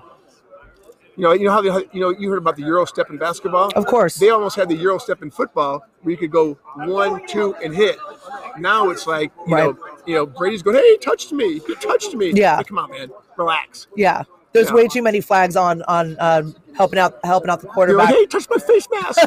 you 1.16 1.24
know, 1.24 1.32
you 1.32 1.44
know 1.44 1.50
how 1.50 1.60
the, 1.60 1.86
you 1.92 2.00
know 2.00 2.10
you 2.10 2.30
heard 2.30 2.38
about 2.38 2.56
the 2.56 2.62
Euro 2.62 2.84
step 2.86 3.10
in 3.10 3.18
basketball. 3.18 3.70
Of 3.74 3.84
course. 3.86 4.16
they 4.16 4.30
almost 4.30 4.56
had 4.56 4.68
the 4.68 4.76
Euro 4.76 4.98
step 4.98 5.22
in 5.22 5.30
football 5.30 5.84
where 6.02 6.12
you 6.12 6.16
could 6.16 6.30
go 6.30 6.54
one, 6.76 7.26
two, 7.26 7.54
and 7.62 7.74
hit. 7.74 7.98
Now 8.58 8.88
it's 8.90 9.06
like 9.06 9.30
you 9.46 9.54
Right. 9.54 9.64
know, 9.64 9.78
you 10.06 10.14
know, 10.14 10.24
Brady's 10.24 10.62
going, 10.62 10.76
"Hey, 10.76 10.88
he 10.92 10.96
touched 10.98 11.32
me! 11.32 11.58
He 11.66 11.74
touched 11.76 12.14
me!" 12.14 12.32
Yeah. 12.34 12.56
Like, 12.56 12.68
come 12.68 12.78
on, 12.78 12.90
man, 12.90 13.10
relax. 13.36 13.86
Yeah. 13.96 14.22
There's 14.52 14.68
Yeah. 14.68 14.74
way 14.74 14.88
too 14.88 15.02
many 15.02 15.20
flags 15.20 15.56
on 15.56 15.82
on 15.82 16.16
um, 16.18 16.54
helping 16.76 16.98
out 16.98 17.18
helping 17.24 17.50
out 17.50 17.60
the 17.60 17.68
quarterback. 17.68 18.06
like, 18.10 18.14
"Hey, 18.16 18.26
touch 18.26 18.46
my 18.50 18.58
face 18.58 18.86
mask!" 18.90 19.20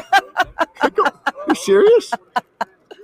You 1.48 1.54
serious? 1.54 2.10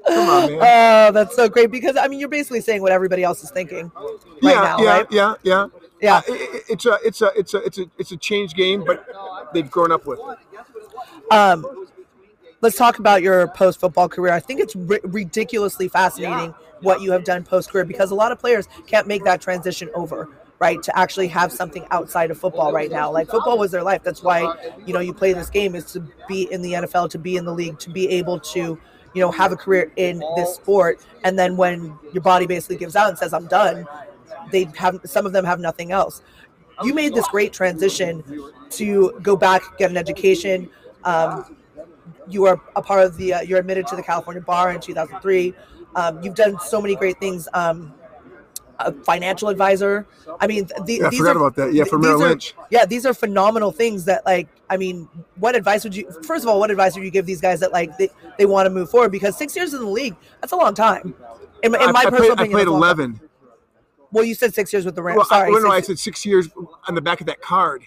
Come 0.07 0.29
on, 0.29 0.59
man. 0.59 1.09
Oh, 1.09 1.13
that's 1.13 1.37
so 1.37 1.49
great 1.49 1.71
because 1.71 1.97
I 1.97 2.09
mean 2.09 2.19
you're 2.21 2.29
basically 2.29 2.61
saying 2.61 2.83
what 2.83 2.93
everybody 2.93 3.23
else 3.23 3.43
is 3.45 3.51
thinking 3.51 3.91
right 3.95 4.15
yeah, 4.43 4.53
now, 4.63 4.79
yeah, 4.81 4.91
right? 4.97 5.07
yeah, 5.11 5.35
yeah, 5.43 5.67
Yeah. 6.01 6.17
Uh, 6.17 6.23
it- 6.29 6.33
it- 6.55 6.65
it's 6.71 6.87
a, 6.87 6.99
it's 7.05 7.23
a, 7.23 7.33
it's 7.37 7.55
a, 7.55 7.59
it's 7.65 7.79
a, 7.79 7.85
it's 7.99 8.13
a 8.13 8.17
change 8.17 8.55
game, 8.55 8.83
but 8.87 9.07
they've 9.53 9.71
grown 9.71 9.93
up 9.93 10.07
with. 10.07 10.19
it. 10.19 11.33
Um, 11.33 11.87
let's 12.61 12.77
talk 12.77 12.99
about 12.99 13.23
your 13.23 13.49
post 13.49 13.79
football 13.81 14.09
career. 14.09 14.33
I 14.33 14.41
think 14.41 14.61
it's 14.61 14.75
ri- 14.75 15.01
ridiculously 15.05 15.89
fascinating 15.89 16.55
what 16.81 17.03
you 17.03 17.13
have 17.13 17.25
done 17.25 17.45
post 17.45 17.71
career 17.71 17.85
because 17.85 18.11
a 18.11 18.15
lot 18.15 18.33
of 18.33 18.39
players 18.39 18.67
can't 18.87 19.07
make 19.07 19.23
that 19.25 19.41
transition 19.41 19.91
over. 19.95 20.29
Right 20.61 20.83
to 20.83 20.99
actually 20.99 21.29
have 21.29 21.51
something 21.53 21.87
outside 21.91 22.31
of 22.31 22.39
football 22.39 22.71
right 22.71 22.91
now. 22.91 23.11
Like 23.11 23.29
football 23.29 23.59
was 23.59 23.71
their 23.71 23.83
life. 23.83 24.03
That's 24.03 24.23
why 24.23 24.55
you 24.87 24.93
know 24.93 25.01
you 25.01 25.15
play 25.15 25.33
this 25.33 25.49
game 25.49 25.75
is 25.75 25.87
to 25.93 26.01
be 26.29 26.53
in 26.53 26.61
the 26.61 26.75
NFL, 26.75 27.09
to 27.11 27.19
be 27.19 27.37
in 27.37 27.47
the 27.47 27.55
league, 27.55 27.79
to 27.79 27.91
be 27.91 28.09
able 28.11 28.39
to 28.41 28.79
you 29.15 29.21
know, 29.21 29.31
have 29.31 29.53
a 29.53 29.57
career 29.57 29.91
in 29.97 30.23
this 30.37 30.55
sport, 30.55 31.05
and 31.25 31.39
then 31.39 31.57
when 31.57 31.99
your 32.13 32.23
body 32.23 32.47
basically 32.47 32.77
gives 32.77 32.95
out 32.95 33.09
and 33.09 33.19
says, 33.19 33.33
"I'm 33.33 33.47
done," 33.47 33.87
they 34.51 34.69
have 34.77 35.01
some 35.05 35.27
of 35.27 35.33
them 35.33 35.45
have 35.45 35.61
nothing 35.61 35.93
else. 35.93 36.23
You 36.83 36.95
made 36.95 37.15
this 37.15 37.27
great 37.29 37.53
transition 37.53 38.25
to 38.71 39.19
go 39.23 39.37
back, 39.37 39.63
get 39.79 39.91
an 39.91 39.97
education. 39.97 40.71
Um, 41.05 41.57
you 42.29 42.47
are 42.47 42.61
a 42.77 42.83
part 42.83 43.05
of 43.05 43.17
the. 43.17 43.35
Uh, 43.35 43.41
you're 43.43 43.59
admitted 43.59 43.87
to 43.89 43.97
the 43.97 44.03
California 44.03 44.41
Bar 44.41 44.73
in 44.73 44.81
2003. 44.81 45.55
Um, 45.97 46.23
you've 46.23 46.37
done 46.37 46.59
so 46.61 46.81
many 46.81 46.95
great 46.95 47.19
things. 47.19 47.49
Um, 47.53 47.93
a 48.87 48.93
financial 49.05 49.49
advisor. 49.49 50.07
I 50.41 50.47
mean, 50.47 50.67
the, 50.85 50.95
Yeah, 51.01 51.07
I 51.07 51.11
these 51.11 51.19
forgot 51.19 51.37
are, 51.37 51.39
about 51.41 51.57
that. 51.57 51.73
Yeah, 51.75 51.85
for 51.85 51.99
Merrill 51.99 52.23
are- 52.25 52.39
Yeah, 52.71 52.87
these 52.87 53.05
are 53.07 53.15
phenomenal 53.15 53.73
things 53.73 54.05
that, 54.07 54.25
like, 54.27 54.49
I 54.69 54.77
mean, 54.77 55.09
what 55.37 55.55
advice 55.57 55.85
would 55.85 55.95
you? 55.97 56.11
First 56.25 56.45
of 56.45 56.49
all, 56.49 56.59
what 56.61 56.71
advice 56.71 56.95
would 56.95 57.05
you 57.05 57.11
give 57.11 57.27
these 57.27 57.41
guys 57.41 57.61
that 57.61 57.73
like 57.73 57.97
they, 57.99 58.09
they 58.39 58.47
want 58.47 58.67
to 58.67 58.71
move 58.71 58.91
forward? 58.91 59.11
Because 59.13 59.37
six 59.37 59.57
years 59.57 59.75
in 59.75 59.81
the 59.81 59.89
league, 59.89 60.15
that's 60.41 60.53
a 60.53 60.57
long 60.57 60.75
time. 60.75 61.15
In, 61.63 61.75
in 61.75 61.81
I, 61.81 61.93
my 61.93 62.01
I 62.01 62.05
personal 62.11 62.37
played, 62.37 62.49
I 62.49 62.53
played 62.53 62.69
long 62.69 62.81
time. 62.83 62.99
11. 63.01 63.21
Well, 64.13 64.25
you 64.25 64.35
said 64.35 64.55
six 64.55 64.73
years 64.73 64.85
with 64.85 64.95
the 64.97 65.03
Rams. 65.03 65.19
Well, 65.19 65.27
I, 65.31 65.39
Sorry, 65.41 65.53
well, 65.53 65.63
no, 65.63 65.71
I 65.71 65.81
said 65.81 65.99
six 65.99 66.25
years 66.27 66.49
on 66.89 66.95
the 66.95 67.01
back 67.01 67.21
of 67.21 67.27
that 67.27 67.41
card. 67.43 67.83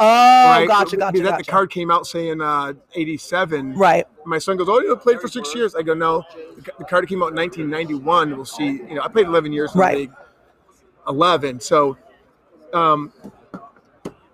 oh, 0.00 0.04
right? 0.06 0.66
gotcha, 0.66 0.96
gotcha, 0.96 1.18
That 1.22 1.28
gotcha. 1.30 1.44
the 1.44 1.50
card 1.50 1.70
came 1.70 1.90
out 1.90 2.06
saying 2.06 2.40
uh, 2.40 2.72
87. 2.94 3.74
Right. 3.74 4.06
My 4.24 4.38
son 4.38 4.56
goes, 4.56 4.68
"Oh, 4.68 4.80
you 4.80 4.94
played 4.96 5.20
for 5.20 5.28
six 5.28 5.54
years." 5.54 5.74
I 5.74 5.82
go, 5.82 5.94
"No, 5.94 6.24
the 6.78 6.84
card 6.84 7.08
came 7.08 7.22
out 7.22 7.30
in 7.30 7.36
1991." 7.36 8.36
We'll 8.36 8.44
see. 8.44 8.66
You 8.66 8.94
know, 8.94 9.02
I 9.02 9.08
played 9.08 9.26
11 9.26 9.52
years 9.52 9.74
in 9.74 9.80
Right. 9.80 10.10
The 11.06 11.12
league. 11.12 11.18
11. 11.18 11.60
So, 11.60 11.96
um, 12.72 13.12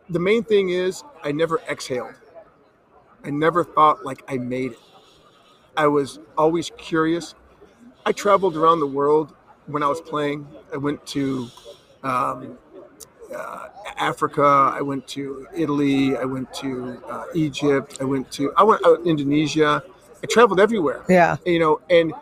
the 0.09 0.19
main 0.19 0.43
thing 0.43 0.71
is, 0.71 1.05
I 1.23 1.33
never 1.33 1.61
exhaled. 1.69 2.15
I 3.25 3.31
never 3.31 3.65
thought 3.65 4.05
like 4.05 4.23
I 4.29 4.39
made 4.39 4.73
it. 4.73 4.79
I 5.77 5.87
was 5.87 6.19
always 6.37 6.71
curious. 6.77 7.35
I 8.07 8.13
traveled 8.13 8.57
around 8.57 8.81
the 8.81 8.87
world 8.87 9.35
when 9.67 9.83
I 9.83 9.89
was 9.89 10.01
playing. 10.01 10.47
I 10.73 10.77
went 10.77 11.05
to 11.09 11.49
um, 12.03 12.59
uh, 13.35 13.69
Africa. 13.97 14.73
I 14.75 14.81
went 14.81 15.07
to 15.09 15.47
Italy. 15.55 16.17
I 16.17 16.25
went 16.25 16.53
to 16.55 17.03
uh, 17.09 17.25
Egypt. 17.35 17.99
I 18.01 18.05
went 18.05 18.31
to 18.33 18.53
I 18.57 18.63
went 18.63 18.85
out 18.87 19.07
Indonesia. 19.07 19.83
I 20.23 20.27
traveled 20.27 20.59
everywhere. 20.59 21.05
Yeah. 21.09 21.37
You 21.45 21.59
know, 21.59 21.81
and 21.91 22.13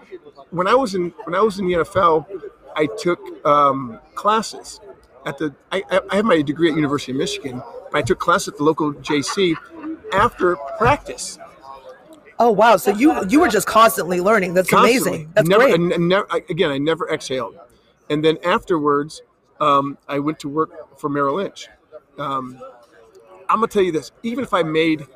when 0.50 0.66
I 0.66 0.74
was 0.74 0.94
in 0.94 1.14
when 1.24 1.34
I 1.34 1.40
was 1.40 1.58
in 1.58 1.68
the 1.68 1.74
NFL, 1.74 2.26
I 2.74 2.86
took 2.98 3.20
um, 3.46 4.00
classes 4.16 4.80
at 5.24 5.38
the. 5.38 5.54
I, 5.70 5.82
I 6.10 6.16
have 6.16 6.24
my 6.24 6.42
degree 6.42 6.70
at 6.70 6.76
University 6.76 7.12
of 7.12 7.18
Michigan, 7.18 7.62
but 7.92 7.98
I 7.98 8.02
took 8.02 8.18
classes 8.18 8.48
at 8.48 8.56
the 8.58 8.64
local 8.64 8.92
JC 8.94 9.54
after 10.12 10.56
practice. 10.78 11.38
Oh 12.38 12.50
wow! 12.50 12.76
So 12.76 12.90
you 12.90 13.24
you 13.28 13.40
were 13.40 13.48
just 13.48 13.66
constantly 13.66 14.20
learning. 14.20 14.54
That's 14.54 14.68
Constantly. 14.68 15.10
amazing. 15.10 15.32
That's 15.34 15.48
never, 15.48 15.64
great. 15.64 15.80
I 15.80 15.94
n- 15.94 16.08
never, 16.08 16.26
I, 16.30 16.42
again, 16.50 16.70
I 16.70 16.78
never 16.78 17.08
exhaled. 17.10 17.58
And 18.10 18.24
then 18.24 18.38
afterwards, 18.44 19.22
um, 19.60 19.96
I 20.08 20.18
went 20.18 20.38
to 20.40 20.48
work 20.48 20.98
for 20.98 21.08
Merrill 21.08 21.36
Lynch. 21.36 21.68
Um, 22.18 22.60
I'm 23.48 23.56
gonna 23.58 23.68
tell 23.68 23.82
you 23.82 23.92
this: 23.92 24.12
even 24.22 24.44
if 24.44 24.52
I 24.52 24.62
made 24.62 25.06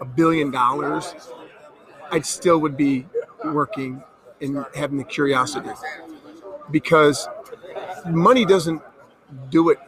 a 0.00 0.04
billion 0.04 0.50
dollars, 0.50 1.14
I 2.10 2.20
still 2.20 2.58
would 2.58 2.76
be 2.76 3.06
working 3.44 4.02
and 4.40 4.64
having 4.74 4.98
the 4.98 5.04
curiosity 5.04 5.70
because 6.70 7.28
money 8.06 8.44
doesn't 8.44 8.82
do 9.50 9.70
it 9.70 9.78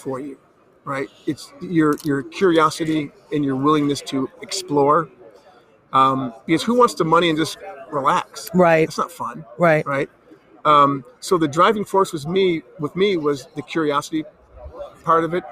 for 0.00 0.20
you, 0.20 0.38
right? 0.84 1.08
It's 1.26 1.52
your 1.60 1.94
your 2.04 2.22
curiosity 2.22 3.10
and 3.32 3.44
your 3.44 3.56
willingness 3.56 4.00
to 4.02 4.28
explore. 4.42 5.08
Um, 5.92 6.34
because 6.44 6.62
who 6.62 6.74
wants 6.74 6.94
the 6.94 7.04
money 7.04 7.30
and 7.30 7.38
just 7.38 7.58
relax? 7.90 8.50
Right. 8.54 8.86
It's 8.88 8.98
not 8.98 9.10
fun, 9.10 9.44
right. 9.56 9.86
right? 9.86 10.10
Um, 10.64 11.04
so 11.20 11.38
the 11.38 11.48
driving 11.48 11.84
force 11.84 12.12
was 12.12 12.26
me. 12.26 12.62
With 12.78 12.96
me 12.96 13.16
was 13.16 13.46
the 13.54 13.62
curiosity 13.62 14.24
part 15.04 15.24
of 15.24 15.32
it, 15.32 15.44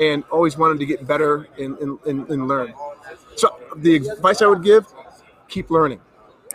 and 0.00 0.24
always 0.30 0.56
wanted 0.56 0.78
to 0.80 0.86
get 0.86 1.06
better 1.06 1.46
and, 1.58 1.78
and, 1.78 1.98
and, 2.06 2.28
and 2.30 2.48
learn. 2.48 2.72
So 3.36 3.56
the 3.76 3.96
advice 3.96 4.40
I 4.40 4.46
would 4.46 4.64
give: 4.64 4.86
keep 5.48 5.70
learning, 5.70 6.00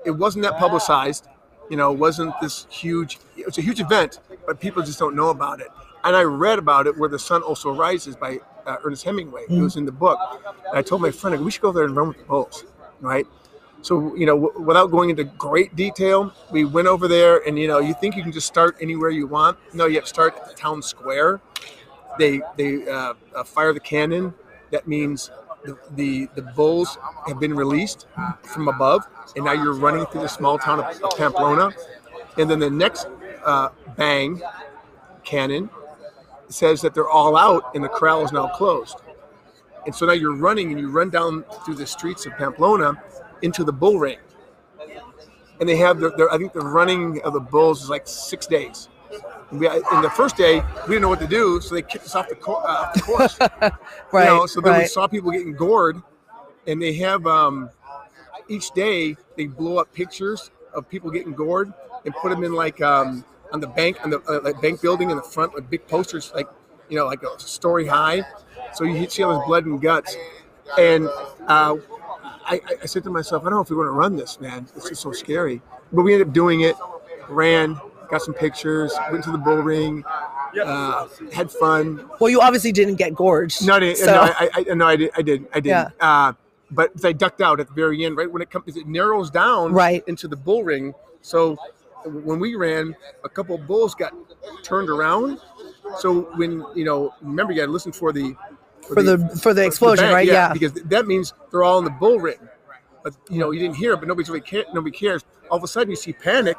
it 0.05 0.11
wasn't 0.11 0.43
that 0.43 0.57
publicized. 0.57 1.27
You 1.69 1.77
know, 1.77 1.91
it 1.93 1.97
wasn't 1.97 2.33
this 2.41 2.67
huge. 2.69 3.19
It 3.37 3.45
was 3.45 3.57
a 3.57 3.61
huge 3.61 3.79
event, 3.79 4.19
but 4.45 4.59
people 4.59 4.83
just 4.83 4.99
don't 4.99 5.15
know 5.15 5.29
about 5.29 5.61
it. 5.61 5.67
And 6.03 6.15
I 6.15 6.23
read 6.23 6.59
about 6.59 6.87
it 6.87 6.97
where 6.97 7.09
the 7.09 7.19
sun 7.19 7.41
also 7.43 7.71
rises 7.71 8.15
by 8.15 8.39
uh, 8.65 8.77
Ernest 8.83 9.03
Hemingway. 9.03 9.43
It 9.49 9.61
was 9.61 9.75
in 9.77 9.85
the 9.85 9.91
book. 9.91 10.19
And 10.67 10.77
I 10.77 10.81
told 10.81 11.01
my 11.01 11.11
friend, 11.11 11.37
go, 11.37 11.43
we 11.43 11.51
should 11.51 11.61
go 11.61 11.71
there 11.71 11.85
and 11.85 11.95
run 11.95 12.09
with 12.09 12.17
the 12.17 12.23
Bulls, 12.23 12.65
right? 12.99 13.25
So 13.81 14.15
you 14.15 14.25
know, 14.25 14.39
w- 14.39 14.65
without 14.65 14.91
going 14.91 15.09
into 15.09 15.23
great 15.23 15.75
detail, 15.75 16.33
we 16.51 16.65
went 16.65 16.87
over 16.87 17.07
there, 17.07 17.47
and 17.47 17.57
you 17.57 17.67
know, 17.67 17.79
you 17.79 17.93
think 17.93 18.15
you 18.15 18.23
can 18.23 18.31
just 18.31 18.47
start 18.47 18.77
anywhere 18.81 19.09
you 19.09 19.27
want. 19.27 19.57
No, 19.73 19.85
you 19.87 19.95
have 19.95 20.03
to 20.03 20.09
start 20.09 20.35
at 20.35 20.47
the 20.47 20.53
town 20.53 20.81
square. 20.81 21.41
They 22.19 22.41
they 22.57 22.87
uh, 22.87 23.13
uh, 23.35 23.43
fire 23.43 23.73
the 23.73 23.79
cannon. 23.79 24.33
That 24.71 24.87
means 24.87 25.31
the, 25.63 26.27
the 26.35 26.41
bulls 26.41 26.97
have 27.27 27.39
been 27.39 27.53
released 27.53 28.07
from 28.41 28.67
above, 28.67 29.07
and 29.35 29.45
now 29.45 29.53
you're 29.53 29.73
running 29.73 30.05
through 30.07 30.21
the 30.21 30.29
small 30.29 30.57
town 30.57 30.79
of, 30.79 30.85
of 31.03 31.17
Pamplona. 31.17 31.71
And 32.37 32.49
then 32.49 32.59
the 32.59 32.69
next 32.69 33.07
uh, 33.45 33.69
bang 33.97 34.41
cannon 35.23 35.69
says 36.49 36.81
that 36.81 36.93
they're 36.93 37.09
all 37.09 37.37
out, 37.37 37.75
and 37.75 37.83
the 37.83 37.89
corral 37.89 38.23
is 38.23 38.31
now 38.31 38.47
closed. 38.47 38.97
And 39.85 39.95
so 39.95 40.05
now 40.05 40.13
you're 40.13 40.35
running, 40.35 40.71
and 40.71 40.79
you 40.79 40.89
run 40.89 41.09
down 41.09 41.43
through 41.65 41.75
the 41.75 41.87
streets 41.87 42.25
of 42.25 42.33
Pamplona 42.37 43.01
into 43.41 43.63
the 43.63 43.73
bull 43.73 43.99
ring. 43.99 44.19
And 45.59 45.69
they 45.69 45.77
have 45.77 45.99
their, 45.99 46.11
their 46.17 46.31
I 46.33 46.37
think 46.37 46.53
the 46.53 46.61
running 46.61 47.21
of 47.21 47.33
the 47.33 47.39
bulls 47.39 47.83
is 47.83 47.89
like 47.89 48.07
six 48.07 48.47
days. 48.47 48.89
We, 49.51 49.67
in 49.69 50.01
the 50.01 50.11
first 50.15 50.37
day, 50.37 50.61
we 50.87 50.87
didn't 50.95 51.01
know 51.01 51.09
what 51.09 51.19
to 51.19 51.27
do, 51.27 51.59
so 51.61 51.75
they 51.75 51.81
kicked 51.81 52.05
us 52.05 52.15
off 52.15 52.29
the, 52.29 52.35
co- 52.35 52.55
uh, 52.55 52.67
off 52.67 52.93
the 52.93 53.01
course. 53.01 53.37
Right. 53.39 53.71
You 54.13 54.19
know, 54.25 54.45
so 54.45 54.61
then 54.61 54.79
we 54.79 54.85
saw 54.87 55.07
people 55.07 55.31
getting 55.31 55.53
gored, 55.53 56.01
and 56.67 56.81
they 56.81 56.93
have 56.95 57.25
um, 57.27 57.69
each 58.47 58.71
day 58.71 59.15
they 59.37 59.47
blow 59.47 59.77
up 59.77 59.93
pictures 59.93 60.51
of 60.73 60.87
people 60.89 61.09
getting 61.11 61.33
gored 61.33 61.73
and 62.05 62.13
put 62.15 62.29
them 62.29 62.43
in 62.43 62.53
like 62.53 62.81
um, 62.81 63.23
on 63.51 63.59
the 63.59 63.67
bank 63.67 64.03
on 64.03 64.09
the 64.09 64.19
uh, 64.21 64.39
like 64.43 64.61
bank 64.61 64.81
building 64.81 65.09
in 65.11 65.17
the 65.17 65.23
front 65.23 65.53
with 65.53 65.69
big 65.69 65.85
posters 65.87 66.31
like 66.33 66.47
you 66.89 66.97
know 66.97 67.05
like 67.05 67.21
a 67.23 67.39
story 67.39 67.85
high, 67.87 68.23
so 68.73 68.83
you 68.85 69.09
see 69.09 69.23
all 69.23 69.37
this 69.37 69.47
blood 69.47 69.65
and 69.65 69.81
guts. 69.81 70.15
And 70.77 71.07
uh, 71.47 71.75
I, 72.45 72.61
I- 72.81 72.85
said 72.85 73.03
to 73.03 73.09
myself, 73.09 73.41
I 73.43 73.45
don't 73.45 73.55
know 73.55 73.61
if 73.61 73.69
we're 73.69 73.75
going 73.77 73.87
to 73.87 73.91
run 73.91 74.15
this, 74.15 74.39
man. 74.39 74.67
It's 74.75 74.87
just 74.89 75.01
so 75.01 75.11
scary. 75.11 75.61
But 75.91 76.03
we 76.03 76.13
ended 76.13 76.29
up 76.29 76.33
doing 76.33 76.61
it. 76.61 76.75
Ran, 77.27 77.79
got 78.11 78.21
some 78.21 78.33
pictures, 78.33 78.93
went 79.11 79.23
to 79.23 79.31
the 79.31 79.37
bull 79.37 79.57
ring, 79.63 80.03
uh, 80.63 81.07
had 81.33 81.49
fun. 81.51 82.09
well, 82.19 82.29
you 82.29 82.41
obviously 82.41 82.71
didn't 82.71 82.95
get 82.95 83.15
gorged. 83.15 83.65
No, 83.65 83.75
I 83.75 83.79
didn't. 83.79 83.97
so, 83.97 84.05
No, 84.07 84.21
I, 84.21 84.49
I, 84.53 84.73
no, 84.73 84.85
I 84.87 84.95
did. 84.97 85.11
I 85.15 85.21
did. 85.21 85.47
I 85.53 85.59
did. 85.59 85.69
Yeah. 85.69 85.89
Uh, 85.99 86.33
but 86.69 86.95
they 86.95 87.13
ducked 87.13 87.41
out 87.41 87.59
at 87.59 87.67
the 87.67 87.73
very 87.73 88.05
end, 88.05 88.15
right 88.17 88.31
when 88.31 88.41
it 88.41 88.49
comes, 88.49 88.77
it 88.77 88.87
narrows 88.87 89.29
down 89.29 89.73
Right. 89.73 90.03
into 90.07 90.27
the 90.27 90.37
bull 90.37 90.63
ring. 90.63 90.93
So 91.21 91.57
when 92.05 92.39
we 92.39 92.55
ran, 92.55 92.95
a 93.23 93.29
couple 93.29 93.55
of 93.55 93.67
bulls 93.67 93.93
got 93.95 94.13
turned 94.63 94.89
around. 94.89 95.39
So 95.99 96.21
when 96.37 96.63
you 96.75 96.85
know, 96.85 97.13
remember, 97.21 97.51
you 97.53 97.59
got 97.59 97.65
to 97.65 97.71
listen 97.71 97.91
for 97.91 98.13
the 98.13 98.35
for 98.87 99.03
the 99.03 99.17
for 99.41 99.53
the 99.53 99.65
explosion, 99.65 100.05
bang, 100.05 100.13
right? 100.13 100.27
Yeah. 100.27 100.53
because 100.53 100.73
that 100.73 101.07
means 101.07 101.33
they're 101.51 101.63
all 101.63 101.79
in 101.79 101.85
the 101.85 101.91
bull 101.91 102.19
ring. 102.19 102.37
But 103.03 103.15
you 103.29 103.39
know, 103.39 103.51
you 103.51 103.59
didn't 103.59 103.75
hear 103.75 103.93
it, 103.93 103.97
but 103.97 104.07
nobody's 104.07 104.29
really 104.29 104.41
care, 104.41 104.63
nobody 104.73 104.95
cares. 104.95 105.23
All 105.49 105.57
of 105.57 105.63
a 105.63 105.67
sudden, 105.67 105.89
you 105.89 105.95
see 105.97 106.13
panic. 106.13 106.55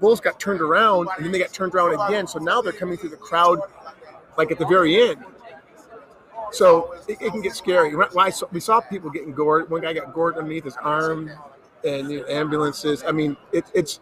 Bulls 0.00 0.20
got 0.20 0.38
turned 0.38 0.60
around, 0.60 1.08
and 1.16 1.24
then 1.24 1.32
they 1.32 1.38
got 1.38 1.52
turned 1.52 1.74
around 1.74 1.98
again. 2.08 2.26
So 2.26 2.38
now 2.38 2.60
they're 2.60 2.72
coming 2.72 2.96
through 2.96 3.10
the 3.10 3.16
crowd, 3.16 3.60
like 4.36 4.50
at 4.50 4.58
the 4.58 4.66
very 4.66 5.10
end. 5.10 5.24
So 6.52 6.94
it, 7.08 7.18
it 7.20 7.30
can 7.30 7.42
get 7.42 7.54
scary. 7.54 7.94
We 8.52 8.60
saw 8.60 8.80
people 8.80 9.10
getting 9.10 9.32
gored. 9.32 9.70
One 9.70 9.82
guy 9.82 9.92
got 9.92 10.14
gored 10.14 10.36
underneath 10.36 10.64
his 10.64 10.76
arm, 10.76 11.30
and 11.84 12.10
you 12.10 12.20
know, 12.20 12.26
ambulances. 12.28 13.04
I 13.06 13.12
mean, 13.12 13.36
it, 13.52 13.64
it's 13.74 14.00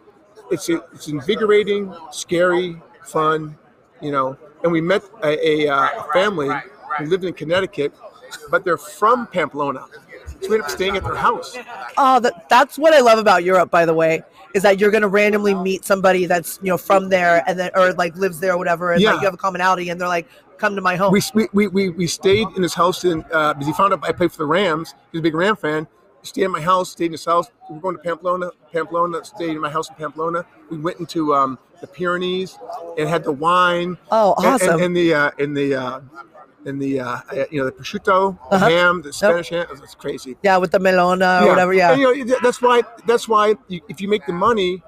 it's 0.51 0.69
it's 0.69 1.07
invigorating, 1.07 1.93
scary, 2.11 2.81
fun, 3.03 3.57
you 4.01 4.11
know. 4.11 4.37
And 4.63 4.71
we 4.71 4.81
met 4.81 5.03
a, 5.23 5.65
a 5.67 5.73
uh, 5.73 6.03
family 6.13 6.49
who 6.97 7.05
lived 7.05 7.25
in 7.25 7.33
Connecticut, 7.33 7.93
but 8.49 8.63
they're 8.63 8.77
from 8.77 9.27
Pamplona. 9.27 9.85
So 10.41 10.49
we 10.49 10.55
ended 10.55 10.61
up 10.65 10.69
staying 10.71 10.97
at 10.97 11.03
their 11.03 11.15
house. 11.15 11.57
Oh, 11.97 12.19
that, 12.19 12.47
that's 12.49 12.77
what 12.77 12.93
I 12.93 12.99
love 13.01 13.19
about 13.19 13.43
Europe, 13.43 13.69
by 13.71 13.85
the 13.85 13.93
way, 13.93 14.21
is 14.53 14.63
that 14.63 14.79
you're 14.79 14.91
going 14.91 15.01
to 15.01 15.07
randomly 15.07 15.53
meet 15.53 15.83
somebody 15.85 16.25
that's 16.25 16.59
you 16.61 16.69
know 16.69 16.77
from 16.77 17.09
there 17.09 17.43
and 17.47 17.57
then 17.59 17.71
or 17.75 17.93
like 17.93 18.15
lives 18.15 18.39
there 18.39 18.53
or 18.53 18.57
whatever, 18.57 18.91
and 18.93 19.01
Yeah. 19.01 19.13
like 19.13 19.21
you 19.21 19.25
have 19.27 19.33
a 19.33 19.37
commonality, 19.37 19.89
and 19.89 19.99
they're 19.99 20.07
like, 20.07 20.27
"Come 20.57 20.75
to 20.75 20.81
my 20.81 20.95
home." 20.95 21.11
We, 21.11 21.21
we, 21.33 21.47
we, 21.53 21.67
we, 21.67 21.89
we 21.89 22.07
stayed 22.07 22.47
in 22.55 22.63
his 22.63 22.73
house 22.73 23.03
in, 23.03 23.25
uh, 23.33 23.53
because 23.53 23.67
he 23.67 23.73
found 23.73 23.93
out 23.93 24.03
I 24.03 24.11
played 24.11 24.31
for 24.31 24.39
the 24.39 24.45
Rams. 24.45 24.93
He's 25.11 25.19
a 25.19 25.21
big 25.23 25.35
Ram 25.35 25.55
fan. 25.55 25.87
He 26.21 26.27
stayed 26.27 26.43
at 26.45 26.51
my 26.51 26.61
house, 26.61 26.91
stayed 26.91 27.05
in 27.07 27.11
his 27.13 27.25
house. 27.25 27.47
We 27.69 27.75
were 27.75 27.81
going 27.81 27.95
to 27.97 28.01
Pamplona. 28.01 28.51
Pamplona, 28.71 29.23
stayed 29.25 29.51
in 29.51 29.59
my 29.59 29.69
house 29.69 29.89
in 29.89 29.95
Pamplona. 29.95 30.45
We 30.69 30.77
went 30.77 30.99
into 30.99 31.33
um, 31.33 31.57
the 31.81 31.87
Pyrenees 31.87 32.57
and 32.97 33.07
had 33.07 33.23
the 33.23 33.31
wine. 33.31 33.97
Oh, 34.11 34.33
and- 34.37 34.45
and- 34.45 34.55
awesome. 34.55 34.81
And, 34.81 34.95
the, 34.97 35.13
uh, 35.13 35.31
and 35.39 35.55
the, 35.55 35.75
uh, 35.75 35.99
and 36.67 36.81
the, 36.81 36.99
uh, 36.99 37.17
you 37.51 37.59
know, 37.59 37.65
the 37.65 37.71
prosciutto, 37.71 38.37
Uh-huh. 38.51 38.69
ham, 38.69 39.01
the 39.01 39.11
Spanish 39.13 39.49
ham. 39.49 39.65
It's 39.71 39.95
crazy. 39.95 40.35
yeah, 40.43 40.57
with 40.57 40.71
the 40.71 40.79
melona 40.79 41.41
or 41.41 41.47
whatever. 41.47 41.73
Yeah. 41.73 41.91
And, 41.93 42.01
you 42.01 42.25
know, 42.25 42.35
that's 42.43 42.61
why. 42.61 42.81
That's 43.05 43.27
why. 43.27 43.55
You, 43.67 43.81
if 43.89 44.01
you 44.01 44.07
make 44.07 44.25
the 44.25 44.33
money, 44.33 44.83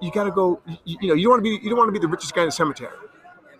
you 0.00 0.10
got 0.10 0.24
to 0.24 0.30
go. 0.40 0.60
You, 0.84 0.96
you 1.02 1.08
know, 1.08 1.14
you 1.14 1.24
don't 1.24 1.32
want 1.34 1.40
to 1.44 1.48
be. 1.50 1.54
You 1.62 1.68
don't 1.70 1.78
want 1.78 1.88
to 1.88 1.92
be 1.92 1.98
the 2.06 2.08
richest 2.08 2.34
guy 2.34 2.42
in 2.42 2.48
the 2.48 2.52
cemetery. 2.52 2.96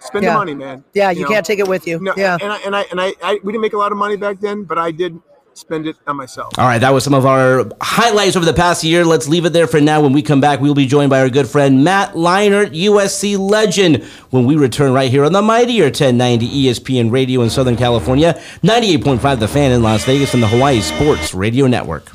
Spend 0.01 0.25
Yeah. 0.25 0.33
the 0.33 0.38
money, 0.38 0.55
man. 0.55 0.83
yeah, 0.94 1.11
you 1.11 1.23
know? 1.25 1.29
can't 1.29 1.44
take 1.44 1.59
it 1.59 1.68
with 1.68 1.87
you. 1.87 2.01
No, 2.01 2.14
yeah. 2.16 2.38
and 2.40 2.51
I 2.53 2.59
and 2.66 2.75
I 2.75 2.83
and 2.90 3.01
I, 3.01 3.12
I 3.23 3.33
we 3.44 3.53
didn't 3.53 3.61
make 3.61 3.75
a 3.75 3.79
lot 3.85 3.92
of 3.92 3.99
money 3.99 4.16
back 4.16 4.40
then, 4.40 4.64
but 4.64 4.79
I 4.79 4.90
did 4.92 5.12
spend 5.55 5.87
it 5.87 5.97
on 6.07 6.17
myself. 6.17 6.59
All 6.59 6.67
right, 6.67 6.79
that 6.79 6.91
was 6.91 7.05
some 7.05 7.15
of 7.15 7.27
our 7.27 7.71
highlights 7.81 8.37
over 8.37 8.47
the 8.47 8.55
past 8.55 8.85
year. 8.85 9.05
Let's 9.05 9.29
leave 9.29 9.45
it 9.45 9.53
there 9.53 9.67
for 9.67 9.81
now. 9.81 10.01
When 10.01 10.13
we 10.13 10.23
come 10.23 10.41
back, 10.41 10.61
we'll 10.61 10.75
be 10.75 10.87
joined 10.87 11.11
by 11.11 11.21
our 11.21 11.29
good 11.29 11.49
friend 11.49 11.85
Matt 11.85 12.15
Leinart, 12.15 12.75
USC 12.75 13.39
legend, 13.39 14.05
when 14.31 14.45
we 14.45 14.57
return 14.57 14.93
right 14.93 15.11
here 15.11 15.25
on 15.25 15.33
the 15.33 15.43
mightier 15.43 15.85
1090 15.85 16.49
ESPN 16.49 17.11
Radio 17.11 17.43
in 17.43 17.51
Southern 17.51 17.77
California, 17.77 18.35
98.5 18.63 19.39
The 19.39 19.49
Fan 19.49 19.73
in 19.73 19.83
Las 19.83 20.05
Vegas, 20.05 20.35
and 20.35 20.43
the 20.43 20.49
Hawaii 20.49 20.81
Sports 20.81 21.35
Radio 21.35 21.67
Network. 21.67 22.11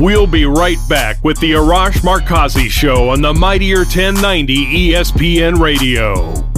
We'll 0.00 0.26
be 0.26 0.44
right 0.44 0.78
back 0.88 1.22
with 1.22 1.38
the 1.38 1.52
Arash 1.52 1.98
Markazi 2.00 2.68
Show 2.68 3.10
on 3.10 3.22
the 3.22 3.32
Mightier 3.32 3.78
1090 3.78 4.90
ESPN 4.90 5.60
Radio. 5.60 6.53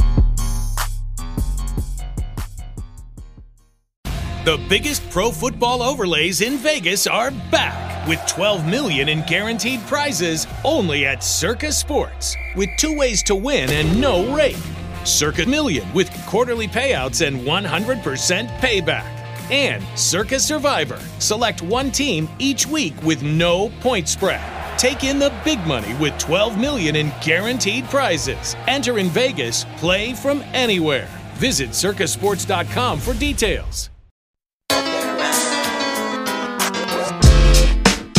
The 4.46 4.64
biggest 4.68 5.10
pro 5.10 5.32
football 5.32 5.82
overlays 5.82 6.40
in 6.40 6.56
Vegas 6.58 7.08
are 7.08 7.32
back 7.50 8.06
with 8.06 8.24
12 8.28 8.64
million 8.64 9.08
in 9.08 9.24
guaranteed 9.26 9.80
prizes 9.88 10.46
only 10.64 11.04
at 11.04 11.24
Circa 11.24 11.72
Sports 11.72 12.36
with 12.54 12.68
two 12.78 12.96
ways 12.96 13.24
to 13.24 13.34
win 13.34 13.68
and 13.70 14.00
no 14.00 14.32
rake. 14.32 14.56
Circa 15.04 15.46
Million 15.46 15.92
with 15.92 16.12
quarterly 16.26 16.68
payouts 16.68 17.26
and 17.26 17.40
100% 17.40 18.48
payback. 18.60 19.10
And 19.50 19.82
Circa 19.98 20.38
Survivor. 20.38 21.00
Select 21.18 21.62
one 21.62 21.90
team 21.90 22.28
each 22.38 22.68
week 22.68 22.94
with 23.02 23.24
no 23.24 23.70
point 23.80 24.06
spread. 24.06 24.40
Take 24.78 25.02
in 25.02 25.18
the 25.18 25.34
big 25.44 25.58
money 25.66 25.92
with 25.94 26.16
12 26.18 26.56
million 26.56 26.94
in 26.94 27.12
guaranteed 27.20 27.86
prizes. 27.86 28.54
Enter 28.68 29.00
in 29.00 29.08
Vegas, 29.08 29.64
play 29.76 30.14
from 30.14 30.44
anywhere. 30.52 31.08
Visit 31.34 31.70
circasports.com 31.70 33.00
for 33.00 33.12
details. 33.14 33.90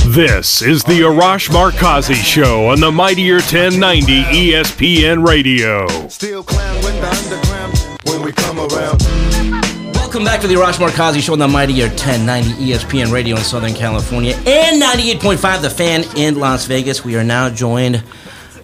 This 0.07 0.61
is 0.61 0.85
the 0.85 1.01
Arash 1.01 1.49
Markazi 1.49 2.15
Show 2.15 2.67
on 2.67 2.79
the 2.79 2.89
Mightier 2.89 3.35
1090 3.35 4.23
ESPN 4.23 5.27
Radio. 5.27 5.85
Still 6.07 6.43
clown 6.43 6.75
with 6.77 6.99
the 7.01 7.09
underground 7.09 7.99
when 8.05 8.21
we 8.21 8.31
come 8.31 8.57
around. 8.57 9.01
Welcome 9.95 10.23
back 10.23 10.39
to 10.41 10.47
the 10.47 10.55
Arash 10.55 10.75
Markazi 10.75 11.19
Show 11.19 11.33
on 11.33 11.39
the 11.39 11.47
Mightier 11.49 11.87
1090 11.87 12.51
ESPN 12.53 13.11
Radio 13.11 13.35
in 13.35 13.43
Southern 13.43 13.73
California 13.73 14.33
and 14.47 14.81
98.5 14.81 15.61
The 15.61 15.69
Fan 15.69 16.05
in 16.15 16.39
Las 16.39 16.67
Vegas. 16.67 17.03
We 17.03 17.17
are 17.17 17.25
now 17.25 17.49
joined 17.49 18.01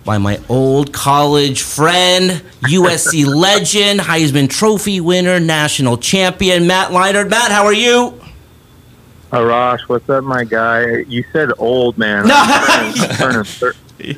by 0.06 0.20
my 0.20 0.40
old 0.48 0.94
college 0.94 1.62
friend, 1.62 2.42
USC 2.62 3.26
legend, 3.36 4.00
Heisman 4.00 4.50
Trophy 4.50 5.02
winner, 5.02 5.42
national 5.42 5.98
champion, 5.98 6.68
Matt 6.68 6.92
Leinart. 6.92 7.30
Matt, 7.30 7.52
how 7.52 7.66
are 7.66 7.74
you? 7.74 8.23
Arash, 9.34 9.80
what's 9.90 10.08
up, 10.12 10.24
my 10.24 10.44
guy? 10.44 10.98
You 11.08 11.24
said 11.34 11.50
old 11.58 11.98
man. 11.98 12.26
I'm 12.30 12.94
turning, 12.94 13.18
turning 13.18 13.44
thir- 13.46 13.74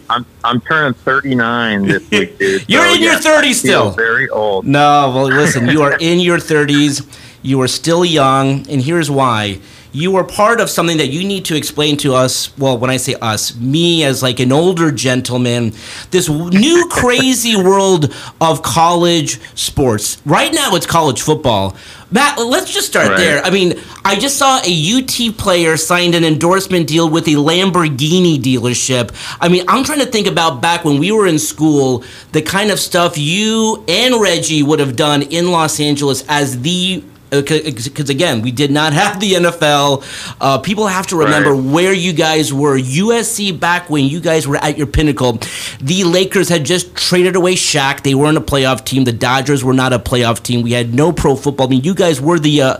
I'm 0.09 0.25
I'm 0.43 0.59
turning 0.59 0.93
39 0.93 1.83
this 1.87 2.09
week, 2.11 2.37
dude. 2.37 2.65
You're 2.67 2.85
in 2.85 3.01
your 3.01 3.13
30s 3.15 3.53
still. 3.53 3.91
Very 3.91 4.27
old. 4.27 4.65
No, 4.67 5.13
well, 5.15 5.27
listen, 5.27 5.69
you 5.69 5.83
are 5.83 5.97
in 6.01 6.19
your 6.19 6.37
30s. 6.37 7.07
You 7.41 7.61
are 7.61 7.67
still 7.69 8.03
young, 8.03 8.69
and 8.69 8.81
here's 8.81 9.09
why. 9.09 9.61
You 9.95 10.17
are 10.17 10.25
part 10.25 10.59
of 10.59 10.69
something 10.69 10.97
that 10.97 11.07
you 11.07 11.23
need 11.23 11.45
to 11.45 11.55
explain 11.55 11.95
to 11.97 12.13
us. 12.15 12.55
Well, 12.57 12.77
when 12.77 12.89
I 12.89 12.97
say 12.97 13.15
us, 13.21 13.55
me 13.55 14.03
as 14.03 14.21
like 14.21 14.41
an 14.41 14.51
older 14.51 14.91
gentleman, 14.91 15.71
this 16.11 16.27
new 16.27 16.87
crazy 16.91 17.55
world 17.55 18.13
of 18.41 18.61
college 18.61 19.39
sports. 19.57 20.21
Right 20.25 20.53
now, 20.53 20.75
it's 20.75 20.85
college 20.85 21.21
football. 21.21 21.77
Matt, 22.11 22.37
let's 22.37 22.73
just 22.73 22.87
start 22.87 23.07
Right. 23.07 23.17
there. 23.17 23.41
I 23.45 23.49
mean, 23.49 23.79
I 24.03 24.17
just 24.19 24.37
saw 24.37 24.59
a 24.65 24.69
UT 24.97 25.31
player 25.37 25.77
signed 25.77 26.13
an 26.13 26.25
endorsement 26.25 26.87
deal 26.87 27.09
with 27.09 27.25
a 27.27 27.35
Lamborghini 27.35 28.37
dealership. 28.37 29.11
I 29.39 29.47
mean, 29.47 29.63
I'm 29.69 29.85
trying 29.85 29.99
to 29.99 30.05
think 30.05 30.27
about 30.27 30.61
back 30.61 30.83
when 30.83 30.99
we 30.99 31.13
were 31.13 31.25
in 31.25 31.39
school, 31.39 32.03
the 32.33 32.41
kind 32.41 32.69
of 32.69 32.81
stuff 32.81 33.17
you 33.17 33.83
and 33.87 34.21
Reggie 34.21 34.61
would 34.61 34.79
have 34.79 34.97
done 34.97 35.21
in 35.23 35.51
Los 35.51 35.79
Angeles 35.79 36.25
as 36.27 36.61
the 36.61 37.01
because 37.41 38.09
again, 38.09 38.41
we 38.41 38.51
did 38.51 38.71
not 38.71 38.93
have 39.01 39.19
the 39.19 39.33
NFL. 39.33 40.03
Uh, 40.41 40.57
people 40.59 40.87
have 40.87 41.07
to 41.07 41.15
remember 41.17 41.53
Right. 41.53 41.73
where 41.73 41.93
you 41.93 42.13
guys 42.13 42.53
were. 42.53 42.77
USC 42.77 43.51
back 43.59 43.89
when 43.89 44.05
you 44.05 44.19
guys 44.19 44.47
were 44.47 44.57
at 44.57 44.77
your 44.77 44.87
pinnacle, 44.87 45.39
the 45.81 46.03
Lakers 46.03 46.49
had 46.49 46.63
just 46.65 46.95
traded 46.95 47.35
away 47.35 47.55
Shaq. 47.55 48.03
They 48.03 48.15
weren't 48.15 48.37
a 48.37 48.41
playoff 48.41 48.83
team. 48.85 49.03
The 49.03 49.11
Dodgers 49.13 49.63
were 49.63 49.73
not 49.73 49.93
a 49.93 49.99
playoff 49.99 50.41
team. 50.43 50.61
We 50.61 50.71
had 50.71 50.93
no 50.93 51.11
pro 51.11 51.35
football. 51.35 51.67
I 51.67 51.69
mean, 51.71 51.83
you 51.83 51.93
guys 51.95 52.19
were 52.21 52.39
the. 52.39 52.61
Uh, 52.61 52.77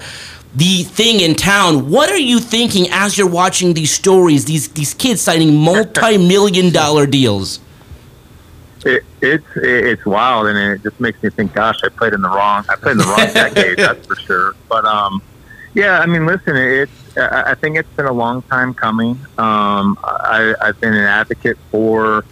the 0.58 0.84
thing 0.84 1.20
in 1.20 1.36
town. 1.36 1.89
What 1.89 2.10
are 2.10 2.18
you 2.18 2.39
thinking 2.39 2.88
as 2.89 3.18
you're 3.18 3.28
watching 3.30 3.74
these 3.74 3.91
stories? 3.91 4.46
These 4.46 4.70
these 4.70 4.94
kids 4.94 5.20
signing 5.20 5.54
multi-million 5.72 6.72
dollar 6.72 7.06
deals. 7.06 7.60
It, 8.86 9.04
it's 9.21 9.45
it's 9.56 10.06
wild, 10.06 10.48
and 10.48 10.58
it 10.58 10.84
just 10.84 11.00
makes 11.00 11.21
me 11.24 11.30
think, 11.32 11.54
gosh, 11.54 11.80
I 11.84 11.89
played 11.89 12.13
in 12.13 12.21
the 12.21 12.30
wrong. 12.30 12.63
I 12.69 12.76
played 12.76 12.93
in 12.93 12.98
the 13.00 13.06
wrong 13.06 13.17
decade, 13.34 13.78
that's 13.80 14.06
for 14.06 14.15
sure. 14.15 14.56
But 14.69 14.86
um, 14.86 15.21
yeah, 15.74 16.00
I 16.00 16.06
mean, 16.06 16.26
listen, 16.26 16.56
it's. 16.56 17.17
I 17.17 17.52
I 17.52 17.56
think 17.56 17.78
it's 17.78 17.89
been 17.95 18.06
a 18.06 18.13
long 18.13 18.43
time 18.43 18.74
coming. 18.74 19.19
Um, 19.38 19.98
I, 20.04 20.54
I've 20.62 20.80
been 20.80 20.93
an 20.93 21.04
advocate 21.04 21.58
for 21.71 22.26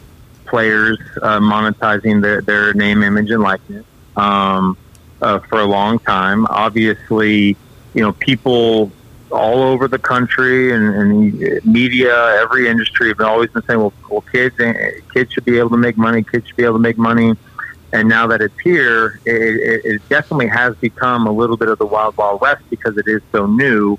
players 0.46 1.00
uh, 1.22 1.40
monetizing 1.40 2.22
their, 2.22 2.42
their 2.42 2.74
name, 2.76 3.02
image, 3.02 3.32
and 3.32 3.42
likeness 3.42 3.86
um, 4.16 4.78
uh, 5.22 5.40
for 5.40 5.60
a 5.60 5.66
long 5.66 5.98
time. 5.98 6.46
Obviously, 6.46 7.58
you 7.96 8.02
know, 8.02 8.12
people 8.14 8.92
all 9.34 9.62
over 9.64 9.88
the 9.88 10.00
country 10.00 10.72
and, 10.74 10.96
and 10.96 11.62
media, 11.66 12.16
every 12.42 12.68
industry 12.68 13.10
have 13.10 13.20
always 13.22 13.50
been 13.52 13.64
saying, 13.68 13.80
well, 13.80 13.94
well, 14.10 14.24
kids, 14.32 14.56
eh, 14.60 14.74
kids 15.14 15.32
should 15.34 15.46
be 15.46 15.58
able 15.60 15.72
to 15.72 15.78
make 15.78 15.98
money. 15.98 16.24
Kids 16.32 16.48
should 16.48 16.58
be 16.58 16.64
able 16.64 16.76
to 16.76 16.82
make 16.82 16.98
money. 16.98 17.34
And 17.92 18.10
now 18.10 18.28
that 18.28 18.42
it's 18.42 18.56
here, 18.64 19.20
it, 19.26 19.34
it, 19.34 19.82
it 19.86 20.02
definitely 20.10 20.48
has 20.48 20.76
become 20.82 21.28
a 21.28 21.32
little 21.32 21.58
bit 21.58 21.70
of 21.70 21.78
the 21.78 21.86
wild, 21.86 22.16
wild 22.18 22.42
west 22.42 22.64
because 22.70 22.98
it 22.98 23.06
is 23.08 23.22
so 23.36 23.46
new. 23.48 23.98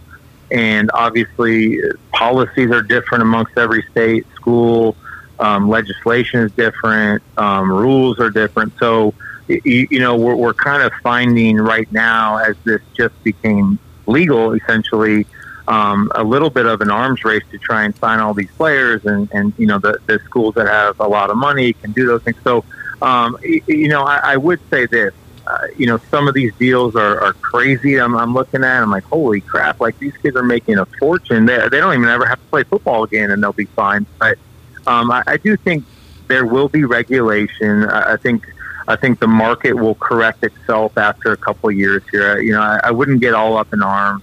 And 0.51 0.91
obviously, 0.95 1.79
policies 2.13 2.71
are 2.71 2.83
different 2.83 3.23
amongst 3.23 3.53
every 3.57 3.85
state, 3.91 4.27
school, 4.35 4.97
um, 5.39 5.69
legislation 5.69 6.41
is 6.41 6.53
different, 6.57 7.23
um, 7.37 7.71
rules 7.71 8.19
are 8.21 8.31
different. 8.31 8.73
So, 8.79 9.15
y- 9.49 9.61
y- 9.65 9.87
you 9.91 9.99
know, 9.99 10.17
we're, 10.17 10.37
we're 10.37 10.55
kind 10.55 10.83
of 10.83 10.93
finding 11.03 11.57
right 11.57 11.91
now 11.91 12.37
as 12.39 12.57
this 12.65 12.81
just 12.97 13.15
became 13.25 13.79
legal, 14.07 14.53
essentially, 14.53 15.27
um, 15.67 16.11
a 16.15 16.23
little 16.23 16.51
bit 16.51 16.67
of 16.67 16.81
an 16.81 16.91
arms 16.91 17.25
race 17.25 17.43
to 17.51 17.59
try 17.59 17.85
and 17.85 17.97
sign 17.97 18.21
all 18.21 18.35
these 18.35 18.51
players, 18.53 19.05
and, 19.07 19.31
and 19.33 19.53
you 19.59 19.67
know, 19.67 19.79
the, 19.79 19.99
the 20.07 20.19
schools 20.21 20.55
that 20.55 20.67
have 20.67 21.01
a 21.01 21.09
lot 21.09 21.31
of 21.31 21.37
money 21.37 21.73
can 21.73 21.93
do 21.93 22.07
those 22.07 22.23
things. 22.23 22.37
So, 22.45 22.65
um, 23.01 23.37
you 23.43 23.89
know, 23.89 24.03
I, 24.03 24.33
I 24.33 24.37
would 24.37 24.61
say 24.71 24.87
this. 24.87 25.15
Uh, 25.47 25.67
you 25.77 25.87
know, 25.87 25.99
some 26.11 26.27
of 26.27 26.33
these 26.33 26.55
deals 26.55 26.97
are, 26.97 27.21
are 27.21 27.35
crazy. 27.35 28.01
I'm, 28.01 28.17
I'm 28.17 28.33
looking 28.33 28.65
at. 28.65 28.83
I'm 28.83 28.91
like, 28.91 29.05
holy 29.05 29.43
crap! 29.43 29.79
Like 29.79 29.99
these 29.99 30.17
kids 30.19 30.37
are 30.37 30.43
making 30.43 30.79
a 30.79 30.87
fortune. 30.87 31.45
They, 31.45 31.59
they 31.69 31.81
don't 31.81 31.93
even 31.93 32.09
ever 32.09 32.25
have 32.25 32.39
to 32.39 32.47
play 32.47 32.65
football 32.65 33.05
again, 33.05 33.31
and 33.31 33.43
they'll 33.43 33.53
be 33.53 33.67
fine. 33.67 34.07
But 34.19 34.39
um, 34.87 35.11
I, 35.11 35.23
I 35.27 35.37
do 35.37 35.59
think 35.59 35.85
there 36.29 36.47
will 36.47 36.71
be 36.71 36.85
regulation. 36.85 37.85
I, 37.85 38.15
I 38.15 38.17
think 38.17 38.54
I 38.87 38.97
think 38.97 39.21
the 39.21 39.27
market 39.27 39.75
will 39.75 39.95
correct 39.95 40.45
itself 40.45 40.97
after 40.99 41.33
a 41.33 41.37
couple 41.37 41.71
years 41.71 42.03
here. 42.11 42.41
You 42.41 42.53
know, 42.53 42.61
I, 42.61 42.81
I 42.85 42.91
wouldn't 42.91 43.21
get 43.21 43.35
all 43.35 43.57
up 43.57 43.73
in 43.73 43.83
arms 43.83 44.23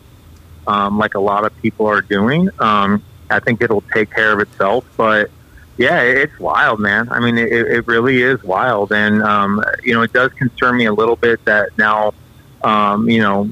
um, 0.67 0.97
like 0.97 1.15
a 1.15 1.19
lot 1.19 1.45
of 1.45 1.55
people 1.61 1.87
are 1.87 2.01
doing. 2.01 2.49
Um, 2.59 3.03
I 3.29 3.39
think 3.39 3.61
it'll 3.61 3.83
take 3.93 4.11
care 4.11 4.33
of 4.33 4.39
itself, 4.39 4.85
but 4.97 5.31
yeah, 5.77 6.01
it's 6.01 6.37
wild, 6.39 6.79
man. 6.79 7.09
I 7.09 7.19
mean, 7.19 7.37
it, 7.37 7.51
it 7.51 7.87
really 7.87 8.21
is 8.21 8.43
wild, 8.43 8.91
and 8.91 9.23
um, 9.23 9.63
you 9.83 9.93
know, 9.93 10.01
it 10.01 10.13
does 10.13 10.31
concern 10.33 10.77
me 10.77 10.85
a 10.85 10.93
little 10.93 11.15
bit 11.15 11.43
that 11.45 11.77
now 11.77 12.13
um, 12.63 13.09
you 13.09 13.21
know, 13.21 13.51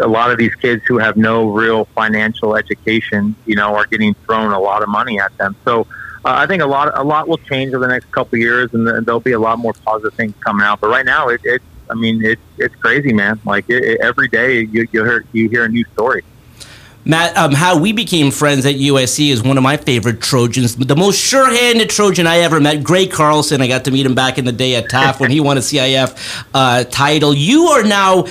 a 0.00 0.06
lot 0.06 0.30
of 0.30 0.38
these 0.38 0.54
kids 0.56 0.82
who 0.86 0.98
have 0.98 1.16
no 1.16 1.50
real 1.50 1.86
financial 1.86 2.56
education, 2.56 3.34
you 3.46 3.56
know, 3.56 3.74
are 3.74 3.86
getting 3.86 4.14
thrown 4.26 4.52
a 4.52 4.60
lot 4.60 4.82
of 4.82 4.88
money 4.88 5.18
at 5.18 5.36
them. 5.38 5.56
So 5.64 5.86
uh, 6.26 6.34
I 6.38 6.46
think 6.48 6.60
a 6.60 6.66
lot 6.66 6.90
a 6.98 7.04
lot 7.04 7.28
will 7.28 7.38
change 7.38 7.72
over 7.72 7.86
the 7.86 7.92
next 7.92 8.10
couple 8.10 8.34
of 8.34 8.40
years, 8.40 8.74
and 8.74 8.84
there'll 9.06 9.20
be 9.20 9.32
a 9.32 9.38
lot 9.38 9.60
more 9.60 9.72
positive 9.72 10.12
things 10.14 10.34
coming 10.40 10.66
out. 10.66 10.80
But 10.80 10.88
right 10.88 11.06
now, 11.06 11.28
it, 11.28 11.40
it 11.44 11.62
I 11.88 11.94
mean, 11.94 12.24
it's 12.24 12.42
it's 12.58 12.74
crazy, 12.74 13.12
man. 13.12 13.40
Like 13.44 13.70
it, 13.70 13.84
it, 13.84 14.00
every 14.00 14.26
day, 14.26 14.62
you 14.62 14.88
you 14.90 15.04
hear 15.04 15.24
you 15.32 15.48
hear 15.48 15.64
a 15.64 15.68
new 15.68 15.84
story. 15.92 16.24
Matt, 17.04 17.36
um, 17.36 17.52
how 17.52 17.78
we 17.78 17.92
became 17.92 18.32
friends 18.32 18.66
at 18.66 18.74
USC 18.74 19.30
is 19.30 19.40
one 19.40 19.56
of 19.56 19.62
my 19.62 19.76
favorite 19.76 20.20
Trojans. 20.20 20.74
The 20.74 20.96
most 20.96 21.20
sure-handed 21.20 21.88
Trojan 21.88 22.26
I 22.26 22.38
ever 22.38 22.58
met, 22.58 22.82
Greg 22.82 23.12
Carlson. 23.12 23.62
I 23.62 23.68
got 23.68 23.84
to 23.84 23.92
meet 23.92 24.04
him 24.04 24.16
back 24.16 24.38
in 24.38 24.44
the 24.44 24.50
day 24.50 24.74
at 24.74 24.90
TAF 24.90 25.20
when 25.20 25.30
he 25.30 25.38
won 25.38 25.56
a 25.56 25.60
CIF 25.60 26.44
uh, 26.52 26.82
title. 26.82 27.32
You 27.32 27.68
are 27.68 27.84
now 27.84 28.26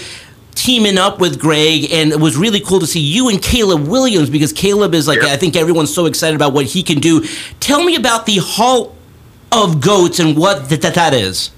teaming 0.56 0.98
up 0.98 1.20
with 1.20 1.40
Greg, 1.40 1.92
and 1.92 2.12
it 2.12 2.20
was 2.20 2.36
really 2.38 2.60
cool 2.60 2.80
to 2.80 2.88
see 2.88 3.00
you 3.00 3.30
and 3.30 3.42
Caleb 3.42 3.88
Williams 3.88 4.30
because 4.30 4.52
Caleb 4.52 4.94
is 4.94 5.08
like, 5.08 5.20
I 5.20 5.38
think 5.38 5.56
everyone's 5.56 5.94
so 5.94 6.06
excited 6.06 6.36
about 6.36 6.54
what 6.54 6.66
he 6.66 6.82
can 6.82 7.00
do. 7.00 7.26
Tell 7.60 7.84
me 7.84 7.96
about 7.96 8.26
the 8.26 8.38
Hall 8.38 8.96
of 9.52 9.82
Goats 9.82 10.20
and 10.20 10.38
what 10.38 10.70
that, 10.70 10.82
that, 10.82 10.96
that 10.96 11.14
is. 11.14 11.52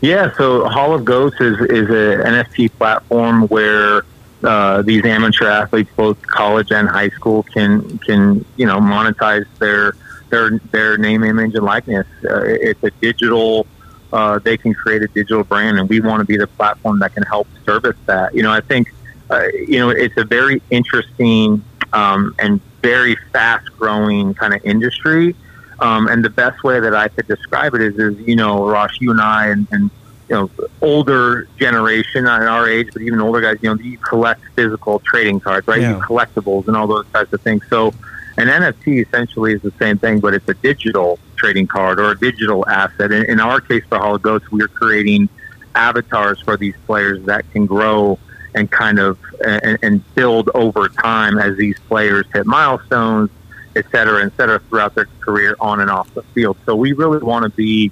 Yeah, 0.00 0.32
so 0.36 0.68
Hall 0.68 0.94
of 0.94 1.04
Goats 1.04 1.40
is, 1.40 1.58
is 1.62 1.88
an 1.88 2.34
NFT 2.34 2.72
platform 2.72 3.48
where 3.48 4.02
uh, 4.44 4.82
these 4.82 5.04
amateur 5.04 5.48
athletes, 5.48 5.90
both 5.96 6.20
college 6.26 6.70
and 6.70 6.88
high 6.88 7.08
school, 7.08 7.42
can 7.42 7.98
can 7.98 8.44
you 8.56 8.66
know 8.66 8.78
monetize 8.78 9.46
their 9.58 9.94
their 10.28 10.58
their 10.70 10.98
name, 10.98 11.24
image, 11.24 11.54
and 11.54 11.64
likeness. 11.64 12.06
Uh, 12.24 12.42
it's 12.44 12.82
a 12.84 12.90
digital. 13.00 13.66
Uh, 14.12 14.38
they 14.38 14.56
can 14.56 14.72
create 14.74 15.02
a 15.02 15.08
digital 15.08 15.44
brand, 15.44 15.78
and 15.78 15.88
we 15.88 16.00
want 16.00 16.20
to 16.20 16.24
be 16.24 16.36
the 16.36 16.46
platform 16.46 16.98
that 17.00 17.14
can 17.14 17.22
help 17.24 17.48
service 17.64 17.96
that. 18.06 18.34
You 18.34 18.42
know, 18.42 18.52
I 18.52 18.60
think 18.60 18.92
uh, 19.30 19.48
you 19.68 19.78
know 19.78 19.90
it's 19.90 20.16
a 20.16 20.24
very 20.24 20.62
interesting 20.70 21.64
um, 21.92 22.34
and 22.38 22.60
very 22.82 23.16
fast 23.32 23.66
growing 23.78 24.34
kind 24.34 24.54
of 24.54 24.64
industry. 24.64 25.34
Um, 25.78 26.08
and 26.08 26.24
the 26.24 26.30
best 26.30 26.62
way 26.64 26.80
that 26.80 26.94
I 26.94 27.08
could 27.08 27.26
describe 27.26 27.74
it 27.74 27.82
is, 27.82 27.98
is 27.98 28.18
you 28.26 28.36
know, 28.36 28.66
Rosh, 28.66 28.98
you 29.00 29.10
and 29.10 29.20
I, 29.20 29.48
and, 29.48 29.66
and 29.70 29.90
you 30.28 30.34
know, 30.34 30.50
older 30.80 31.48
generation, 31.58 32.24
not 32.24 32.42
our 32.42 32.68
age, 32.68 32.88
but 32.92 33.02
even 33.02 33.20
older 33.20 33.40
guys, 33.40 33.58
you 33.62 33.68
know, 33.68 33.80
you 33.80 33.98
collect 33.98 34.42
physical 34.54 35.00
trading 35.00 35.40
cards, 35.40 35.68
right? 35.68 35.80
Yeah. 35.80 35.96
You 35.96 36.02
collectibles 36.02 36.66
and 36.66 36.76
all 36.76 36.86
those 36.86 37.06
types 37.12 37.32
of 37.32 37.40
things. 37.42 37.62
So 37.68 37.92
an 38.38 38.48
NFT 38.48 39.06
essentially 39.06 39.54
is 39.54 39.62
the 39.62 39.72
same 39.78 39.98
thing, 39.98 40.20
but 40.20 40.34
it's 40.34 40.48
a 40.48 40.54
digital 40.54 41.18
trading 41.36 41.66
card 41.66 41.98
or 41.98 42.10
a 42.10 42.18
digital 42.18 42.68
asset. 42.68 43.12
In, 43.12 43.24
in 43.24 43.40
our 43.40 43.60
case, 43.60 43.84
for 43.88 43.98
Hall 43.98 44.14
of 44.16 44.22
Goats, 44.22 44.50
we're 44.50 44.68
creating 44.68 45.28
avatars 45.74 46.40
for 46.40 46.56
these 46.56 46.74
players 46.86 47.24
that 47.26 47.50
can 47.52 47.66
grow 47.66 48.18
and 48.54 48.70
kind 48.70 48.98
of 48.98 49.18
and, 49.44 49.78
and 49.82 50.14
build 50.14 50.50
over 50.54 50.88
time 50.88 51.38
as 51.38 51.56
these 51.56 51.78
players 51.80 52.26
hit 52.32 52.46
milestones, 52.46 53.30
et 53.74 53.84
cetera, 53.90 54.24
et 54.24 54.32
cetera, 54.36 54.58
throughout 54.68 54.94
their 54.94 55.08
career 55.20 55.56
on 55.60 55.80
and 55.80 55.90
off 55.90 56.12
the 56.14 56.22
field. 56.22 56.56
So 56.66 56.74
we 56.74 56.92
really 56.92 57.18
want 57.18 57.44
to 57.44 57.50
be 57.50 57.90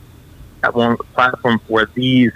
at 0.63 0.75
one 0.75 0.97
platform 1.15 1.61
where 1.69 1.87
these 1.95 2.33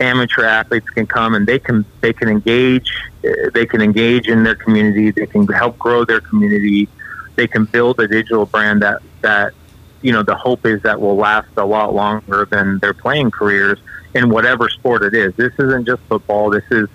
amateur 0.00 0.44
athletes 0.44 0.88
can 0.90 1.06
come 1.06 1.34
and 1.34 1.46
they 1.46 1.58
can 1.58 1.84
they 2.00 2.12
can 2.12 2.28
engage 2.28 2.90
uh, 3.24 3.50
they 3.52 3.66
can 3.66 3.82
engage 3.82 4.28
in 4.28 4.42
their 4.42 4.54
community 4.54 5.10
they 5.10 5.26
can 5.26 5.46
help 5.48 5.78
grow 5.78 6.06
their 6.06 6.22
community 6.22 6.88
they 7.40 7.48
can 7.48 7.64
build 7.64 7.98
a 7.98 8.06
digital 8.06 8.44
brand 8.44 8.82
that 8.82 9.00
that 9.22 9.54
you 10.02 10.12
know 10.12 10.22
the 10.22 10.34
hope 10.34 10.66
is 10.66 10.82
that 10.82 11.00
will 11.00 11.16
last 11.16 11.48
a 11.56 11.64
lot 11.64 11.94
longer 11.94 12.46
than 12.50 12.78
their 12.80 12.92
playing 12.92 13.30
careers 13.30 13.78
in 14.14 14.28
whatever 14.28 14.68
sport 14.68 15.02
it 15.02 15.14
is 15.14 15.34
this 15.36 15.52
isn't 15.58 15.86
just 15.86 16.02
football 16.02 16.50
this 16.50 16.64
is 16.70 16.86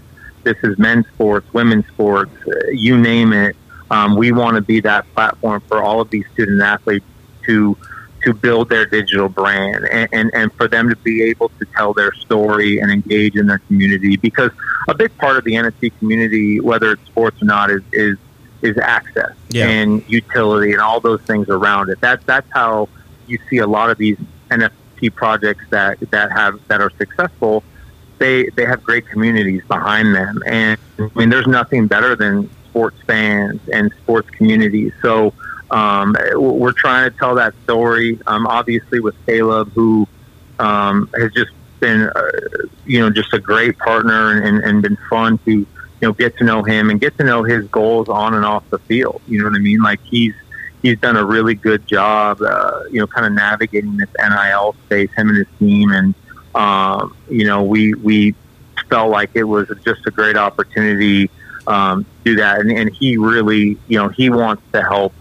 this 0.43 0.57
is 0.61 0.77
men's 0.77 1.07
sports 1.07 1.51
women's 1.51 1.87
sports 1.87 2.31
you 2.71 2.95
name 2.95 3.33
it 3.33 3.55
um, 3.89 4.15
we 4.15 4.31
want 4.31 4.53
to 4.55 4.61
be 4.61 4.79
that 4.79 5.11
platform 5.15 5.59
for 5.67 5.81
all 5.81 5.99
of 5.99 6.11
these 6.11 6.25
student 6.33 6.61
athletes 6.61 7.05
to 7.43 7.75
to 8.23 8.31
build 8.31 8.69
their 8.69 8.85
digital 8.85 9.29
brand 9.29 9.85
and, 9.85 10.09
and, 10.11 10.31
and 10.33 10.53
for 10.53 10.67
them 10.67 10.89
to 10.89 10.95
be 10.97 11.23
able 11.23 11.49
to 11.49 11.65
tell 11.75 11.93
their 11.93 12.11
story 12.13 12.79
and 12.79 12.91
engage 12.91 13.35
in 13.35 13.45
their 13.45 13.59
community. 13.59 14.17
Because 14.17 14.49
a 14.87 14.95
big 14.95 15.15
part 15.19 15.37
of 15.37 15.43
the 15.43 15.53
NFT 15.53 15.91
community, 15.99 16.59
whether 16.59 16.93
it's 16.93 17.05
sports 17.05 17.39
or 17.39 17.45
not, 17.45 17.69
is, 17.69 17.83
is 17.93 18.17
is 18.61 18.77
access 18.77 19.33
yeah. 19.49 19.67
and 19.67 20.03
utility 20.09 20.71
and 20.71 20.81
all 20.81 20.99
those 20.99 21.21
things 21.21 21.49
around 21.49 21.89
it. 21.89 21.99
That 22.01 22.25
that's 22.25 22.47
how 22.51 22.89
you 23.27 23.39
see 23.49 23.57
a 23.57 23.67
lot 23.67 23.89
of 23.89 23.97
these 23.97 24.17
NFT 24.49 25.13
projects 25.13 25.65
that 25.69 25.99
that 26.11 26.31
have 26.31 26.59
that 26.67 26.81
are 26.81 26.91
successful. 26.97 27.63
They 28.17 28.49
they 28.49 28.65
have 28.65 28.83
great 28.83 29.07
communities 29.07 29.63
behind 29.67 30.15
them, 30.15 30.41
and 30.45 30.77
I 30.99 31.09
mean, 31.15 31.29
there's 31.29 31.47
nothing 31.47 31.87
better 31.87 32.15
than 32.15 32.49
sports 32.69 32.97
fans 33.05 33.61
and 33.71 33.91
sports 34.03 34.29
communities. 34.31 34.93
So 35.01 35.33
um, 35.71 36.15
we're 36.35 36.73
trying 36.73 37.09
to 37.09 37.17
tell 37.17 37.35
that 37.35 37.53
story. 37.63 38.19
Um, 38.27 38.47
obviously, 38.47 38.99
with 38.99 39.15
Caleb, 39.25 39.71
who 39.73 40.07
um, 40.59 41.09
has 41.17 41.31
just 41.33 41.51
been, 41.79 42.09
uh, 42.15 42.21
you 42.85 42.99
know, 42.99 43.09
just 43.09 43.33
a 43.33 43.39
great 43.39 43.77
partner 43.77 44.41
and, 44.41 44.63
and 44.63 44.81
been 44.81 44.97
fun 45.09 45.37
to, 45.39 45.65
you 46.01 46.07
know, 46.07 46.13
get 46.13 46.37
to 46.37 46.43
know 46.43 46.63
him 46.63 46.89
and 46.89 46.99
get 46.99 47.17
to 47.17 47.23
know 47.23 47.43
his 47.43 47.67
goals 47.67 48.09
on 48.09 48.33
and 48.33 48.45
off 48.45 48.69
the 48.69 48.79
field. 48.79 49.21
You 49.27 49.39
know 49.39 49.45
what 49.45 49.55
I 49.55 49.59
mean? 49.59 49.81
Like 49.81 50.01
he's 50.01 50.33
he's 50.81 50.99
done 50.99 51.17
a 51.17 51.25
really 51.25 51.55
good 51.55 51.87
job, 51.87 52.41
uh, 52.41 52.81
you 52.91 52.99
know, 52.99 53.07
kind 53.07 53.25
of 53.25 53.33
navigating 53.33 53.97
this 53.97 54.09
NIL 54.19 54.75
space, 54.85 55.11
him 55.13 55.29
and 55.29 55.37
his 55.37 55.47
team, 55.57 55.91
and 55.91 56.13
um, 56.53 57.15
you 57.29 57.45
know, 57.45 57.63
we 57.63 57.93
we 57.93 58.35
felt 58.89 59.09
like 59.09 59.31
it 59.33 59.43
was 59.43 59.67
just 59.83 60.05
a 60.05 60.11
great 60.11 60.37
opportunity 60.37 61.29
um, 61.67 62.03
to 62.03 62.09
do 62.23 62.35
that, 62.35 62.59
and, 62.59 62.71
and 62.71 62.93
he 62.93 63.17
really, 63.17 63.77
you 63.87 63.97
know, 63.97 64.09
he 64.09 64.29
wants 64.29 64.63
to 64.73 64.81
help 64.81 65.13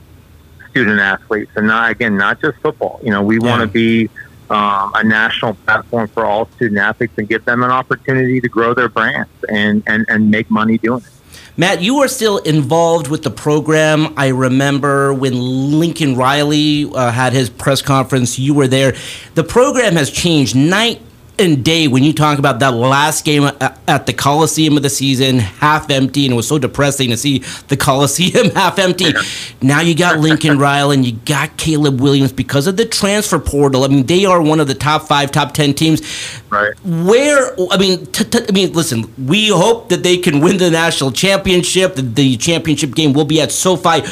student 0.70 1.00
athletes, 1.00 1.52
and 1.56 1.66
not 1.66 1.90
again, 1.90 2.16
not 2.16 2.40
just 2.40 2.58
football. 2.58 3.00
You 3.02 3.10
know, 3.10 3.22
we 3.22 3.38
yeah. 3.38 3.46
want 3.46 3.62
to 3.62 3.68
be 3.68 4.10
um, 4.54 4.92
a 4.94 5.02
national 5.02 5.54
platform 5.54 6.06
for 6.08 6.24
all 6.24 6.46
student 6.52 6.78
athletes 6.78 7.12
and 7.18 7.28
give 7.28 7.44
them 7.44 7.64
an 7.64 7.70
opportunity 7.70 8.40
to 8.40 8.48
grow 8.48 8.72
their 8.72 8.88
brands 8.88 9.28
and, 9.48 9.82
and, 9.86 10.06
and 10.08 10.30
make 10.30 10.48
money 10.48 10.78
doing 10.78 11.02
it. 11.02 11.10
Matt, 11.56 11.82
you 11.82 11.98
are 11.98 12.08
still 12.08 12.38
involved 12.38 13.08
with 13.08 13.22
the 13.22 13.30
program. 13.30 14.14
I 14.16 14.28
remember 14.28 15.12
when 15.12 15.34
Lincoln 15.34 16.16
Riley 16.16 16.84
uh, 16.84 17.10
had 17.10 17.32
his 17.32 17.50
press 17.50 17.82
conference, 17.82 18.38
you 18.38 18.54
were 18.54 18.68
there. 18.68 18.94
The 19.34 19.44
program 19.44 19.94
has 19.94 20.10
changed 20.10 20.54
night 20.54 21.00
and 21.38 21.64
day 21.64 21.88
when 21.88 22.04
you 22.04 22.12
talk 22.12 22.38
about 22.38 22.60
that 22.60 22.74
last 22.74 23.24
game 23.24 23.44
at 23.44 24.06
the 24.06 24.12
Coliseum 24.12 24.76
of 24.76 24.82
the 24.82 24.90
season, 24.90 25.38
half 25.38 25.90
empty, 25.90 26.24
and 26.24 26.32
it 26.32 26.36
was 26.36 26.46
so 26.46 26.58
depressing 26.58 27.10
to 27.10 27.16
see 27.16 27.38
the 27.68 27.76
Coliseum 27.76 28.50
half 28.54 28.78
empty. 28.78 29.12
Now 29.60 29.80
you 29.80 29.94
got 29.94 30.20
Lincoln 30.20 30.58
Riley 30.58 30.96
and 30.96 31.04
you 31.04 31.12
got 31.12 31.56
Caleb 31.56 32.00
Williams 32.00 32.32
because 32.32 32.66
of 32.66 32.76
the 32.76 32.86
transfer 32.86 33.38
portal. 33.38 33.84
I 33.84 33.88
mean, 33.88 34.06
they 34.06 34.24
are 34.24 34.40
one 34.40 34.60
of 34.60 34.68
the 34.68 34.74
top 34.74 35.08
five, 35.08 35.32
top 35.32 35.54
ten 35.54 35.74
teams. 35.74 36.02
Right. 36.50 36.72
Where 36.84 37.54
I 37.70 37.78
mean, 37.78 38.06
t- 38.06 38.24
t- 38.24 38.44
I 38.48 38.52
mean, 38.52 38.72
listen, 38.72 39.12
we 39.18 39.48
hope 39.48 39.88
that 39.88 40.02
they 40.02 40.18
can 40.18 40.40
win 40.40 40.58
the 40.58 40.70
national 40.70 41.12
championship. 41.12 41.96
The, 41.96 42.02
the 42.02 42.36
championship 42.36 42.94
game 42.94 43.12
will 43.12 43.24
be 43.24 43.40
at 43.40 43.50
SoFi 43.52 44.02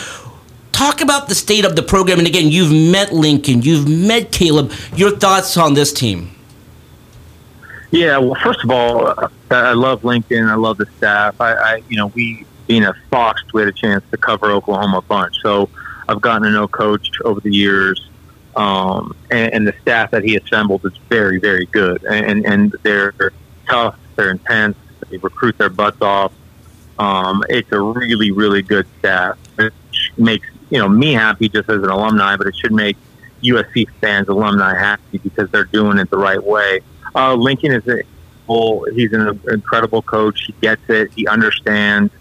talk 0.72 1.00
about 1.00 1.28
the 1.28 1.34
state 1.34 1.64
of 1.64 1.76
the 1.76 1.82
program. 1.82 2.18
And 2.18 2.26
again, 2.26 2.50
you've 2.50 2.72
met 2.72 3.12
Lincoln, 3.12 3.62
you've 3.62 3.86
met 3.88 4.32
Caleb. 4.32 4.72
Your 4.96 5.16
thoughts 5.16 5.56
on 5.56 5.74
this 5.74 5.92
team? 5.92 6.30
Yeah, 7.92 8.16
well, 8.16 8.34
first 8.42 8.64
of 8.64 8.70
all, 8.70 9.06
uh, 9.06 9.28
I 9.50 9.74
love 9.74 10.02
Lincoln. 10.02 10.48
I 10.48 10.54
love 10.54 10.78
the 10.78 10.86
staff. 10.96 11.38
I, 11.40 11.52
I, 11.52 11.82
you 11.90 11.98
know, 11.98 12.06
we 12.08 12.46
being 12.66 12.84
a 12.84 12.94
Fox, 13.10 13.42
we 13.52 13.60
had 13.60 13.68
a 13.68 13.72
chance 13.72 14.02
to 14.10 14.16
cover 14.16 14.50
Oklahoma 14.50 14.98
a 14.98 15.02
bunch. 15.02 15.36
So 15.42 15.68
I've 16.08 16.22
gotten 16.22 16.44
to 16.44 16.50
know 16.50 16.66
Coach 16.66 17.10
over 17.22 17.38
the 17.40 17.54
years, 17.54 18.08
um, 18.56 19.14
and, 19.30 19.52
and 19.52 19.68
the 19.68 19.74
staff 19.82 20.10
that 20.12 20.24
he 20.24 20.36
assembled 20.36 20.86
is 20.86 20.96
very, 21.10 21.38
very 21.38 21.66
good. 21.66 22.02
And 22.04 22.46
and 22.46 22.74
they're 22.82 23.12
tough. 23.68 23.98
They're 24.16 24.30
intense. 24.30 24.78
They 25.10 25.18
recruit 25.18 25.58
their 25.58 25.68
butts 25.68 26.00
off. 26.00 26.32
Um, 26.98 27.44
it's 27.50 27.70
a 27.72 27.80
really, 27.80 28.30
really 28.30 28.62
good 28.62 28.86
staff. 29.00 29.36
It 29.58 29.74
makes 30.16 30.48
you 30.70 30.78
know 30.78 30.88
me 30.88 31.12
happy 31.12 31.50
just 31.50 31.68
as 31.68 31.82
an 31.82 31.90
alumni, 31.90 32.36
but 32.38 32.46
it 32.46 32.56
should 32.56 32.72
make 32.72 32.96
USC 33.42 33.90
fans, 34.00 34.28
alumni 34.28 34.78
happy 34.78 35.18
because 35.18 35.50
they're 35.50 35.64
doing 35.64 35.98
it 35.98 36.08
the 36.08 36.16
right 36.16 36.42
way. 36.42 36.80
Uh, 37.14 37.34
Lincoln 37.34 37.72
is 37.72 37.86
a 37.88 38.02
well, 38.46 38.84
he's 38.92 39.12
an 39.12 39.40
incredible 39.50 40.02
coach. 40.02 40.44
He 40.46 40.54
gets 40.60 40.82
it. 40.88 41.12
He 41.14 41.26
understands. 41.26 42.12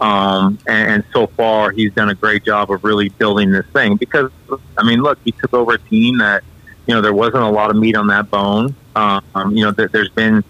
Um, 0.00 0.58
and, 0.66 0.90
and, 0.90 1.04
so 1.12 1.26
far, 1.26 1.70
he's 1.70 1.92
done 1.94 2.10
a 2.10 2.14
great 2.14 2.44
job 2.44 2.70
of 2.70 2.84
really 2.84 3.08
building 3.08 3.50
this 3.50 3.64
thing. 3.72 3.96
Because 3.96 4.30
I 4.76 4.82
mean, 4.82 5.00
look, 5.00 5.18
he 5.24 5.32
took 5.32 5.54
over 5.54 5.74
a 5.74 5.78
team 5.78 6.18
that 6.18 6.44
you 6.86 6.94
know 6.94 7.00
there 7.00 7.14
wasn't 7.14 7.42
a 7.44 7.48
lot 7.48 7.70
of 7.70 7.76
meat 7.76 7.96
on 7.96 8.08
that 8.08 8.30
bone. 8.30 8.74
Um, 8.94 9.22
you 9.52 9.64
know, 9.64 9.70
there, 9.70 9.88
there's 9.88 10.10
been 10.10 10.44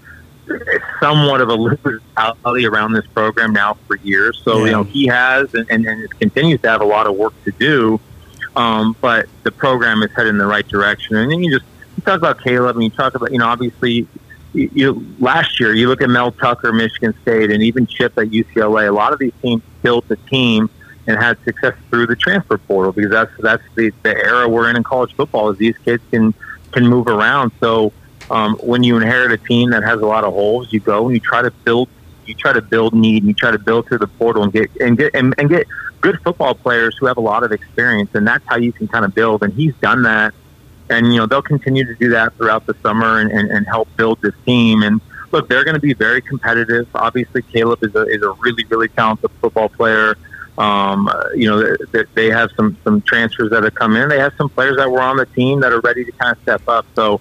somewhat 1.01 1.41
of 1.41 1.49
a 1.49 1.55
losing 1.55 2.01
around 2.17 2.93
this 2.93 3.07
program 3.09 3.53
now 3.53 3.75
for 3.87 3.97
years. 3.97 4.41
So 4.45 4.59
yeah. 4.59 4.65
you 4.65 4.73
know, 4.73 4.83
he 4.85 5.07
has 5.07 5.55
and, 5.55 5.67
and, 5.71 5.87
and 5.87 6.19
continues 6.19 6.61
to 6.63 6.69
have 6.69 6.81
a 6.81 6.85
lot 6.85 7.07
of 7.07 7.17
work 7.17 7.33
to 7.45 7.53
do. 7.53 8.01
Um, 8.55 8.97
but 9.01 9.27
the 9.43 9.51
program 9.51 10.03
is 10.03 10.11
headed 10.13 10.31
in 10.31 10.39
the 10.39 10.47
right 10.47 10.67
direction. 10.67 11.17
And 11.17 11.31
then 11.31 11.43
you 11.43 11.59
just 11.59 11.71
you 11.97 12.03
talk 12.03 12.19
about 12.19 12.43
Caleb 12.43 12.77
and 12.77 12.85
you 12.85 12.91
talk 12.91 13.15
about, 13.15 13.33
you 13.33 13.39
know, 13.39 13.47
obviously 13.47 14.07
you, 14.53 14.71
you 14.73 15.07
last 15.19 15.61
year, 15.61 15.75
you 15.75 15.89
look 15.89 16.03
at 16.03 16.11
Mel 16.11 16.33
Tucker, 16.33 16.73
Michigan 16.73 17.15
State, 17.23 17.51
and 17.51 17.63
even 17.63 17.87
Chip 17.87 18.17
at 18.19 18.29
UCLA. 18.29 18.89
A 18.89 18.93
lot 18.93 19.13
of 19.13 19.19
these 19.19 19.33
teams 19.43 19.63
built 19.83 20.05
a 20.11 20.17
team 20.17 20.71
and 21.07 21.23
had 21.23 21.39
success 21.45 21.75
through 21.91 22.07
the 22.07 22.17
transfer 22.17 22.59
portal 22.59 22.93
because 22.93 23.11
that's 23.11 23.33
that's 23.39 23.63
the, 23.77 23.93
the 24.03 24.17
era 24.17 24.49
we're 24.49 24.69
in 24.69 24.77
in 24.77 24.83
college 24.83 25.15
football. 25.15 25.51
Is 25.51 25.59
these 25.59 25.77
kids 25.79 26.03
can 26.11 26.35
can 26.73 26.87
move 26.87 27.07
around. 27.07 27.53
So 27.61 27.93
um, 28.31 28.57
when 28.57 28.83
you 28.83 28.97
inherit 28.97 29.33
a 29.33 29.39
team 29.39 29.71
that 29.71 29.85
has 29.85 30.01
a 30.01 30.07
lot 30.07 30.25
of 30.25 30.33
holes, 30.33 30.73
you 30.73 30.81
go 30.81 31.07
and 31.07 31.15
you 31.15 31.21
try 31.21 31.43
to 31.43 31.51
build 31.51 31.89
you 32.27 32.35
try 32.35 32.53
to 32.53 32.63
build 32.63 32.93
need 32.93 33.23
and 33.23 33.29
you 33.29 33.35
try 33.35 33.51
to 33.51 33.59
build 33.59 33.87
through 33.87 33.99
the 33.99 34.09
portal 34.09 34.43
and 34.43 34.53
get 34.53 34.71
and 34.81 34.99
get 34.99 35.15
and, 35.15 35.35
and 35.39 35.49
get 35.49 35.67
good 36.01 36.19
football 36.25 36.55
players 36.55 36.97
who 36.99 37.07
have 37.07 37.17
a 37.17 37.21
lot 37.21 37.43
of 37.43 37.53
experience 37.53 38.11
and 38.15 38.27
that's 38.27 38.45
how 38.47 38.57
you 38.57 38.73
can 38.73 38.89
kind 38.89 39.05
of 39.05 39.15
build 39.15 39.43
and 39.43 39.53
he's 39.55 39.75
done 39.77 40.03
that 40.03 40.35
and 40.88 41.12
you 41.12 41.18
know 41.18 41.27
they'll 41.27 41.42
continue 41.42 41.85
to 41.85 41.94
do 41.96 42.11
that 42.11 42.35
throughout 42.37 42.66
the 42.66 42.75
summer 42.83 43.20
and, 43.20 43.31
and, 43.31 43.51
and 43.51 43.66
help 43.66 43.88
build 43.96 44.20
this 44.22 44.35
team 44.44 44.83
and 44.83 45.01
look 45.33 45.49
they're 45.49 45.64
going 45.64 45.75
to 45.75 45.81
be 45.81 45.94
very 45.94 46.20
competitive 46.22 46.87
obviously 46.94 47.42
caleb 47.42 47.79
is 47.83 47.94
a, 47.94 48.03
is 48.07 48.22
a 48.22 48.31
really 48.40 48.64
really 48.68 48.88
talented 48.88 49.31
football 49.40 49.68
player 49.68 50.16
um, 50.59 51.11
you 51.35 51.49
know 51.49 51.77
they, 51.92 52.05
they 52.14 52.27
have 52.31 52.51
some 52.57 52.79
some 52.85 53.03
transfers 53.03 53.51
that 53.51 53.62
have 53.62 53.75
come 53.75 53.96
in 53.96 54.09
they 54.09 54.18
have 54.18 54.33
some 54.38 54.49
players 54.49 54.77
that 54.77 54.90
were 54.90 55.03
on 55.03 55.16
the 55.16 55.27
team 55.27 55.61
that 55.61 55.72
are 55.72 55.81
ready 55.81 56.05
to 56.05 56.12
kind 56.12 56.33
of 56.33 56.42
step 56.42 56.62
up 56.68 56.87
so 56.94 57.20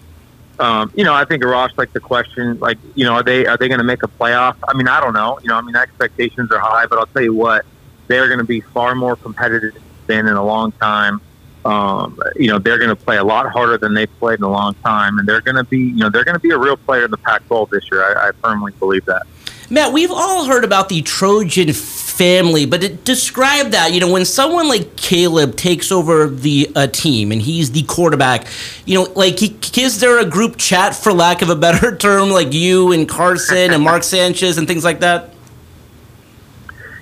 um, 0.59 0.91
you 0.95 1.03
know, 1.03 1.13
I 1.13 1.25
think 1.25 1.43
Arash 1.43 1.71
like 1.77 1.91
the 1.93 1.99
question, 1.99 2.57
like, 2.59 2.77
you 2.95 3.03
know, 3.03 3.15
are 3.15 3.23
they 3.23 3.45
are 3.45 3.57
they 3.57 3.67
going 3.67 3.79
to 3.79 3.83
make 3.83 4.03
a 4.03 4.07
playoff? 4.07 4.55
I 4.67 4.73
mean, 4.73 4.87
I 4.87 5.01
don't 5.01 5.13
know. 5.13 5.37
You 5.43 5.49
know, 5.49 5.55
I 5.55 5.61
mean, 5.61 5.75
expectations 5.75 6.51
are 6.51 6.59
high, 6.59 6.85
but 6.85 6.97
I'll 6.97 7.07
tell 7.07 7.23
you 7.23 7.33
what, 7.33 7.65
they're 8.07 8.27
going 8.27 8.39
to 8.39 8.45
be 8.45 8.61
far 8.61 8.95
more 8.95 9.15
competitive 9.15 9.81
than 10.07 10.27
in 10.27 10.35
a 10.35 10.45
long 10.45 10.71
time. 10.73 11.19
Um, 11.65 12.19
you 12.35 12.47
know, 12.47 12.59
they're 12.59 12.77
going 12.77 12.89
to 12.89 12.95
play 12.95 13.17
a 13.17 13.23
lot 13.23 13.51
harder 13.51 13.77
than 13.77 13.95
they've 13.95 14.19
played 14.19 14.39
in 14.39 14.43
a 14.43 14.51
long 14.51 14.75
time, 14.75 15.17
and 15.17 15.27
they're 15.27 15.41
going 15.41 15.55
to 15.55 15.63
be, 15.63 15.79
you 15.79 15.95
know, 15.95 16.09
they're 16.09 16.23
going 16.23 16.35
to 16.35 16.39
be 16.39 16.51
a 16.51 16.57
real 16.57 16.77
player 16.77 17.05
in 17.05 17.11
the 17.11 17.17
Pac-12 17.17 17.69
this 17.71 17.89
year. 17.91 18.03
I, 18.03 18.29
I 18.29 18.31
firmly 18.33 18.71
believe 18.73 19.03
that. 19.05 19.23
Matt, 19.69 19.93
we've 19.93 20.11
all 20.11 20.45
heard 20.45 20.63
about 20.63 20.89
the 20.89 21.01
Trojan 21.01 21.73
family, 21.73 22.67
but 22.67 22.83
it, 22.83 23.03
describe 23.03 23.71
that. 23.71 23.93
You 23.93 23.99
know, 23.99 24.11
when 24.11 24.25
someone 24.25 24.67
like 24.67 24.95
Caleb 24.95 25.55
takes 25.55 25.91
over 25.91 26.27
the 26.27 26.71
uh, 26.75 26.85
team 26.87 27.31
and 27.31 27.41
he's 27.41 27.71
the 27.71 27.81
quarterback, 27.83 28.45
you 28.85 28.93
know, 28.93 29.11
like 29.15 29.39
he, 29.39 29.57
is 29.81 29.99
there 29.99 30.19
a 30.19 30.25
group 30.25 30.57
chat, 30.57 30.93
for 30.93 31.11
lack 31.11 31.41
of 31.41 31.49
a 31.49 31.55
better 31.55 31.95
term, 31.97 32.29
like 32.29 32.53
you 32.53 32.91
and 32.91 33.09
Carson 33.09 33.73
and 33.73 33.81
Mark 33.81 34.03
Sanchez 34.03 34.59
and 34.59 34.67
things 34.67 34.83
like 34.83 34.99
that? 34.99 35.31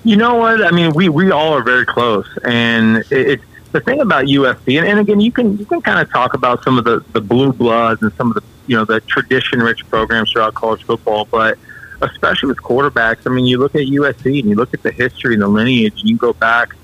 You 0.06 0.16
know 0.16 0.36
what? 0.36 0.66
I 0.66 0.72
mean, 0.72 0.94
we, 0.94 1.10
we 1.10 1.32
all 1.32 1.54
are 1.54 1.64
very 1.64 1.86
close, 1.86 2.28
and 2.46 2.98
it, 2.98 3.12
it's 3.12 3.44
the 3.74 3.82
thing 3.82 4.00
about 4.00 4.26
USC. 4.26 4.78
And, 4.80 4.88
and 4.88 5.00
again, 5.00 5.20
you 5.20 5.32
can 5.32 5.58
you 5.58 5.66
can 5.66 5.82
kind 5.82 6.00
of 6.00 6.10
talk 6.10 6.34
about 6.34 6.64
some 6.64 6.78
of 6.78 6.86
the 6.86 7.04
the 7.12 7.20
blue 7.20 7.52
bloods 7.52 8.02
and 8.02 8.14
some 8.14 8.30
of 8.30 8.36
the 8.36 8.44
you 8.68 8.78
know 8.78 8.86
the 8.86 9.02
tradition 9.02 9.60
rich 9.60 9.88
programs 9.90 10.32
throughout 10.32 10.54
college 10.54 10.84
football, 10.84 11.26
but 11.26 11.58
especially 12.02 12.48
with 12.48 12.60
quarterbacks. 12.60 13.26
I 13.26 13.30
mean, 13.30 13.46
you 13.46 13.58
look 13.58 13.76
at 13.76 13.82
USC 13.82 14.40
and 14.40 14.50
you 14.50 14.56
look 14.56 14.74
at 14.74 14.84
the 14.84 14.92
history 14.92 15.34
and 15.34 15.42
the 15.42 15.48
lineage, 15.48 16.00
and 16.00 16.10
you 16.10 16.18
go 16.18 16.34
back, 16.34 16.76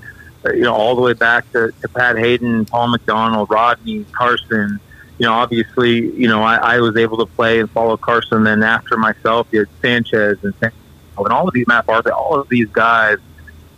uh, 0.44 0.52
you 0.52 0.62
know, 0.62 0.74
all 0.74 0.94
the 0.94 1.00
way 1.00 1.12
back 1.12 1.50
to, 1.52 1.72
to 1.80 1.88
Pat 1.88 2.18
Haden, 2.18 2.66
Paul 2.66 2.88
McDonald, 2.88 3.50
Rodney, 3.50 4.04
Carson. 4.12 4.80
You 5.18 5.26
know, 5.26 5.34
obviously, 5.34 6.10
you 6.16 6.28
know, 6.28 6.42
I, 6.42 6.56
I 6.56 6.80
was 6.80 6.96
able 6.96 7.18
to 7.18 7.26
play 7.26 7.60
and 7.60 7.70
follow 7.70 7.96
Carson. 7.96 8.42
Then 8.42 8.62
after 8.62 8.96
myself, 8.96 9.46
you 9.52 9.60
had 9.60 9.68
Sanchez 9.80 10.42
and 10.42 10.54
and 10.62 11.32
all 11.34 11.46
of 11.46 11.52
these 11.52 11.66
Matt 11.66 11.86
Barkley, 11.86 12.12
all 12.12 12.40
of 12.40 12.48
these 12.48 12.68
guys. 12.68 13.18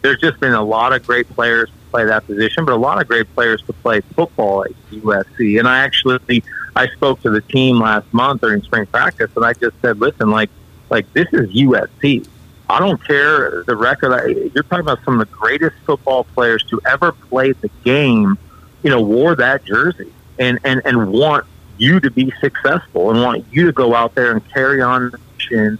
There's 0.00 0.20
just 0.20 0.40
been 0.40 0.52
a 0.52 0.62
lot 0.62 0.92
of 0.92 1.04
great 1.04 1.28
players 1.28 1.68
play 1.92 2.04
that 2.06 2.26
position, 2.26 2.64
but 2.64 2.72
a 2.72 2.76
lot 2.76 3.00
of 3.00 3.06
great 3.06 3.32
players 3.34 3.62
to 3.62 3.72
play 3.72 4.00
football 4.00 4.64
at 4.64 4.72
USC. 4.90 5.58
And 5.58 5.68
I 5.68 5.80
actually, 5.80 6.42
I 6.74 6.88
spoke 6.88 7.20
to 7.22 7.30
the 7.30 7.42
team 7.42 7.78
last 7.78 8.12
month 8.12 8.40
during 8.40 8.62
spring 8.62 8.86
practice, 8.86 9.30
and 9.36 9.44
I 9.44 9.52
just 9.52 9.80
said, 9.80 10.00
listen, 10.00 10.30
like 10.30 10.50
like 10.90 11.10
this 11.12 11.26
is 11.32 11.50
USC. 11.50 12.26
I 12.68 12.78
don't 12.78 13.02
care 13.04 13.64
the 13.66 13.76
record. 13.76 14.12
You're 14.54 14.62
talking 14.64 14.80
about 14.80 15.04
some 15.04 15.20
of 15.20 15.28
the 15.28 15.34
greatest 15.34 15.76
football 15.84 16.24
players 16.24 16.62
to 16.64 16.80
ever 16.86 17.12
play 17.12 17.52
the 17.52 17.70
game. 17.84 18.36
You 18.82 18.90
know, 18.90 19.00
wore 19.00 19.36
that 19.36 19.64
jersey 19.64 20.12
and 20.38 20.58
and 20.64 20.82
and 20.84 21.12
want 21.12 21.46
you 21.78 22.00
to 22.00 22.10
be 22.10 22.32
successful 22.40 23.10
and 23.10 23.22
want 23.22 23.44
you 23.50 23.66
to 23.66 23.72
go 23.72 23.94
out 23.94 24.14
there 24.14 24.32
and 24.32 24.52
carry 24.52 24.82
on 24.82 25.10
the 25.10 25.20
mission. 25.36 25.78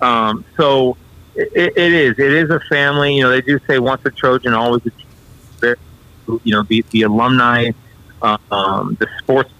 Um, 0.00 0.44
so 0.56 0.96
it, 1.34 1.72
it 1.76 1.92
is. 1.92 2.18
It 2.18 2.32
is 2.32 2.50
a 2.50 2.60
family. 2.68 3.16
You 3.16 3.24
know, 3.24 3.30
they 3.30 3.40
do 3.40 3.58
say 3.66 3.78
once 3.78 4.02
a 4.04 4.10
Trojan, 4.10 4.54
always 4.54 4.84
a. 4.86 4.90
You 5.62 6.40
know, 6.52 6.62
the 6.62 6.84
the 6.90 7.02
alumni, 7.02 7.70
um, 8.22 8.96
the 9.00 9.08
sports 9.18 9.50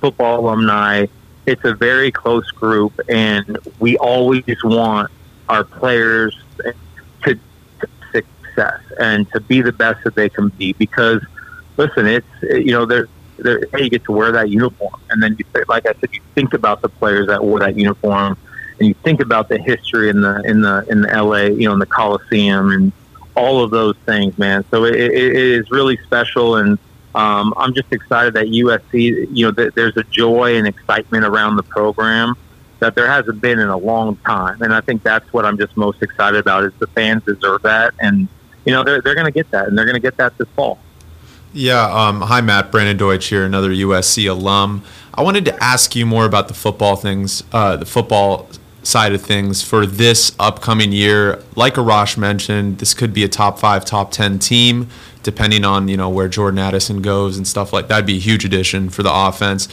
football 0.00 0.40
alumni 0.40 1.06
it's 1.46 1.64
a 1.64 1.74
very 1.74 2.10
close 2.10 2.50
group, 2.50 2.98
and 3.08 3.58
we 3.78 3.96
always 3.98 4.44
want 4.64 5.10
our 5.48 5.64
players 5.64 6.36
to, 6.58 6.74
to 7.24 7.38
success 8.12 8.80
and 8.98 9.30
to 9.32 9.40
be 9.40 9.60
the 9.60 9.72
best 9.72 10.04
that 10.04 10.14
they 10.14 10.28
can 10.28 10.48
be. 10.50 10.72
Because, 10.72 11.22
listen, 11.76 12.06
it's 12.06 12.26
you 12.42 12.72
know 12.72 12.86
they're, 12.86 13.08
they're 13.38 13.66
you 13.78 13.90
get 13.90 14.04
to 14.04 14.12
wear 14.12 14.32
that 14.32 14.48
uniform, 14.48 15.00
and 15.10 15.22
then 15.22 15.36
you 15.38 15.44
like 15.68 15.86
I 15.86 15.92
said, 16.00 16.10
you 16.12 16.20
think 16.34 16.54
about 16.54 16.80
the 16.80 16.88
players 16.88 17.26
that 17.26 17.44
wore 17.44 17.58
that 17.58 17.76
uniform, 17.76 18.38
and 18.78 18.88
you 18.88 18.94
think 18.94 19.20
about 19.20 19.48
the 19.48 19.58
history 19.58 20.08
in 20.08 20.22
the 20.22 20.40
in 20.44 20.62
the 20.62 20.86
in 20.88 21.02
the 21.02 21.08
LA, 21.08 21.42
you 21.42 21.68
know, 21.68 21.74
in 21.74 21.78
the 21.78 21.86
Coliseum, 21.86 22.70
and 22.70 22.92
all 23.34 23.62
of 23.62 23.70
those 23.70 23.96
things, 24.06 24.36
man. 24.38 24.64
So 24.70 24.84
it, 24.84 24.94
it 24.94 25.36
is 25.36 25.70
really 25.70 25.96
special 26.04 26.56
and 26.56 26.78
um, 27.14 27.54
I'm 27.56 27.74
just 27.74 27.92
excited 27.92 28.34
that 28.34 28.46
USC, 28.46 29.28
you 29.30 29.46
know, 29.46 29.52
th- 29.52 29.74
there's 29.74 29.96
a 29.96 30.02
joy 30.04 30.56
and 30.56 30.66
excitement 30.66 31.24
around 31.24 31.56
the 31.56 31.62
program 31.62 32.34
that 32.80 32.94
there 32.94 33.06
hasn't 33.06 33.40
been 33.40 33.60
in 33.60 33.68
a 33.68 33.76
long 33.76 34.16
time, 34.16 34.60
and 34.62 34.74
I 34.74 34.80
think 34.80 35.02
that's 35.02 35.32
what 35.32 35.44
I'm 35.44 35.56
just 35.56 35.76
most 35.76 36.02
excited 36.02 36.38
about. 36.38 36.64
Is 36.64 36.72
the 36.80 36.88
fans 36.88 37.22
deserve 37.24 37.62
that, 37.62 37.94
and 38.00 38.26
you 38.64 38.72
know 38.72 38.82
they're 38.82 39.00
they're 39.00 39.14
going 39.14 39.26
to 39.26 39.32
get 39.32 39.50
that, 39.52 39.68
and 39.68 39.78
they're 39.78 39.84
going 39.84 39.94
to 39.94 40.00
get 40.00 40.16
that 40.16 40.36
this 40.38 40.48
fall. 40.56 40.80
Yeah. 41.52 41.84
Um, 41.84 42.20
hi, 42.22 42.40
Matt. 42.40 42.72
Brandon 42.72 42.96
Deutsch 42.96 43.28
here, 43.28 43.44
another 43.44 43.70
USC 43.70 44.28
alum. 44.28 44.82
I 45.14 45.22
wanted 45.22 45.44
to 45.44 45.62
ask 45.62 45.94
you 45.94 46.04
more 46.04 46.26
about 46.26 46.48
the 46.48 46.54
football 46.54 46.96
things, 46.96 47.44
uh, 47.52 47.76
the 47.76 47.86
football 47.86 48.48
side 48.84 49.12
of 49.12 49.22
things 49.22 49.62
for 49.62 49.86
this 49.86 50.34
upcoming 50.38 50.92
year. 50.92 51.42
Like 51.56 51.74
Arash 51.74 52.16
mentioned, 52.16 52.78
this 52.78 52.94
could 52.94 53.12
be 53.12 53.24
a 53.24 53.28
top 53.28 53.58
five, 53.58 53.84
top 53.84 54.10
ten 54.10 54.38
team 54.38 54.88
depending 55.22 55.64
on 55.64 55.88
you 55.88 55.96
know 55.96 56.10
where 56.10 56.28
Jordan 56.28 56.58
Addison 56.58 57.00
goes 57.00 57.36
and 57.36 57.48
stuff 57.48 57.72
like 57.72 57.88
that. 57.88 57.94
That'd 57.94 58.06
be 58.06 58.16
a 58.16 58.20
huge 58.20 58.44
addition 58.44 58.90
for 58.90 59.02
the 59.02 59.12
offense 59.12 59.68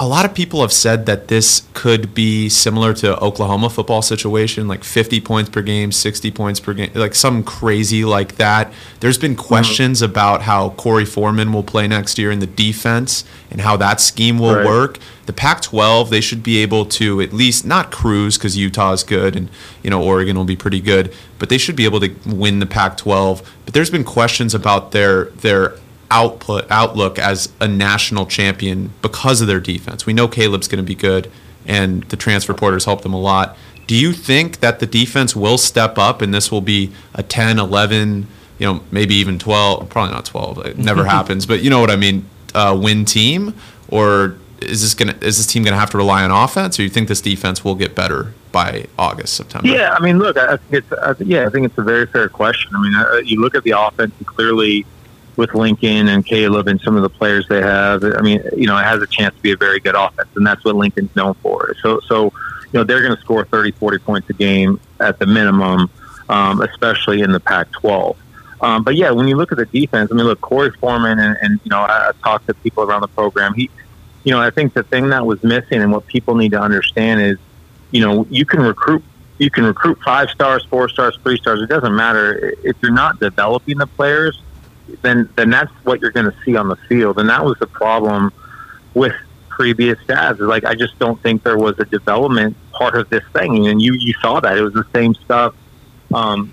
a 0.00 0.08
lot 0.08 0.24
of 0.24 0.34
people 0.34 0.60
have 0.62 0.72
said 0.72 1.06
that 1.06 1.28
this 1.28 1.68
could 1.72 2.12
be 2.12 2.48
similar 2.48 2.92
to 2.94 3.16
Oklahoma 3.20 3.70
football 3.70 4.02
situation, 4.02 4.66
like 4.66 4.82
50 4.82 5.20
points 5.20 5.48
per 5.50 5.62
game, 5.62 5.92
60 5.92 6.32
points 6.32 6.58
per 6.58 6.74
game, 6.74 6.90
like 6.94 7.14
some 7.14 7.44
crazy 7.44 8.04
like 8.04 8.36
that. 8.36 8.72
There's 8.98 9.18
been 9.18 9.36
mm-hmm. 9.36 9.46
questions 9.46 10.02
mm-hmm. 10.02 10.10
about 10.10 10.42
how 10.42 10.70
Korey 10.70 11.06
Foreman 11.06 11.52
will 11.52 11.62
play 11.62 11.86
next 11.86 12.18
year 12.18 12.32
in 12.32 12.40
the 12.40 12.46
defense 12.46 13.24
and 13.52 13.60
how 13.60 13.76
that 13.76 14.00
scheme 14.00 14.40
will 14.40 14.56
right. 14.56 14.66
work. 14.66 14.98
The 15.26 15.32
Pac-12, 15.32 16.10
they 16.10 16.22
should 16.22 16.42
be 16.42 16.58
able 16.58 16.84
to 16.86 17.20
at 17.20 17.32
least 17.32 17.64
not 17.64 17.92
cruise 17.92 18.36
because 18.36 18.56
Utah 18.56 18.92
is 18.92 19.04
good 19.04 19.36
and 19.36 19.48
you 19.82 19.90
know 19.90 20.02
Oregon 20.02 20.36
will 20.36 20.44
be 20.44 20.56
pretty 20.56 20.80
good, 20.80 21.14
but 21.38 21.50
they 21.50 21.58
should 21.58 21.76
be 21.76 21.84
able 21.84 22.00
to 22.00 22.12
win 22.26 22.58
the 22.58 22.66
Pac-12. 22.66 23.44
But 23.64 23.74
there's 23.74 23.90
been 23.90 24.04
questions 24.04 24.54
about 24.54 24.90
their 24.90 25.26
their 25.26 25.74
output 26.10 26.66
outlook 26.70 27.18
as 27.18 27.52
a 27.60 27.68
national 27.68 28.26
champion 28.26 28.92
because 29.02 29.40
of 29.40 29.46
their 29.46 29.60
defense. 29.60 30.06
We 30.06 30.12
know 30.12 30.28
Caleb's 30.28 30.68
going 30.68 30.82
to 30.82 30.86
be 30.86 30.94
good, 30.94 31.30
and 31.66 32.02
the 32.04 32.16
transfer 32.16 32.54
porters 32.54 32.84
helped 32.84 33.02
them 33.02 33.14
a 33.14 33.20
lot. 33.20 33.56
Do 33.86 33.94
you 33.94 34.12
think 34.12 34.60
that 34.60 34.80
the 34.80 34.86
defense 34.86 35.34
will 35.34 35.58
step 35.58 35.96
up 35.96 36.20
and 36.20 36.32
this 36.32 36.52
will 36.52 36.60
be 36.60 36.92
a 37.14 37.22
10, 37.22 37.58
11, 37.58 38.26
you 38.58 38.66
know, 38.66 38.82
maybe 38.90 39.14
even 39.14 39.38
12, 39.38 39.88
probably 39.88 40.12
not 40.12 40.26
12, 40.26 40.66
it 40.66 40.78
never 40.78 41.04
happens, 41.16 41.46
but 41.46 41.62
you 41.62 41.70
know 41.70 41.80
what 41.80 41.90
I 41.90 41.96
mean, 41.96 42.28
uh, 42.54 42.78
win 42.80 43.06
team? 43.06 43.54
Or 43.88 44.36
is 44.60 44.82
this 44.82 44.92
going 44.92 45.14
to, 45.14 45.26
is 45.26 45.38
this 45.38 45.46
team 45.46 45.62
going 45.62 45.72
to 45.72 45.78
have 45.78 45.90
to 45.90 45.96
rely 45.96 46.22
on 46.22 46.30
offense 46.30 46.78
or 46.78 46.82
you 46.82 46.90
think 46.90 47.08
this 47.08 47.22
defense 47.22 47.64
will 47.64 47.74
get 47.74 47.94
better 47.94 48.34
by 48.52 48.86
August, 48.98 49.34
September? 49.34 49.68
Yeah, 49.68 49.94
I 49.94 50.00
mean, 50.00 50.18
look, 50.18 50.36
I 50.36 50.58
think 50.58 50.84
it's, 50.84 50.92
I 50.92 51.14
think, 51.14 51.30
yeah, 51.30 51.46
I 51.46 51.50
think 51.50 51.64
it's 51.64 51.78
a 51.78 51.82
very 51.82 52.06
fair 52.06 52.28
question. 52.28 52.70
I 52.74 52.82
mean, 52.82 52.94
uh, 52.94 53.16
you 53.24 53.40
look 53.40 53.54
at 53.54 53.62
the 53.62 53.70
offense 53.70 54.12
and 54.18 54.26
clearly– 54.26 54.86
with 55.38 55.54
Lincoln 55.54 56.08
and 56.08 56.26
Caleb 56.26 56.66
and 56.66 56.80
some 56.80 56.96
of 56.96 57.02
the 57.02 57.08
players 57.08 57.46
they 57.48 57.62
have, 57.62 58.02
I 58.02 58.20
mean, 58.20 58.42
you 58.56 58.66
know, 58.66 58.76
it 58.76 58.82
has 58.82 59.00
a 59.00 59.06
chance 59.06 59.34
to 59.36 59.40
be 59.40 59.52
a 59.52 59.56
very 59.56 59.78
good 59.78 59.94
offense, 59.94 60.28
and 60.34 60.44
that's 60.44 60.64
what 60.64 60.74
Lincoln's 60.74 61.14
known 61.14 61.34
for. 61.34 61.74
So, 61.80 62.00
so 62.00 62.24
you 62.24 62.74
know, 62.74 62.84
they're 62.84 63.00
going 63.00 63.14
to 63.14 63.20
score 63.20 63.44
30, 63.44 63.70
40 63.70 63.98
points 63.98 64.28
a 64.30 64.32
game 64.32 64.80
at 64.98 65.20
the 65.20 65.26
minimum, 65.26 65.88
um, 66.28 66.60
especially 66.60 67.22
in 67.22 67.30
the 67.30 67.38
Pac-12. 67.38 68.16
Um, 68.60 68.82
but 68.82 68.96
yeah, 68.96 69.12
when 69.12 69.28
you 69.28 69.36
look 69.36 69.52
at 69.52 69.58
the 69.58 69.66
defense, 69.66 70.10
I 70.10 70.16
mean, 70.16 70.26
look, 70.26 70.40
Korey 70.40 70.76
Foreman, 70.76 71.20
and, 71.20 71.38
and 71.40 71.60
you 71.62 71.70
know, 71.70 71.78
I, 71.78 72.08
I've 72.08 72.20
talked 72.20 72.48
to 72.48 72.54
people 72.54 72.82
around 72.82 73.02
the 73.02 73.08
program. 73.08 73.54
He, 73.54 73.70
you 74.24 74.32
know, 74.32 74.40
I 74.40 74.50
think 74.50 74.74
the 74.74 74.82
thing 74.82 75.10
that 75.10 75.24
was 75.24 75.42
missing 75.44 75.80
and 75.80 75.92
what 75.92 76.04
people 76.08 76.34
need 76.34 76.50
to 76.50 76.60
understand 76.60 77.20
is, 77.20 77.38
you 77.92 78.00
know, 78.00 78.26
you 78.28 78.44
can 78.44 78.60
recruit 78.60 79.04
you 79.38 79.50
can 79.52 79.62
recruit 79.62 80.00
five 80.04 80.30
stars, 80.30 80.64
four 80.64 80.88
stars, 80.88 81.16
three 81.22 81.36
stars. 81.36 81.62
It 81.62 81.68
doesn't 81.68 81.94
matter 81.94 82.52
if 82.64 82.76
you're 82.82 82.90
not 82.90 83.20
developing 83.20 83.78
the 83.78 83.86
players 83.86 84.42
then 85.02 85.28
then 85.36 85.50
that's 85.50 85.72
what 85.84 86.00
you're 86.00 86.10
going 86.10 86.30
to 86.30 86.36
see 86.44 86.56
on 86.56 86.68
the 86.68 86.76
field, 86.88 87.18
and 87.18 87.28
that 87.28 87.44
was 87.44 87.58
the 87.58 87.66
problem 87.66 88.32
with 88.94 89.14
previous 89.48 90.00
staffs. 90.02 90.40
Like 90.40 90.64
I 90.64 90.74
just 90.74 90.98
don't 90.98 91.20
think 91.22 91.42
there 91.42 91.58
was 91.58 91.78
a 91.78 91.84
development 91.84 92.56
part 92.72 92.94
of 92.94 93.08
this 93.10 93.24
thing, 93.32 93.68
and 93.68 93.80
you 93.80 93.94
you 93.94 94.14
saw 94.20 94.40
that 94.40 94.56
it 94.56 94.62
was 94.62 94.74
the 94.74 94.86
same 94.94 95.14
stuff, 95.14 95.54
um, 96.14 96.52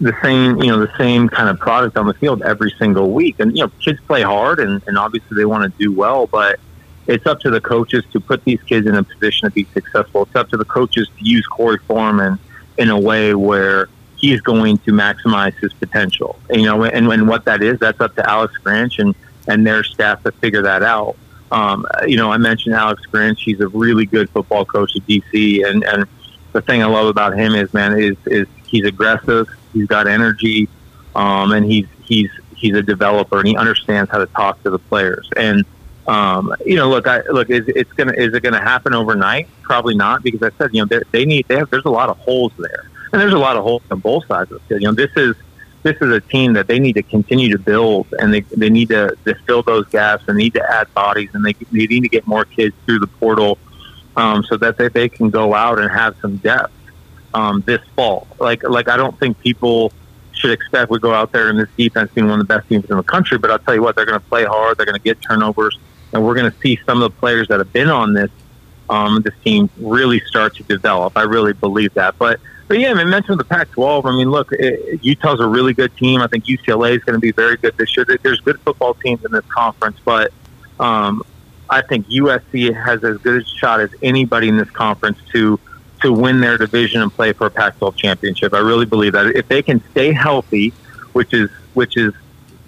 the 0.00 0.14
same 0.22 0.62
you 0.62 0.70
know 0.70 0.78
the 0.78 0.96
same 0.96 1.28
kind 1.28 1.48
of 1.48 1.58
product 1.58 1.96
on 1.96 2.06
the 2.06 2.14
field 2.14 2.42
every 2.42 2.72
single 2.78 3.10
week. 3.12 3.36
And 3.40 3.56
you 3.56 3.64
know, 3.64 3.72
kids 3.80 4.00
play 4.06 4.22
hard, 4.22 4.60
and, 4.60 4.82
and 4.86 4.98
obviously 4.98 5.36
they 5.36 5.44
want 5.44 5.70
to 5.70 5.78
do 5.78 5.92
well, 5.92 6.26
but 6.26 6.58
it's 7.06 7.26
up 7.26 7.40
to 7.40 7.50
the 7.50 7.60
coaches 7.60 8.04
to 8.12 8.20
put 8.20 8.44
these 8.44 8.62
kids 8.62 8.86
in 8.86 8.94
a 8.94 9.02
position 9.02 9.48
to 9.48 9.50
be 9.52 9.64
successful. 9.74 10.22
It's 10.22 10.36
up 10.36 10.48
to 10.50 10.56
the 10.56 10.64
coaches 10.64 11.08
to 11.18 11.24
use 11.24 11.46
Korey 11.48 11.80
Foreman 11.80 12.38
in 12.78 12.90
a 12.90 12.98
way 12.98 13.34
where 13.34 13.88
he's 14.22 14.40
going 14.40 14.78
to 14.78 14.92
maximize 14.92 15.54
his 15.58 15.74
potential. 15.74 16.38
You 16.48 16.62
know, 16.62 16.84
and, 16.84 17.12
and 17.12 17.28
what 17.28 17.44
that 17.44 17.62
is, 17.62 17.78
that's 17.78 18.00
up 18.00 18.14
to 18.14 18.30
Alex 18.30 18.54
Grinch 18.64 18.98
and, 18.98 19.14
and 19.48 19.66
their 19.66 19.84
staff 19.84 20.22
to 20.22 20.32
figure 20.32 20.62
that 20.62 20.82
out. 20.82 21.16
Um, 21.50 21.84
you 22.06 22.16
know, 22.16 22.32
I 22.32 22.38
mentioned 22.38 22.74
Alex 22.74 23.02
Grinch. 23.12 23.40
He's 23.40 23.60
a 23.60 23.68
really 23.68 24.06
good 24.06 24.30
football 24.30 24.64
coach 24.64 24.96
at 24.96 25.06
DC, 25.06 25.68
and, 25.68 25.84
and 25.84 26.06
the 26.52 26.62
thing 26.62 26.82
I 26.82 26.86
love 26.86 27.08
about 27.08 27.36
him 27.36 27.54
is, 27.54 27.74
man, 27.74 27.98
is 28.00 28.16
is 28.24 28.46
he's 28.64 28.86
aggressive. 28.86 29.48
He's 29.74 29.86
got 29.86 30.06
energy, 30.06 30.68
um, 31.14 31.52
and 31.52 31.66
he's 31.66 31.86
he's 32.04 32.30
he's 32.56 32.74
a 32.74 32.82
developer, 32.82 33.38
and 33.38 33.48
he 33.48 33.56
understands 33.56 34.10
how 34.10 34.18
to 34.18 34.26
talk 34.26 34.62
to 34.62 34.70
the 34.70 34.78
players. 34.78 35.28
And 35.36 35.66
um, 36.06 36.54
you 36.64 36.76
know, 36.76 36.88
look, 36.88 37.06
I 37.06 37.20
look, 37.30 37.50
is 37.50 37.68
it's 37.68 37.92
gonna 37.92 38.14
is 38.14 38.32
it 38.32 38.42
gonna 38.42 38.62
happen 38.62 38.94
overnight? 38.94 39.48
Probably 39.62 39.94
not, 39.94 40.22
because 40.22 40.42
I 40.42 40.56
said, 40.56 40.70
you 40.74 40.86
know, 40.86 41.00
they 41.10 41.24
need 41.24 41.48
they 41.48 41.56
have 41.56 41.70
there's 41.70 41.84
a 41.84 41.90
lot 41.90 42.08
of 42.08 42.16
holes 42.18 42.52
there, 42.58 42.88
and 43.12 43.20
there's 43.20 43.32
a 43.32 43.38
lot 43.38 43.56
of 43.56 43.62
holes 43.62 43.82
on 43.90 44.00
both 44.00 44.26
sides 44.26 44.50
of 44.50 44.60
the 44.60 44.66
field. 44.66 44.82
You 44.82 44.88
know, 44.88 44.94
this 44.94 45.10
is 45.16 45.36
this 45.82 45.96
is 46.00 46.10
a 46.12 46.20
team 46.20 46.52
that 46.52 46.68
they 46.68 46.78
need 46.78 46.94
to 46.94 47.02
continue 47.02 47.50
to 47.50 47.58
build, 47.58 48.06
and 48.18 48.32
they 48.32 48.40
they 48.40 48.70
need 48.70 48.88
to, 48.88 49.16
to 49.24 49.34
fill 49.46 49.62
those 49.62 49.86
gaps, 49.88 50.24
and 50.28 50.36
need 50.36 50.54
to 50.54 50.70
add 50.70 50.92
bodies, 50.94 51.30
and 51.34 51.44
they 51.44 51.52
they 51.70 51.86
need 51.86 52.02
to 52.02 52.08
get 52.08 52.26
more 52.26 52.44
kids 52.44 52.74
through 52.86 53.00
the 53.00 53.06
portal, 53.06 53.58
um, 54.16 54.44
so 54.44 54.56
that 54.56 54.78
they, 54.78 54.88
they 54.88 55.08
can 55.08 55.30
go 55.30 55.54
out 55.54 55.78
and 55.78 55.90
have 55.90 56.16
some 56.20 56.36
depth 56.38 56.72
um, 57.34 57.62
this 57.66 57.80
fall. 57.96 58.26
Like 58.38 58.62
like 58.62 58.88
I 58.88 58.96
don't 58.96 59.18
think 59.18 59.38
people 59.40 59.92
should 60.32 60.50
expect 60.50 60.90
we 60.90 60.98
go 60.98 61.12
out 61.14 61.30
there 61.30 61.50
in 61.50 61.56
this 61.56 61.68
defense 61.76 62.10
being 62.14 62.26
one 62.26 62.40
of 62.40 62.48
the 62.48 62.54
best 62.54 62.68
teams 62.68 62.88
in 62.90 62.96
the 62.96 63.02
country, 63.02 63.38
but 63.38 63.50
I'll 63.50 63.58
tell 63.60 63.74
you 63.74 63.82
what, 63.82 63.94
they're 63.94 64.06
going 64.06 64.18
to 64.18 64.26
play 64.26 64.44
hard, 64.44 64.76
they're 64.76 64.86
going 64.86 64.98
to 64.98 65.02
get 65.02 65.20
turnovers 65.20 65.78
and 66.12 66.24
we're 66.24 66.34
going 66.34 66.50
to 66.50 66.58
see 66.58 66.78
some 66.84 67.02
of 67.02 67.12
the 67.12 67.18
players 67.18 67.48
that 67.48 67.58
have 67.58 67.72
been 67.72 67.88
on 67.88 68.12
this 68.12 68.30
um, 68.90 69.22
this 69.22 69.34
team 69.42 69.70
really 69.78 70.20
start 70.20 70.54
to 70.56 70.62
develop. 70.64 71.16
I 71.16 71.22
really 71.22 71.54
believe 71.54 71.94
that. 71.94 72.18
But 72.18 72.40
but 72.72 72.80
yeah, 72.80 72.90
I 72.90 72.94
mean, 72.94 73.10
mentioned 73.10 73.38
the 73.38 73.44
Pac-12. 73.44 74.06
I 74.06 74.16
mean, 74.16 74.30
look, 74.30 74.50
it, 74.52 75.04
Utah's 75.04 75.40
a 75.40 75.46
really 75.46 75.74
good 75.74 75.94
team. 75.94 76.22
I 76.22 76.26
think 76.26 76.46
UCLA 76.46 76.96
is 76.96 77.04
going 77.04 77.12
to 77.12 77.20
be 77.20 77.30
very 77.30 77.58
good 77.58 77.76
this 77.76 77.94
year. 77.94 78.06
There's 78.22 78.40
good 78.40 78.58
football 78.60 78.94
teams 78.94 79.22
in 79.26 79.30
this 79.30 79.44
conference, 79.44 79.98
but 80.02 80.32
um, 80.80 81.22
I 81.68 81.82
think 81.82 82.06
USC 82.06 82.74
has 82.74 83.04
as 83.04 83.18
good 83.18 83.42
a 83.42 83.44
shot 83.44 83.80
as 83.80 83.90
anybody 84.00 84.48
in 84.48 84.56
this 84.56 84.70
conference 84.70 85.18
to 85.32 85.60
to 86.00 86.14
win 86.14 86.40
their 86.40 86.56
division 86.56 87.02
and 87.02 87.12
play 87.12 87.34
for 87.34 87.48
a 87.48 87.50
Pac-12 87.50 87.94
championship. 87.94 88.54
I 88.54 88.60
really 88.60 88.86
believe 88.86 89.12
that 89.12 89.26
if 89.36 89.48
they 89.48 89.60
can 89.60 89.82
stay 89.90 90.14
healthy, 90.14 90.70
which 91.12 91.34
is 91.34 91.50
which 91.74 91.98
is 91.98 92.14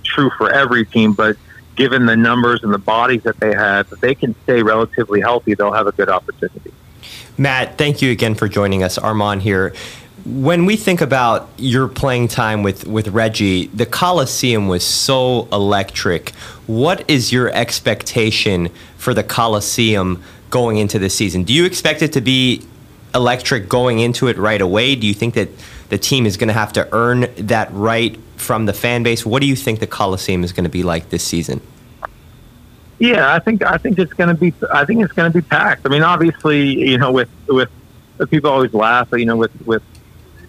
true 0.03 0.29
for 0.37 0.53
every 0.53 0.85
team, 0.85 1.15
but 1.15 1.39
given 1.77 2.05
the 2.05 2.15
numbers 2.15 2.63
and 2.63 2.75
the 2.75 2.79
bodies 2.79 3.23
that 3.23 3.41
they 3.41 3.55
have, 3.55 3.91
if 3.91 4.01
they 4.01 4.15
can 4.15 4.35
stay 4.43 4.63
relatively 4.63 5.23
healthy, 5.23 5.55
they'll 5.55 5.73
have 5.73 5.87
a 5.87 5.93
good 5.93 6.11
opportunity. 6.11 6.75
Matt, 7.37 7.79
thank 7.79 8.03
you 8.03 8.11
again 8.11 8.35
for 8.35 8.49
joining 8.49 8.83
us. 8.83 8.99
Armand 8.99 9.43
here. 9.43 9.75
When 10.25 10.65
we 10.65 10.77
think 10.77 11.01
about 11.01 11.51
your 11.59 11.87
playing 11.87 12.29
time 12.29 12.63
with, 12.63 12.87
with 12.87 13.09
Reggie, 13.09 13.67
the 13.67 13.85
Coliseum 13.85 14.69
was 14.69 14.87
so 14.87 15.49
electric. 15.53 16.31
What 16.67 17.09
is 17.11 17.33
your 17.33 17.51
expectation 17.51 18.71
for 18.97 19.13
the 19.13 19.23
Coliseum 19.23 20.23
going 20.49 20.79
into 20.79 20.99
the 20.99 21.11
season? 21.11 21.45
Do 21.45 21.53
you 21.53 21.67
expect 21.67 22.01
it 22.01 22.13
to 22.15 22.23
be 22.23 22.63
electric 23.15 23.69
going 23.69 23.99
into 23.99 24.29
it 24.29 24.39
right 24.39 24.61
away? 24.61 24.95
Do 24.95 25.07
you 25.07 25.15
think 25.15 25.35
that 25.35 25.51
the 25.89 25.99
team 25.99 26.27
is 26.27 26.37
going 26.37 26.49
to 26.49 26.55
have 26.55 26.73
to 26.73 26.89
earn 26.93 27.27
that 27.37 27.69
right 27.73 28.19
from 28.37 28.67
the 28.67 28.73
fan 28.73 29.03
base. 29.03 29.25
What 29.25 29.41
do 29.41 29.47
you 29.47 29.57
think 29.57 29.81
the 29.81 29.87
Coliseum 29.87 30.45
is 30.45 30.53
going 30.53 30.65
to 30.65 30.71
be 30.71 30.83
like 30.83 31.11
this 31.11 31.25
season? 31.25 31.61
Yeah, 32.99 33.35
I 33.35 33.39
think 33.39 33.65
I 33.65 33.77
think 33.77 33.99
it's 33.99 34.13
going 34.13 34.29
to 34.29 34.35
be 34.35 34.55
I 34.73 34.85
think 34.85 35.03
it's 35.03 35.13
going 35.13 35.31
to 35.31 35.39
be 35.39 35.47
packed. 35.47 35.85
I 35.85 35.89
mean, 35.89 36.03
obviously, 36.03 36.89
you 36.89 36.99
know, 36.99 37.13
with 37.13 37.29
with 37.49 37.71
people 38.31 38.51
always 38.51 38.73
laugh, 38.73 39.09
you 39.13 39.27
know, 39.27 39.37
with 39.37 39.53
with 39.67 39.83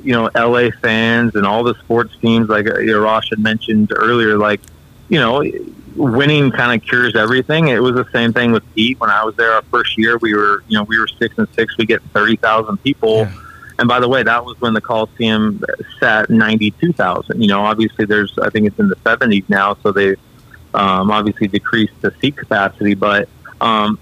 you 0.04 0.14
know 0.14 0.30
LA 0.36 0.70
fans 0.82 1.36
and 1.36 1.46
all 1.46 1.64
the 1.64 1.74
sports 1.76 2.16
teams 2.22 2.50
like 2.50 2.68
uh, 2.68 2.80
you 2.80 2.94
know, 2.94 3.02
Rosh 3.02 3.30
had 3.30 3.40
mentioned 3.40 3.92
earlier, 3.96 4.38
like 4.38 4.62
you 5.10 5.20
know, 5.20 5.44
winning 5.96 6.52
kind 6.52 6.80
of 6.80 6.88
cures 6.88 7.16
everything. 7.16 7.70
It 7.70 7.80
was 7.80 7.96
the 7.96 8.08
same 8.12 8.32
thing 8.32 8.52
with 8.52 8.64
Pete 8.76 9.00
when 9.00 9.10
I 9.10 9.24
was 9.24 9.36
there 9.36 9.54
our 9.54 9.64
first 9.64 9.98
year. 9.98 10.18
We 10.18 10.36
were 10.36 10.64
you 10.68 10.78
know 10.78 10.84
we 10.84 11.00
were 11.00 11.08
six 11.08 11.38
and 11.38 11.48
six. 11.56 11.78
We 11.78 11.86
get 11.86 12.02
thirty 12.14 12.36
thousand 12.36 12.78
people. 12.84 13.18
Yeah 13.18 13.34
and 13.78 13.88
by 13.88 14.00
the 14.00 14.08
way, 14.08 14.24
that 14.24 14.46
was 14.46 14.60
when 14.62 14.74
the 14.74 14.82
Coliseum 14.82 15.62
sat 16.00 16.30
92,000. 16.30 17.42
You 17.42 17.48
know, 17.48 17.62
obviously 17.62 18.06
there's, 18.06 18.38
I 18.40 18.50
think 18.50 18.68
it's 18.68 18.80
in 18.80 18.88
the 18.88 18.96
70s 18.98 19.50
now, 19.50 19.76
so 19.84 19.92
they've 19.92 20.20
um, 20.76 21.12
obviously 21.12 21.48
decreased 21.48 22.00
the 22.02 22.14
seat 22.22 22.38
capacity. 22.38 22.94
But 22.94 23.30
um, 23.62 23.98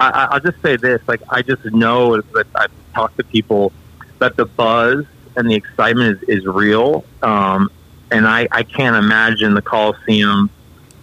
I, 0.00 0.28
I'll 0.32 0.40
just 0.40 0.60
say 0.62 0.76
this, 0.76 1.00
like, 1.06 1.22
I 1.30 1.42
just 1.42 1.64
know 1.66 2.20
that 2.20 2.46
I've 2.54 2.70
talked 2.94 3.16
to 3.18 3.24
people 3.24 3.72
that 4.18 4.36
the 4.36 4.46
buzz 4.46 5.04
and 5.36 5.50
the 5.50 5.54
excitement 5.54 6.22
is, 6.22 6.40
is 6.40 6.46
real. 6.46 7.04
Um, 7.22 7.70
and 8.10 8.26
I, 8.26 8.48
I 8.50 8.62
can't 8.62 8.96
imagine 8.96 9.54
the 9.54 9.62
Coliseum 9.62 10.50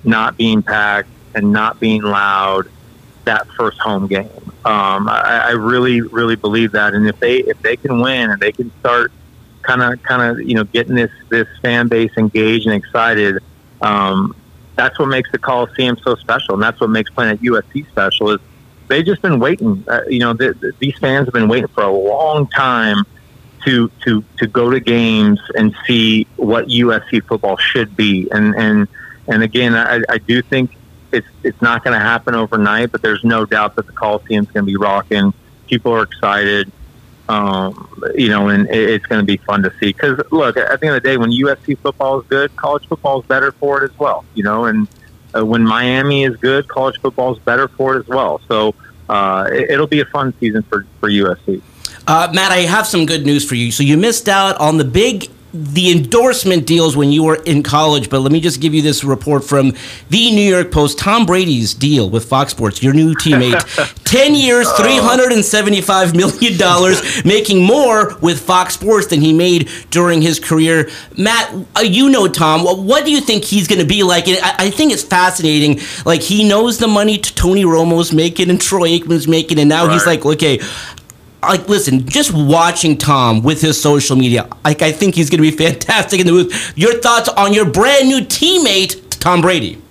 not 0.03 0.38
being 0.38 0.64
packed 0.64 1.09
and 1.36 1.51
not 1.51 1.80
being 1.80 2.01
loud 2.01 2.70
that 3.26 3.47
first 3.49 3.80
home 3.80 4.07
game. 4.07 4.30
Um, 4.66 5.07
I, 5.09 5.45
I 5.47 5.51
really, 5.51 6.01
really 6.01 6.36
believe 6.36 6.72
that, 6.74 6.93
and 6.93 7.07
if 7.07 7.20
they 7.20 7.38
if 7.38 7.61
they 7.61 7.76
can 7.76 7.99
win 7.99 8.30
and 8.30 8.39
they 8.39 8.51
can 8.51 8.72
start 8.80 9.11
kind 9.61 9.82
of 9.82 10.01
kind 10.03 10.22
of 10.22 10.45
you 10.45 10.55
know 10.55 10.64
getting 10.66 10.95
this 10.95 11.11
this 11.30 11.47
fan 11.61 11.88
base 11.88 12.11
engaged 12.18 12.66
and 12.66 12.76
excited, 12.76 13.39
um, 13.82 14.36
that's 14.76 14.97
what 14.97 15.07
makes 15.07 15.32
the 15.32 15.38
Coliseum 15.38 15.97
so 16.03 16.15
special, 16.15 16.55
and 16.55 16.63
that's 16.63 16.80
what 16.80 16.89
makes 16.89 17.09
playing 17.11 17.32
at 17.32 17.39
USC 17.39 17.88
special. 17.89 18.32
Is 18.32 18.39
they've 18.88 19.05
just 19.05 19.21
been 19.21 19.39
waiting. 19.39 19.84
Uh, 19.88 20.01
you 20.07 20.19
know, 20.19 20.34
the, 20.34 20.53
the, 20.53 20.74
these 20.80 20.97
fans 20.97 21.28
have 21.28 21.34
been 21.34 21.47
waiting 21.47 21.67
for 21.69 21.84
a 21.84 21.91
long 21.91 22.47
time 22.47 23.05
to 23.65 23.89
to 24.05 24.24
to 24.38 24.47
go 24.47 24.69
to 24.69 24.80
games 24.80 25.39
and 25.55 25.76
see 25.86 26.28
what 26.36 26.67
USC 26.67 27.24
football 27.26 27.57
should 27.57 27.95
be, 27.95 28.30
and 28.32 28.55
and 28.55 28.88
and 29.28 29.43
again, 29.43 29.76
I, 29.76 30.01
I 30.09 30.17
do 30.17 30.41
think 30.41 30.71
it's 31.11 31.28
it's 31.43 31.61
not 31.61 31.84
going 31.84 31.97
to 31.97 32.03
happen 32.03 32.36
overnight, 32.36 32.91
but 32.91 33.01
there's 33.01 33.24
no 33.24 33.45
doubt 33.45 33.76
that 33.76 33.86
the 33.86 33.93
Coliseum's 33.93 34.47
going 34.51 34.65
to 34.65 34.71
be 34.71 34.78
rocking. 34.78 35.34
People 35.67 35.93
are 35.93 36.03
excited, 36.03 36.71
um, 37.30 37.89
you 38.15 38.30
know, 38.30 38.49
and 38.49 38.67
it, 38.69 38.89
it's 38.89 39.05
going 39.05 39.21
to 39.21 39.26
be 39.26 39.38
fun 39.38 39.63
to 39.63 39.71
see. 39.80 39.88
Because 39.88 40.19
look, 40.32 40.57
at 40.57 40.80
the 40.80 40.88
end 40.88 40.95
of 40.95 41.03
the 41.03 41.09
day, 41.09 41.17
when 41.17 41.32
USC 41.32 41.78
football 41.80 42.21
is 42.21 42.28
good, 42.28 42.55
college 42.55 42.88
football 42.88 43.21
is 43.21 43.26
better 43.28 43.51
for 43.53 43.84
it 43.84 43.91
as 43.91 43.97
well. 43.97 44.26
You 44.36 44.43
know, 44.43 44.65
and 44.65 44.88
uh, 45.36 45.45
when 45.45 45.63
Miami 45.63 46.24
is 46.24 46.36
good, 46.38 46.67
college 46.67 46.99
football 46.99 47.34
is 47.34 47.39
better 47.39 47.67
for 47.67 47.95
it 47.95 47.99
as 47.99 48.07
well. 48.07 48.41
So 48.47 48.76
uh, 49.09 49.49
it, 49.51 49.80
will 49.80 49.88
be 49.88 50.01
a 50.01 50.05
fun 50.05 50.34
season 50.39 50.63
for 50.63 50.86
for 50.99 51.09
USC. 51.09 51.61
Uh, 52.05 52.30
Matt, 52.34 52.51
I 52.51 52.59
have 52.59 52.86
some 52.86 53.05
good 53.05 53.26
news 53.26 53.47
for 53.47 53.55
you. 53.55 53.71
So 53.71 53.84
you 53.84 53.95
missed 53.97 54.28
out 54.28 54.57
on 54.59 54.78
the 54.78 54.84
big 54.84 55.30
the 55.54 55.91
endorsement 55.91 56.66
deals 56.66 56.97
when 56.97 57.12
you 57.12 57.24
were 57.24 57.36
in 57.43 57.62
college, 57.62 58.10
but 58.10 58.20
let 58.22 58.32
me 58.32 58.41
just 58.41 58.60
give 58.60 58.74
you 58.74 58.82
this 58.82 59.04
report 59.04 59.43
from 59.43 59.74
the 60.10 60.32
New 60.32 60.41
York 60.41 60.72
Post. 60.72 60.97
Tom 60.97 61.28
Brady's 61.28 61.76
deal 61.76 62.10
with 62.10 62.26
Fox 62.26 62.51
Sports, 62.51 62.82
your 62.82 62.93
new 62.93 63.14
teammate, 63.14 63.62
10 64.04 64.34
years, 64.34 64.68
$375 64.70 66.16
million, 66.16 67.24
making 67.24 67.64
more 67.64 68.18
with 68.20 68.39
Fox 68.39 68.74
Sports 68.74 69.08
than 69.08 69.22
he 69.22 69.32
made 69.32 69.70
during 69.91 70.24
his 70.24 70.39
career. 70.39 70.89
Matt, 71.18 71.54
uh, 71.76 71.82
you 71.82 72.10
know 72.10 72.28
Tom. 72.28 72.64
What 72.64 73.06
do 73.06 73.12
you 73.12 73.22
think 73.22 73.43
he's 73.43 73.68
going 73.68 73.80
to 73.80 73.88
be 73.88 74.01
like? 74.01 74.26
I 74.28 74.72
think 74.72 74.91
it's 74.91 75.04
fascinating. 75.04 75.80
Like, 76.04 76.22
he 76.22 76.47
knows 76.47 76.80
the 76.80 76.88
money 76.88 77.20
Tony 77.20 77.64
Romo's 77.64 78.12
making 78.12 78.49
and 78.49 78.60
Troy 78.60 78.89
Aikman's 78.89 79.28
making, 79.28 79.60
and 79.60 79.70
now 79.70 79.86
right. 79.86 79.93
he's 79.93 80.08
like, 80.08 80.26
okay, 80.26 80.60
like 81.47 81.69
listen, 81.69 82.07
just 82.07 82.33
watching 82.33 82.97
Tom 82.97 83.43
with 83.43 83.61
his 83.61 83.81
social 83.81 84.15
media, 84.15 84.47
like 84.63 84.81
I 84.81 84.91
think 84.91 85.15
he's 85.15 85.29
going 85.29 85.43
to 85.43 85.49
be 85.49 85.55
fantastic 85.65 86.19
in 86.19 86.25
the 86.25 86.31
booth. 86.31 86.73
Your 86.75 86.99
thoughts 86.99 87.29
on 87.29 87.53
your 87.53 87.69
brand 87.69 88.07
new 88.07 88.21
teammate, 88.21 89.19
Tom 89.19 89.41
Brady? 89.41 89.81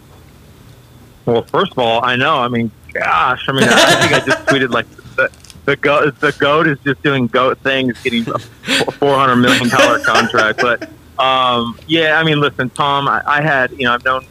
Well, 1.25 1.43
first 1.43 1.73
of 1.73 1.79
all, 1.79 2.05
I 2.05 2.17
know. 2.17 2.39
I 2.39 2.49
mean, 2.49 2.71
gosh, 2.93 3.45
I 3.49 3.53
mean, 3.53 3.65
I 3.65 4.01
think 4.01 4.13
I 4.13 4.27
just 4.27 4.47
tweeted 4.47 4.71
like 4.71 4.87
the 5.17 5.31
the 5.65 5.77
goat 5.77 6.19
the 6.21 6.33
goat 6.33 6.67
is 6.67 6.79
just 6.81 7.03
doing 7.03 7.27
goat 7.29 7.59
things, 7.59 8.01
getting 8.03 8.29
a 8.29 8.39
four 8.39 9.17
hundred 9.17 9.37
million 9.37 9.69
dollar 9.69 10.01
contract. 10.01 10.61
But 10.61 10.91
um, 11.23 11.79
yeah, 11.87 12.19
I 12.19 12.25
mean, 12.25 12.41
listen, 12.41 12.71
Tom, 12.71 13.09
I, 13.09 13.23
I 13.25 13.41
had 13.41 13.71
you 13.73 13.85
know 13.85 13.95
I've 13.95 14.05
known 14.05 14.27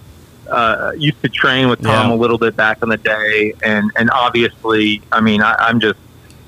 uh, 0.49 0.91
used 0.97 1.21
to 1.21 1.29
train 1.29 1.69
with 1.69 1.81
Tom 1.81 2.09
yeah. 2.09 2.13
a 2.13 2.17
little 2.17 2.37
bit 2.37 2.55
back 2.55 2.83
in 2.83 2.89
the 2.89 2.97
day, 2.97 3.53
and 3.63 3.89
and 3.95 4.09
obviously, 4.11 5.01
I 5.11 5.21
mean, 5.21 5.41
I, 5.41 5.55
I'm 5.55 5.79
just 5.79 5.99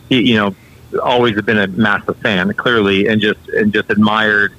you 0.09 0.35
know 0.35 0.55
always 1.01 1.35
have 1.35 1.45
been 1.45 1.57
a 1.57 1.67
massive 1.67 2.17
fan, 2.17 2.53
clearly, 2.53 3.07
and 3.07 3.19
just 3.21 3.39
and 3.49 3.73
just 3.73 3.89
admired 3.89 4.53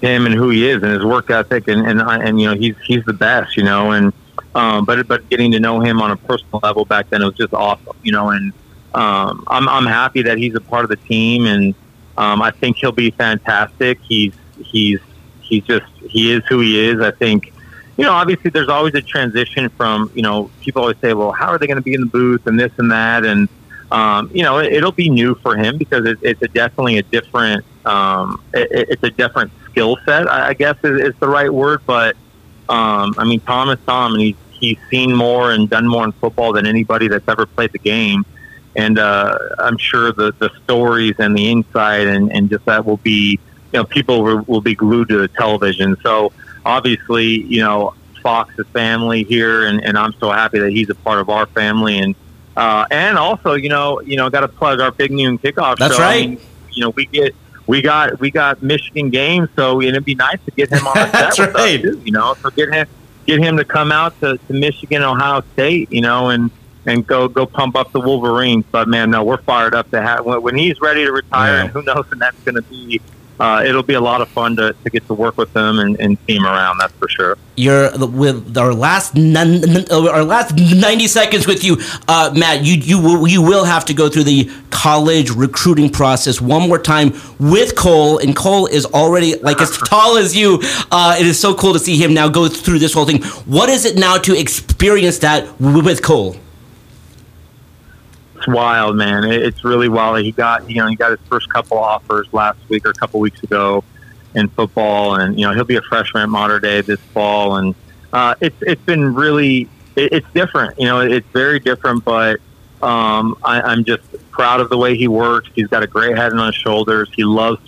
him 0.00 0.26
and 0.26 0.34
who 0.34 0.48
he 0.50 0.68
is 0.68 0.82
and 0.82 0.92
his 0.92 1.04
work 1.04 1.30
ethic, 1.30 1.68
and 1.68 1.86
and, 1.86 2.00
and 2.00 2.40
you 2.40 2.48
know 2.48 2.54
he's 2.54 2.76
he's 2.86 3.04
the 3.04 3.12
best, 3.12 3.56
you 3.56 3.64
know, 3.64 3.92
and 3.92 4.12
Um, 4.54 4.84
but 4.84 5.06
but 5.06 5.28
getting 5.28 5.52
to 5.52 5.60
know 5.60 5.80
him 5.80 6.00
on 6.00 6.10
a 6.10 6.16
personal 6.16 6.60
level 6.62 6.84
back 6.84 7.10
then 7.10 7.22
it 7.22 7.26
was 7.26 7.36
just 7.36 7.52
awesome, 7.52 7.96
you 8.02 8.12
know. 8.12 8.30
And 8.30 8.52
um, 8.94 9.44
I'm 9.46 9.68
I'm 9.68 9.86
happy 9.86 10.22
that 10.22 10.38
he's 10.38 10.54
a 10.54 10.60
part 10.60 10.84
of 10.84 10.90
the 10.90 10.96
team, 10.96 11.46
and 11.46 11.74
um, 12.16 12.40
I 12.42 12.50
think 12.50 12.78
he'll 12.78 12.90
be 12.92 13.10
fantastic. 13.10 14.00
He's 14.00 14.34
he's 14.58 15.00
he's 15.42 15.64
just 15.64 15.86
he 16.08 16.32
is 16.32 16.42
who 16.48 16.60
he 16.60 16.88
is. 16.88 17.00
I 17.00 17.10
think 17.10 17.52
you 17.96 18.04
know 18.04 18.12
obviously 18.12 18.50
there's 18.50 18.68
always 18.68 18.94
a 18.94 19.02
transition 19.02 19.68
from 19.70 20.10
you 20.14 20.22
know 20.22 20.50
people 20.60 20.82
always 20.82 20.98
say 20.98 21.12
well 21.14 21.32
how 21.32 21.48
are 21.48 21.58
they 21.58 21.66
going 21.66 21.76
to 21.76 21.82
be 21.82 21.94
in 21.94 22.00
the 22.00 22.06
booth 22.06 22.46
and 22.46 22.58
this 22.58 22.72
and 22.78 22.90
that 22.90 23.24
and 23.24 23.48
um, 23.90 24.30
you 24.32 24.42
know 24.42 24.58
it, 24.58 24.82
will 24.82 24.92
be 24.92 25.08
new 25.08 25.34
for 25.36 25.56
him 25.56 25.78
because 25.78 26.06
it, 26.06 26.18
it's 26.22 26.42
a 26.42 26.48
definitely 26.48 26.98
a 26.98 27.02
different 27.02 27.64
um, 27.86 28.42
it, 28.52 28.88
it's 28.90 29.02
a 29.02 29.10
different 29.10 29.50
skill 29.70 29.96
set 30.04 30.30
I, 30.30 30.48
I 30.48 30.54
guess 30.54 30.76
is, 30.84 31.00
is 31.00 31.14
the 31.20 31.28
right 31.28 31.52
word 31.52 31.80
but 31.86 32.16
um, 32.68 33.14
I 33.16 33.24
mean 33.24 33.40
Thomas 33.40 33.78
Tom 33.86 34.12
and 34.12 34.22
he's 34.22 34.36
he's 34.50 34.78
seen 34.90 35.14
more 35.14 35.52
and 35.52 35.70
done 35.70 35.86
more 35.86 36.04
in 36.04 36.12
football 36.12 36.52
than 36.52 36.66
anybody 36.66 37.08
that's 37.08 37.28
ever 37.28 37.46
played 37.46 37.72
the 37.72 37.78
game 37.78 38.24
and 38.76 38.98
uh, 38.98 39.36
I'm 39.58 39.76
sure 39.76 40.12
the 40.12 40.32
the 40.38 40.50
stories 40.64 41.16
and 41.18 41.36
the 41.36 41.50
insight 41.50 42.06
and, 42.06 42.32
and 42.32 42.48
just 42.48 42.64
that 42.66 42.86
will 42.86 42.96
be 42.98 43.38
you 43.72 43.78
know 43.78 43.84
people 43.84 44.22
will, 44.22 44.44
will 44.46 44.60
be 44.60 44.74
glued 44.74 45.08
to 45.08 45.18
the 45.18 45.28
television. 45.28 45.96
So 46.02 46.32
obviously 46.64 47.42
you 47.42 47.60
know 47.60 47.94
Fox's 48.22 48.66
family 48.68 49.24
here, 49.24 49.66
and, 49.66 49.84
and 49.84 49.98
I'm 49.98 50.12
so 50.14 50.30
happy 50.30 50.60
that 50.60 50.70
he's 50.70 50.90
a 50.90 50.94
part 50.94 51.20
of 51.20 51.28
our 51.28 51.46
family 51.46 51.98
and. 51.98 52.14
Uh, 52.58 52.84
and 52.90 53.16
also, 53.16 53.54
you 53.54 53.68
know, 53.68 54.00
you 54.00 54.16
know, 54.16 54.28
got 54.28 54.40
to 54.40 54.48
plug 54.48 54.80
our 54.80 54.90
big 54.90 55.12
noon 55.12 55.38
kickoff. 55.38 55.76
That's 55.78 55.94
show. 55.94 56.02
right. 56.02 56.24
I 56.24 56.26
mean, 56.26 56.40
you 56.72 56.82
know, 56.82 56.90
we 56.90 57.06
get 57.06 57.34
we 57.68 57.80
got 57.82 58.18
we 58.18 58.32
got 58.32 58.62
Michigan 58.62 59.10
games, 59.10 59.48
so 59.54 59.80
it'd 59.80 60.04
be 60.04 60.16
nice 60.16 60.38
to 60.44 60.50
get 60.50 60.68
him 60.68 60.84
on 60.86 60.94
the 60.94 61.04
set 61.04 61.12
That's 61.12 61.38
with 61.38 61.54
right. 61.54 61.80
too. 61.80 62.02
You 62.04 62.10
know, 62.12 62.34
so 62.42 62.50
get 62.50 62.72
him 62.72 62.86
get 63.26 63.38
him 63.38 63.56
to 63.58 63.64
come 63.64 63.92
out 63.92 64.18
to, 64.22 64.38
to 64.38 64.52
Michigan, 64.52 65.02
Ohio 65.02 65.42
State. 65.52 65.92
You 65.92 66.00
know, 66.00 66.30
and 66.30 66.50
and 66.84 67.06
go 67.06 67.28
go 67.28 67.46
pump 67.46 67.76
up 67.76 67.92
the 67.92 68.00
Wolverines. 68.00 68.64
But 68.72 68.88
man, 68.88 69.10
no, 69.10 69.22
we're 69.22 69.42
fired 69.42 69.74
up 69.74 69.90
to 69.92 70.02
have 70.02 70.24
when, 70.24 70.42
when 70.42 70.56
he's 70.56 70.80
ready 70.80 71.04
to 71.04 71.12
retire, 71.12 71.52
Yeah. 71.58 71.60
and 71.62 71.70
who 71.70 71.82
knows 71.82 72.10
when 72.10 72.18
that's 72.18 72.40
going 72.40 72.56
to 72.56 72.62
be. 72.62 73.00
Uh, 73.40 73.62
it'll 73.64 73.82
be 73.82 73.94
a 73.94 74.00
lot 74.00 74.20
of 74.20 74.28
fun 74.28 74.56
to, 74.56 74.74
to 74.84 74.90
get 74.90 75.06
to 75.06 75.14
work 75.14 75.36
with 75.36 75.52
them 75.52 75.78
and, 75.78 75.98
and 76.00 76.18
him 76.26 76.44
around. 76.44 76.78
That's 76.78 76.92
for 76.94 77.08
sure. 77.08 77.38
You're 77.56 77.90
with 78.08 78.56
our 78.56 78.74
last 78.74 79.16
uh, 79.16 80.10
our 80.10 80.24
last 80.24 80.56
ninety 80.56 81.06
seconds 81.06 81.46
with 81.46 81.62
you, 81.64 81.76
uh, 82.08 82.32
Matt. 82.34 82.64
You 82.64 82.74
you 82.74 83.00
will, 83.00 83.28
you 83.28 83.42
will 83.42 83.64
have 83.64 83.84
to 83.86 83.94
go 83.94 84.08
through 84.08 84.24
the 84.24 84.50
college 84.70 85.30
recruiting 85.30 85.90
process 85.90 86.40
one 86.40 86.68
more 86.68 86.78
time 86.78 87.12
with 87.38 87.76
Cole, 87.76 88.18
and 88.18 88.34
Cole 88.34 88.66
is 88.66 88.86
already 88.86 89.36
like 89.36 89.60
as 89.60 89.76
tall 89.88 90.16
as 90.16 90.36
you. 90.36 90.60
Uh, 90.90 91.16
it 91.18 91.26
is 91.26 91.38
so 91.38 91.54
cool 91.54 91.72
to 91.72 91.78
see 91.78 91.96
him 91.96 92.14
now 92.14 92.28
go 92.28 92.48
through 92.48 92.78
this 92.78 92.92
whole 92.92 93.06
thing. 93.06 93.22
What 93.46 93.68
is 93.68 93.84
it 93.84 93.96
now 93.96 94.18
to 94.18 94.38
experience 94.38 95.18
that 95.18 95.60
with 95.60 96.02
Cole? 96.02 96.36
It's 98.38 98.46
wild, 98.46 98.96
man. 98.96 99.24
It, 99.24 99.42
it's 99.42 99.64
really 99.64 99.88
wild. 99.88 100.20
He 100.20 100.30
got, 100.30 100.70
you 100.70 100.76
know, 100.76 100.86
he 100.86 100.94
got 100.94 101.10
his 101.10 101.20
first 101.28 101.48
couple 101.48 101.76
offers 101.76 102.32
last 102.32 102.58
week 102.68 102.86
or 102.86 102.90
a 102.90 102.94
couple 102.94 103.18
weeks 103.18 103.42
ago 103.42 103.82
in 104.34 104.48
football, 104.48 105.16
and 105.16 105.38
you 105.38 105.44
know, 105.44 105.52
he'll 105.54 105.64
be 105.64 105.76
a 105.76 105.82
freshman 105.82 106.22
at 106.22 106.28
Mater 106.28 106.60
Dei 106.60 106.82
this 106.82 107.00
fall, 107.12 107.56
and 107.56 107.74
uh, 108.12 108.36
it's 108.40 108.56
it's 108.62 108.82
been 108.82 109.14
really, 109.14 109.68
it, 109.96 110.12
it's 110.12 110.32
different. 110.32 110.78
You 110.78 110.86
know, 110.86 111.00
it's 111.00 111.26
very 111.32 111.58
different, 111.58 112.04
but 112.04 112.40
um, 112.80 113.36
I, 113.42 113.60
I'm 113.60 113.84
just 113.84 114.04
proud 114.30 114.60
of 114.60 114.70
the 114.70 114.78
way 114.78 114.96
he 114.96 115.08
works. 115.08 115.50
He's 115.54 115.66
got 115.66 115.82
a 115.82 115.88
great 115.88 116.16
head 116.16 116.32
on 116.32 116.46
his 116.46 116.54
shoulders. 116.54 117.10
He 117.16 117.24
loves 117.24 117.60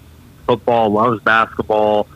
football, 0.46 0.90
loves 0.90 1.20
basketball. 1.22 2.06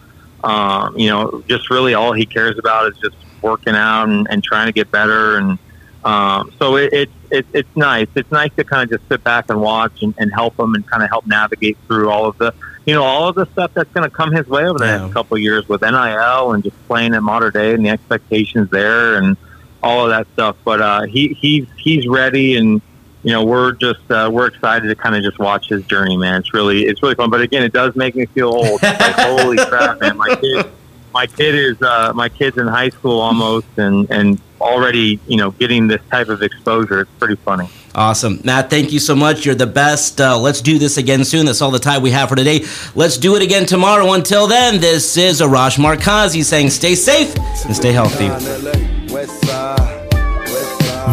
Um, 0.45 0.97
you 0.97 1.09
know, 1.09 1.43
just 1.49 1.71
really 1.71 1.95
all 1.95 2.13
he 2.13 2.25
cares 2.25 2.57
about 2.59 2.93
is 2.93 2.99
just 2.99 3.17
working 3.43 3.75
out 3.75 4.09
and, 4.09 4.29
and 4.31 4.45
trying 4.45 4.67
to 4.67 4.73
get 4.73 4.93
better. 4.93 5.39
And 5.39 5.59
um, 6.05 6.53
so 6.59 6.77
it, 6.77 6.93
it, 6.93 7.11
it, 7.31 7.47
it's 7.53 7.77
nice. 7.77 8.09
It's 8.15 8.31
nice 8.31 8.51
to 8.57 8.65
kind 8.65 8.83
of 8.91 8.99
just 8.99 9.09
sit 9.09 9.25
back 9.25 9.47
and 9.49 9.61
watch 9.61 10.03
and, 10.03 10.15
and 10.19 10.33
help 10.33 10.59
him 10.59 10.75
and 10.75 10.87
kind 10.87 11.03
of 11.03 11.09
help 11.09 11.27
navigate 11.27 11.79
through 11.87 12.11
all 12.11 12.27
of 12.27 12.37
the, 12.39 12.53
you 12.87 12.95
know, 12.95 13.03
all 13.03 13.29
of 13.29 13.35
the 13.35 13.47
stuff 13.47 13.71
that's 13.75 13.91
going 13.93 14.09
to 14.09 14.15
come 14.15 14.31
his 14.33 14.47
way 14.47 14.65
over 14.67 14.79
the 14.79 14.85
Yeah. 14.85 14.99
next 14.99 15.15
couple 15.15 15.37
of 15.37 15.43
years 15.43 15.67
with 15.69 15.81
NIL 15.83 16.53
and 16.53 16.63
just 16.63 16.77
playing 16.87 17.15
at 17.15 17.23
Mater 17.23 17.51
Dei 17.51 17.73
and 17.75 17.85
the 17.85 17.89
expectations 17.91 18.69
there 18.71 19.17
and 19.17 19.37
all 19.83 20.05
of 20.05 20.11
that 20.11 20.27
stuff. 20.35 20.57
But 20.65 20.81
uh, 20.81 21.03
he, 21.03 21.29
he's 21.41 21.67
he's 21.79 22.07
ready 22.07 22.57
and 22.57 22.81
you 23.23 23.33
know 23.33 23.43
we're 23.45 23.73
just 23.73 24.11
uh, 24.11 24.29
we're 24.31 24.47
excited 24.49 24.89
to 24.89 24.95
kind 24.95 25.17
of 25.17 25.23
just 25.23 25.39
watch 25.39 25.69
his 25.71 25.83
journey, 25.87 26.17
man. 26.19 26.41
It's 26.41 26.53
really 26.53 26.83
it's 26.85 27.03
really 27.03 27.15
fun. 27.15 27.31
But 27.31 27.41
again, 27.41 27.63
it 27.63 27.73
does 27.73 27.97
make 27.97 28.15
me 28.15 28.27
feel 28.27 28.49
old. 28.49 28.83
Like 28.83 28.99
holy 29.19 29.57
crap, 29.57 30.01
man! 30.03 30.19
My 30.19 30.35
kid, 30.37 30.67
my 31.15 31.27
kid 31.27 31.55
is 31.55 31.81
uh, 31.81 32.13
my 32.15 32.29
kid's 32.29 32.59
in 32.59 32.67
high 32.67 32.91
school 32.91 33.19
almost, 33.21 33.67
and 33.79 34.11
and 34.11 34.39
already 34.65 35.21
you 35.29 35.37
know 35.37 35.51
getting 35.53 35.87
this 35.87 36.01
type 36.11 36.29
of 36.29 36.43
exposure. 36.43 37.03
It's 37.03 37.11
pretty 37.19 37.37
funny. 37.37 37.69
Awesome. 37.95 38.41
Matt, 38.43 38.71
thank 38.71 38.93
you 38.93 38.99
so 38.99 39.15
much. 39.15 39.47
You're 39.47 39.55
the 39.55 39.67
best. 39.67 40.21
Uh, 40.21 40.37
let's 40.37 40.61
do 40.61 40.79
this 40.79 40.97
again 40.97 41.25
soon. 41.25 41.47
That's 41.47 41.63
all 41.63 41.71
the 41.71 41.79
time 41.79 42.03
we 42.03 42.11
have 42.11 42.29
for 42.29 42.35
today. 42.35 42.65
Let's 42.97 43.17
do 43.17 43.37
it 43.37 43.43
again 43.43 43.67
tomorrow. 43.67 44.13
Until 44.15 44.49
then, 44.49 44.81
this 44.81 45.17
is 45.17 45.41
Arash 45.41 45.79
Markazi 45.79 46.43
saying 46.43 46.71
stay 46.71 46.97
safe 46.97 47.37
and 47.65 47.77
stay 47.77 47.93
healthy. 47.93 48.29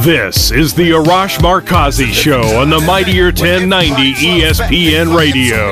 This 0.04 0.50
is 0.50 0.74
the 0.74 0.92
Arash 0.92 1.38
Markazi 1.38 2.12
Show 2.12 2.42
on 2.60 2.72
the 2.72 2.80
Mightier 2.80 3.26
1090 3.26 4.14
ESPN 4.14 5.16
Radio. 5.16 5.72